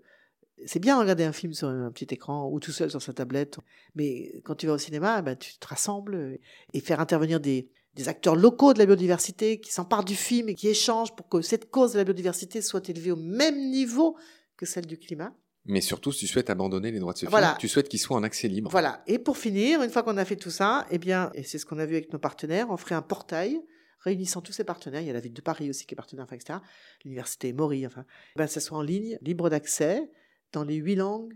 c'est 0.65 0.79
bien 0.79 0.95
de 0.97 1.01
regarder 1.01 1.23
un 1.23 1.31
film 1.33 1.53
sur 1.53 1.67
un 1.67 1.91
petit 1.91 2.07
écran 2.13 2.49
ou 2.51 2.59
tout 2.59 2.71
seul 2.71 2.89
sur 2.89 3.01
sa 3.01 3.13
tablette, 3.13 3.57
mais 3.95 4.41
quand 4.43 4.55
tu 4.55 4.67
vas 4.67 4.73
au 4.73 4.77
cinéma, 4.77 5.21
ben, 5.21 5.35
tu 5.35 5.57
te 5.57 5.67
rassembles 5.67 6.37
et 6.73 6.79
faire 6.79 6.99
intervenir 6.99 7.39
des, 7.39 7.69
des 7.95 8.07
acteurs 8.09 8.35
locaux 8.35 8.73
de 8.73 8.79
la 8.79 8.85
biodiversité 8.85 9.59
qui 9.59 9.71
s'emparent 9.71 10.05
du 10.05 10.15
film 10.15 10.49
et 10.49 10.55
qui 10.55 10.67
échangent 10.67 11.15
pour 11.15 11.27
que 11.29 11.41
cette 11.41 11.69
cause 11.69 11.93
de 11.93 11.97
la 11.97 12.03
biodiversité 12.03 12.61
soit 12.61 12.87
élevée 12.89 13.11
au 13.11 13.15
même 13.17 13.69
niveau 13.69 14.17
que 14.57 14.65
celle 14.65 14.85
du 14.85 14.97
climat. 14.97 15.33
Mais 15.65 15.81
surtout, 15.81 16.11
si 16.11 16.21
tu 16.25 16.27
souhaites 16.27 16.49
abandonner 16.49 16.91
les 16.91 16.99
droits 16.99 17.13
de 17.13 17.19
ce 17.19 17.25
Voilà. 17.27 17.49
film, 17.49 17.57
tu 17.59 17.67
souhaites 17.67 17.87
qu'il 17.87 17.99
soit 17.99 18.17
en 18.17 18.23
accès 18.23 18.47
libre. 18.47 18.71
Voilà. 18.71 19.03
Et 19.05 19.19
pour 19.19 19.37
finir, 19.37 19.83
une 19.83 19.91
fois 19.91 20.01
qu'on 20.01 20.17
a 20.17 20.25
fait 20.25 20.35
tout 20.35 20.49
ça, 20.49 20.87
eh 20.89 20.97
bien, 20.97 21.29
et 21.35 21.43
c'est 21.43 21.59
ce 21.59 21.65
qu'on 21.67 21.77
a 21.77 21.85
vu 21.85 21.95
avec 21.95 22.11
nos 22.11 22.17
partenaires, 22.19 22.67
on 22.71 22.77
ferait 22.77 22.95
un 22.95 23.03
portail 23.03 23.61
réunissant 23.99 24.41
tous 24.41 24.53
ces 24.53 24.63
partenaires. 24.63 25.01
Il 25.01 25.07
y 25.07 25.11
a 25.11 25.13
la 25.13 25.19
ville 25.19 25.33
de 25.33 25.41
Paris 25.41 25.69
aussi 25.69 25.85
qui 25.85 25.93
est 25.93 25.95
partenaire, 25.95 26.25
enfin, 26.25 26.35
etc. 26.35 26.57
L'université 27.05 27.53
Maury, 27.53 27.85
enfin, 27.85 28.05
ben, 28.35 28.47
ça 28.47 28.59
soit 28.59 28.77
en 28.77 28.81
ligne, 28.81 29.19
libre 29.21 29.49
d'accès, 29.51 30.09
dans 30.53 30.63
les 30.63 30.75
huit 30.75 30.95
langues 30.95 31.33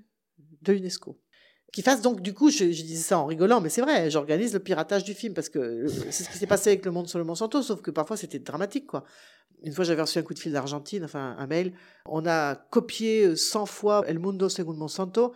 de 0.61 0.73
l'UNESCO. 0.73 1.19
Qui 1.73 1.81
fasse 1.81 2.01
donc, 2.01 2.21
du 2.21 2.33
coup, 2.33 2.49
je, 2.49 2.71
je 2.71 2.83
disais 2.83 3.03
ça 3.03 3.19
en 3.19 3.25
rigolant, 3.25 3.59
mais 3.59 3.69
c'est 3.69 3.81
vrai, 3.81 4.09
j'organise 4.09 4.53
le 4.53 4.59
piratage 4.59 5.03
du 5.03 5.13
film 5.13 5.33
parce 5.33 5.49
que 5.49 5.87
c'est 6.09 6.23
ce 6.23 6.29
qui 6.29 6.37
s'est 6.37 6.47
passé 6.47 6.69
avec 6.69 6.85
Le 6.85 6.91
Monde 6.91 7.07
sur 7.07 7.19
le 7.19 7.25
Monsanto, 7.25 7.61
sauf 7.61 7.81
que 7.81 7.91
parfois 7.91 8.15
c'était 8.15 8.39
dramatique, 8.39 8.87
quoi. 8.87 9.03
Une 9.63 9.73
fois, 9.73 9.83
j'avais 9.83 10.01
reçu 10.01 10.19
un 10.19 10.23
coup 10.23 10.33
de 10.33 10.39
fil 10.39 10.51
d'Argentine, 10.51 11.03
enfin, 11.03 11.35
un 11.37 11.47
mail. 11.47 11.73
On 12.05 12.25
a 12.25 12.55
copié 12.55 13.25
euh, 13.25 13.35
100 13.35 13.65
fois 13.65 14.03
El 14.07 14.19
Mundo 14.19 14.47
según 14.47 14.77
Monsanto 14.77 15.33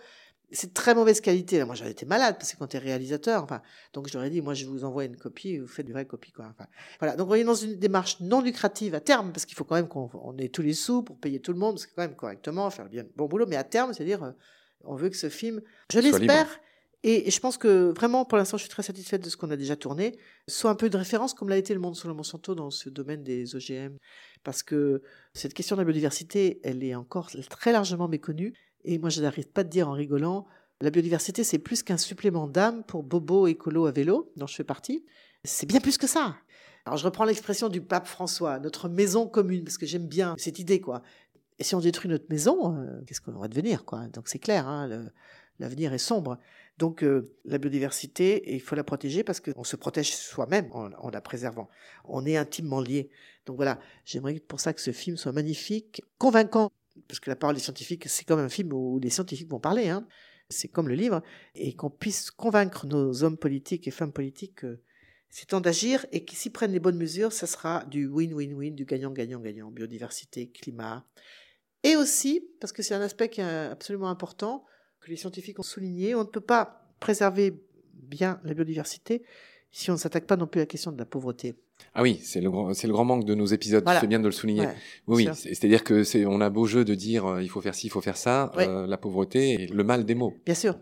c'est 0.51 0.67
de 0.67 0.73
très 0.73 0.95
mauvaise 0.95 1.21
qualité. 1.21 1.63
Moi, 1.63 1.75
j'aurais 1.75 1.91
été 1.91 2.05
malade 2.05 2.35
parce 2.39 2.53
que 2.53 2.57
quand 2.57 2.67
tu 2.67 2.77
es 2.77 2.79
réalisateur, 2.79 3.43
enfin, 3.43 3.61
donc 3.93 4.07
je 4.07 4.13
leur 4.17 4.25
ai 4.25 4.29
dit, 4.29 4.41
moi, 4.41 4.53
je 4.53 4.65
vous 4.65 4.83
envoie 4.83 5.05
une 5.05 5.17
copie, 5.17 5.57
vous 5.57 5.67
faites 5.67 5.85
une 5.85 5.93
vraie 5.93 6.05
copie, 6.05 6.31
quoi. 6.31 6.45
Enfin, 6.49 6.67
voilà. 6.99 7.15
Donc, 7.15 7.29
on 7.29 7.35
est 7.35 7.43
dans 7.43 7.55
une 7.55 7.75
démarche 7.75 8.19
non 8.19 8.41
lucrative 8.41 8.95
à 8.95 8.99
terme 8.99 9.31
parce 9.31 9.45
qu'il 9.45 9.55
faut 9.55 9.63
quand 9.63 9.75
même 9.75 9.87
qu'on 9.87 10.09
on 10.13 10.37
ait 10.37 10.49
tous 10.49 10.61
les 10.61 10.73
sous 10.73 11.03
pour 11.03 11.17
payer 11.17 11.39
tout 11.39 11.53
le 11.53 11.59
monde, 11.59 11.75
parce 11.75 11.85
que 11.85 11.95
quand 11.95 12.01
même 12.01 12.15
correctement, 12.15 12.69
faire 12.69 12.89
bien 12.89 13.03
le 13.03 13.09
bon 13.15 13.27
boulot. 13.27 13.45
Mais 13.47 13.57
à 13.57 13.63
terme, 13.63 13.93
c'est-à-dire, 13.93 14.23
euh, 14.23 14.31
on 14.83 14.95
veut 14.95 15.09
que 15.09 15.17
ce 15.17 15.29
film, 15.29 15.61
je 15.91 15.99
l'espère. 15.99 16.47
Et, 17.03 17.27
et 17.27 17.31
je 17.31 17.39
pense 17.39 17.57
que 17.57 17.93
vraiment, 17.95 18.25
pour 18.25 18.37
l'instant, 18.37 18.57
je 18.57 18.63
suis 18.63 18.69
très 18.69 18.83
satisfaite 18.83 19.23
de 19.23 19.29
ce 19.29 19.37
qu'on 19.37 19.51
a 19.51 19.55
déjà 19.55 19.77
tourné. 19.77 20.17
Soit 20.47 20.69
un 20.69 20.75
peu 20.75 20.89
de 20.89 20.97
référence, 20.97 21.33
comme 21.33 21.47
l'a 21.47 21.57
été 21.57 21.73
le 21.73 21.79
monde 21.79 21.95
sur 21.95 22.09
le 22.09 22.13
Monsanto 22.13 22.55
dans 22.55 22.71
ce 22.71 22.89
domaine 22.89 23.23
des 23.23 23.55
OGM. 23.55 23.97
Parce 24.43 24.63
que 24.63 25.01
cette 25.33 25.53
question 25.53 25.75
de 25.77 25.81
la 25.81 25.85
biodiversité, 25.85 26.59
elle 26.63 26.83
est 26.83 26.95
encore 26.95 27.29
très 27.49 27.71
largement 27.71 28.09
méconnue. 28.09 28.53
Et 28.89 28.97
moi, 28.97 29.11
je 29.11 29.21
n'arrête 29.21 29.53
pas 29.53 29.63
de 29.63 29.69
dire 29.69 29.87
en 29.87 29.91
rigolant, 29.91 30.47
la 30.81 30.89
biodiversité, 30.89 31.43
c'est 31.43 31.59
plus 31.59 31.83
qu'un 31.83 31.97
supplément 31.97 32.47
d'âme 32.47 32.83
pour 32.83 33.03
Bobo 33.03 33.45
écolo 33.45 33.85
à 33.85 33.91
vélo, 33.91 34.31
dont 34.35 34.47
je 34.47 34.55
fais 34.55 34.63
partie. 34.63 35.05
C'est 35.43 35.67
bien 35.67 35.79
plus 35.79 35.99
que 35.99 36.07
ça. 36.07 36.37
Alors, 36.85 36.97
je 36.97 37.05
reprends 37.05 37.23
l'expression 37.23 37.69
du 37.69 37.81
pape 37.81 38.07
François, 38.07 38.57
notre 38.57 38.89
maison 38.89 39.27
commune, 39.27 39.63
parce 39.63 39.77
que 39.77 39.85
j'aime 39.85 40.07
bien 40.07 40.33
cette 40.39 40.57
idée, 40.57 40.81
quoi. 40.81 41.03
Et 41.59 41.63
si 41.63 41.75
on 41.75 41.81
détruit 41.81 42.09
notre 42.09 42.25
maison, 42.31 42.75
euh, 42.75 42.99
qu'est-ce 43.05 43.21
qu'on 43.21 43.33
va 43.33 43.47
devenir, 43.47 43.85
quoi? 43.85 44.07
Donc, 44.07 44.27
c'est 44.27 44.39
clair, 44.39 44.67
hein, 44.67 44.89
l'avenir 45.59 45.93
est 45.93 45.99
sombre. 45.99 46.39
Donc, 46.79 47.03
euh, 47.03 47.31
la 47.45 47.59
biodiversité, 47.59 48.55
il 48.55 48.59
faut 48.59 48.73
la 48.73 48.83
protéger 48.83 49.23
parce 49.23 49.39
qu'on 49.39 49.63
se 49.63 49.75
protège 49.75 50.15
soi-même 50.15 50.67
en, 50.71 50.89
en 50.93 51.09
la 51.11 51.21
préservant. 51.21 51.69
On 52.05 52.25
est 52.25 52.37
intimement 52.37 52.81
liés. 52.81 53.11
Donc, 53.45 53.57
voilà, 53.57 53.79
j'aimerais 54.03 54.39
pour 54.39 54.59
ça 54.59 54.73
que 54.73 54.81
ce 54.81 54.91
film 54.91 55.15
soit 55.15 55.31
magnifique, 55.31 56.01
convaincant, 56.17 56.71
parce 57.09 57.19
que 57.19 57.29
la 57.29 57.35
parole 57.35 57.55
des 57.55 57.61
scientifiques, 57.61 58.07
c'est 58.07 58.23
comme 58.23 58.39
un 58.39 58.49
film 58.49 58.71
où 58.71 58.99
les 58.99 59.09
scientifiques 59.09 59.49
vont 59.49 59.59
parler, 59.59 59.89
hein. 59.89 60.07
c'est 60.47 60.67
comme 60.67 60.87
le 60.87 60.93
livre, 60.95 61.21
et 61.55 61.73
qu'on 61.75 61.89
puisse 61.89 62.29
convaincre 62.29 62.85
nos 62.85 63.23
hommes 63.23 63.37
politiques 63.37 63.87
et 63.87 63.91
femmes 63.91 64.13
politiques 64.13 64.55
que 64.55 64.79
c'est 65.29 65.47
temps 65.47 65.59
d'agir 65.59 66.05
et 66.11 66.23
qu'ils 66.23 66.37
s'y 66.37 66.51
prennent 66.51 66.71
les 66.71 66.79
bonnes 66.79 66.97
mesures, 66.97 67.33
ça 67.33 67.47
sera 67.47 67.83
du 67.85 68.07
win-win-win, 68.07 68.75
du 68.75 68.85
gagnant-gagnant-gagnant, 68.85 69.71
biodiversité, 69.71 70.49
climat. 70.49 71.05
Et 71.83 71.95
aussi, 71.95 72.47
parce 72.61 72.71
que 72.71 72.83
c'est 72.83 72.93
un 72.93 73.01
aspect 73.01 73.29
qui 73.29 73.41
est 73.41 73.43
absolument 73.43 74.09
important, 74.09 74.65
que 75.01 75.09
les 75.09 75.15
scientifiques 75.15 75.59
ont 75.59 75.63
souligné, 75.63 76.13
on 76.13 76.19
ne 76.19 76.29
peut 76.29 76.41
pas 76.41 76.93
préserver 76.99 77.63
bien 77.93 78.39
la 78.43 78.53
biodiversité 78.53 79.23
si 79.71 79.89
on 79.89 79.93
ne 79.93 79.99
s'attaque 79.99 80.25
pas 80.25 80.37
non 80.37 80.47
plus 80.47 80.59
à 80.59 80.63
la 80.63 80.67
question 80.67 80.91
de 80.91 80.97
la 80.97 81.05
pauvreté. 81.05 81.55
Ah 81.93 82.01
oui, 82.03 82.19
c'est 82.23 82.41
le, 82.41 82.49
grand- 82.51 82.73
c'est 82.73 82.87
le 82.87 82.93
grand 82.93 83.05
manque 83.05 83.25
de 83.25 83.35
nos 83.35 83.45
épisodes, 83.45 83.83
Voilà. 83.83 83.99
fais 83.99 84.07
bien 84.07 84.19
de 84.19 84.25
le 84.25 84.31
souligner. 84.31 84.61
Ouais, 84.67 84.75
oui, 85.07 85.29
c'est- 85.33 85.49
c'est-à-dire 85.53 85.83
que 85.83 86.03
c'est, 86.03 86.25
on 86.25 86.39
a 86.41 86.49
beau 86.49 86.65
jeu 86.65 86.85
de 86.85 86.93
dire 86.95 87.25
euh, 87.25 87.43
il 87.43 87.49
faut 87.49 87.61
faire 87.61 87.75
ci, 87.75 87.87
il 87.87 87.89
faut 87.89 88.01
faire 88.01 88.17
ça, 88.17 88.51
euh, 88.57 88.85
la 88.87 88.97
pauvreté 88.97 89.63
et 89.63 89.67
le 89.67 89.83
mal 89.83 90.05
des 90.05 90.15
mots. 90.15 90.33
Bien 90.45 90.55
sûr, 90.55 90.77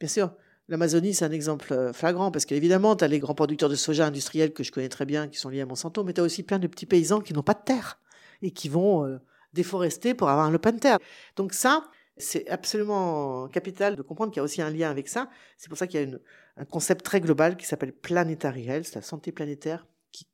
bien 0.00 0.08
sûr. 0.08 0.32
L'Amazonie, 0.68 1.12
c'est 1.12 1.26
un 1.26 1.30
exemple 1.32 1.72
euh, 1.74 1.92
flagrant 1.92 2.30
parce 2.30 2.46
qu'évidemment, 2.46 2.96
tu 2.96 3.04
as 3.04 3.08
les 3.08 3.18
grands 3.18 3.34
producteurs 3.34 3.68
de 3.68 3.74
soja 3.74 4.06
industriels 4.06 4.52
que 4.54 4.62
je 4.62 4.72
connais 4.72 4.88
très 4.88 5.04
bien, 5.04 5.28
qui 5.28 5.38
sont 5.38 5.50
liés 5.50 5.60
à 5.60 5.66
Monsanto, 5.66 6.04
mais 6.04 6.14
tu 6.14 6.20
as 6.22 6.24
aussi 6.24 6.42
plein 6.42 6.58
de 6.58 6.66
petits 6.66 6.86
paysans 6.86 7.20
qui 7.20 7.34
n'ont 7.34 7.42
pas 7.42 7.52
de 7.54 7.62
terre 7.64 8.00
et 8.40 8.50
qui 8.50 8.68
vont 8.70 9.04
euh, 9.04 9.18
déforester 9.52 10.14
pour 10.14 10.28
avoir 10.30 10.46
un 10.46 10.52
de 10.52 10.78
terre. 10.78 10.98
Donc 11.36 11.52
ça, 11.52 11.84
c'est 12.16 12.48
absolument 12.48 13.48
capital 13.48 13.96
de 13.96 14.02
comprendre 14.02 14.30
qu'il 14.32 14.38
y 14.38 14.40
a 14.40 14.44
aussi 14.44 14.62
un 14.62 14.70
lien 14.70 14.90
avec 14.90 15.08
ça. 15.08 15.28
C'est 15.58 15.68
pour 15.68 15.76
ça 15.76 15.86
qu'il 15.86 16.00
y 16.00 16.02
a 16.02 16.06
une- 16.06 16.20
un 16.56 16.64
concept 16.64 17.04
très 17.04 17.20
global 17.20 17.56
qui 17.56 17.66
s'appelle 17.66 17.92
Planetary 17.92 18.66
Health, 18.68 18.94
la 18.94 19.02
santé 19.02 19.32
planétaire, 19.32 19.86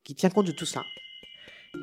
qui, 0.05 0.15
tient 0.15 0.31
compte 0.31 0.47
de 0.47 0.53
tout 0.53 0.67
ça. 0.67 0.83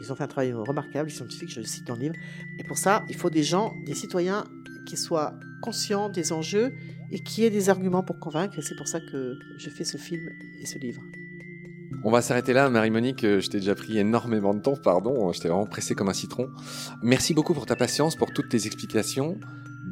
Ils 0.01 0.11
ont 0.11 0.15
fait 0.15 0.23
un 0.23 0.27
travail 0.27 0.53
remarquable, 0.53 1.09
les 1.09 1.15
scientifiques, 1.15 1.49
je 1.49 1.61
le 1.61 1.65
cite 1.65 1.85
dans 1.85 1.95
le 1.95 2.01
livre. 2.01 2.15
Et 2.59 2.63
pour 2.63 2.77
ça, 2.77 3.05
il 3.09 3.15
faut 3.15 3.29
des 3.29 3.43
gens, 3.43 3.73
des 3.85 3.95
citoyens 3.95 4.43
qui 4.85 4.97
soient 4.97 5.33
conscients 5.61 6.09
des 6.09 6.33
enjeux 6.33 6.73
et 7.11 7.19
qui 7.19 7.43
aient 7.45 7.49
des 7.49 7.69
arguments 7.69 8.03
pour 8.03 8.19
convaincre. 8.19 8.59
Et 8.59 8.61
c'est 8.61 8.75
pour 8.75 8.87
ça 8.87 8.99
que 8.99 9.39
je 9.57 9.69
fais 9.69 9.85
ce 9.85 9.97
film 9.97 10.29
et 10.61 10.65
ce 10.65 10.77
livre. 10.77 11.01
On 12.03 12.11
va 12.11 12.21
s'arrêter 12.21 12.53
là, 12.53 12.69
Marie-Monique. 12.69 13.23
euh, 13.23 13.39
Je 13.39 13.49
t'ai 13.49 13.59
déjà 13.59 13.75
pris 13.75 13.97
énormément 13.97 14.53
de 14.53 14.61
temps, 14.61 14.75
pardon. 14.75 15.31
Je 15.33 15.39
t'ai 15.39 15.47
vraiment 15.47 15.65
pressé 15.65 15.95
comme 15.95 16.09
un 16.09 16.13
citron. 16.13 16.47
Merci 17.01 17.33
beaucoup 17.33 17.53
pour 17.53 17.65
ta 17.65 17.75
patience, 17.75 18.15
pour 18.15 18.31
toutes 18.31 18.49
tes 18.49 18.67
explications. 18.67 19.39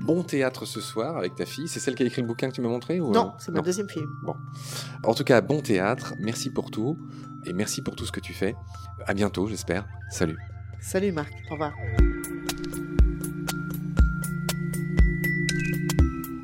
Bon 0.02 0.24
théâtre 0.24 0.66
ce 0.66 0.82
soir 0.82 1.18
avec 1.18 1.36
ta 1.36 1.46
fille. 1.46 1.68
C'est 1.68 1.80
celle 1.80 1.96
qui 1.96 2.04
a 2.04 2.06
écrit 2.06 2.22
le 2.22 2.28
bouquin 2.28 2.50
que 2.50 2.54
tu 2.56 2.62
m'as 2.62 2.70
montré 2.70 3.00
ou 3.00 3.12
Non, 3.12 3.28
euh, 3.28 3.38
c'est 3.40 3.52
mon 3.52 3.62
deuxième 3.62 3.90
film. 3.90 4.08
En 5.04 5.14
tout 5.14 5.24
cas, 5.24 5.42
bon 5.42 5.62
théâtre. 5.62 6.14
Merci 6.20 6.50
pour 6.52 6.70
tout. 6.70 6.98
Et 7.46 7.54
merci 7.54 7.82
pour 7.82 7.96
tout 7.96 8.06
ce 8.06 8.12
que 8.12 8.20
tu 8.20 8.34
fais. 8.34 8.56
À 9.06 9.14
bientôt, 9.14 9.48
j'espère. 9.48 9.86
Salut. 10.10 10.38
Salut 10.80 11.12
Marc, 11.12 11.34
au 11.50 11.54
revoir. 11.54 11.74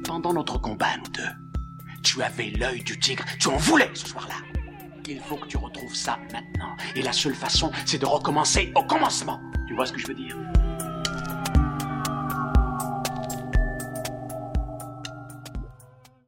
Pendant 0.05 0.33
notre 0.33 0.59
combat, 0.59 0.97
nous 0.97 1.11
deux, 1.11 1.91
tu 2.03 2.21
avais 2.21 2.51
l'œil 2.51 2.83
du 2.83 2.99
tigre. 2.99 3.25
Tu 3.39 3.47
en 3.47 3.57
voulais 3.57 3.89
ce 3.93 4.07
soir-là. 4.07 4.35
Il 5.07 5.19
faut 5.19 5.35
que 5.35 5.47
tu 5.47 5.57
retrouves 5.57 5.93
ça 5.93 6.17
maintenant. 6.31 6.75
Et 6.95 7.01
la 7.01 7.11
seule 7.11 7.35
façon, 7.35 7.71
c'est 7.85 7.97
de 7.99 8.05
recommencer 8.05 8.71
au 8.75 8.83
commencement. 8.83 9.41
Tu 9.67 9.75
vois 9.75 9.85
ce 9.85 9.91
que 9.93 9.99
je 9.99 10.07
veux 10.07 10.13
dire? 10.13 10.37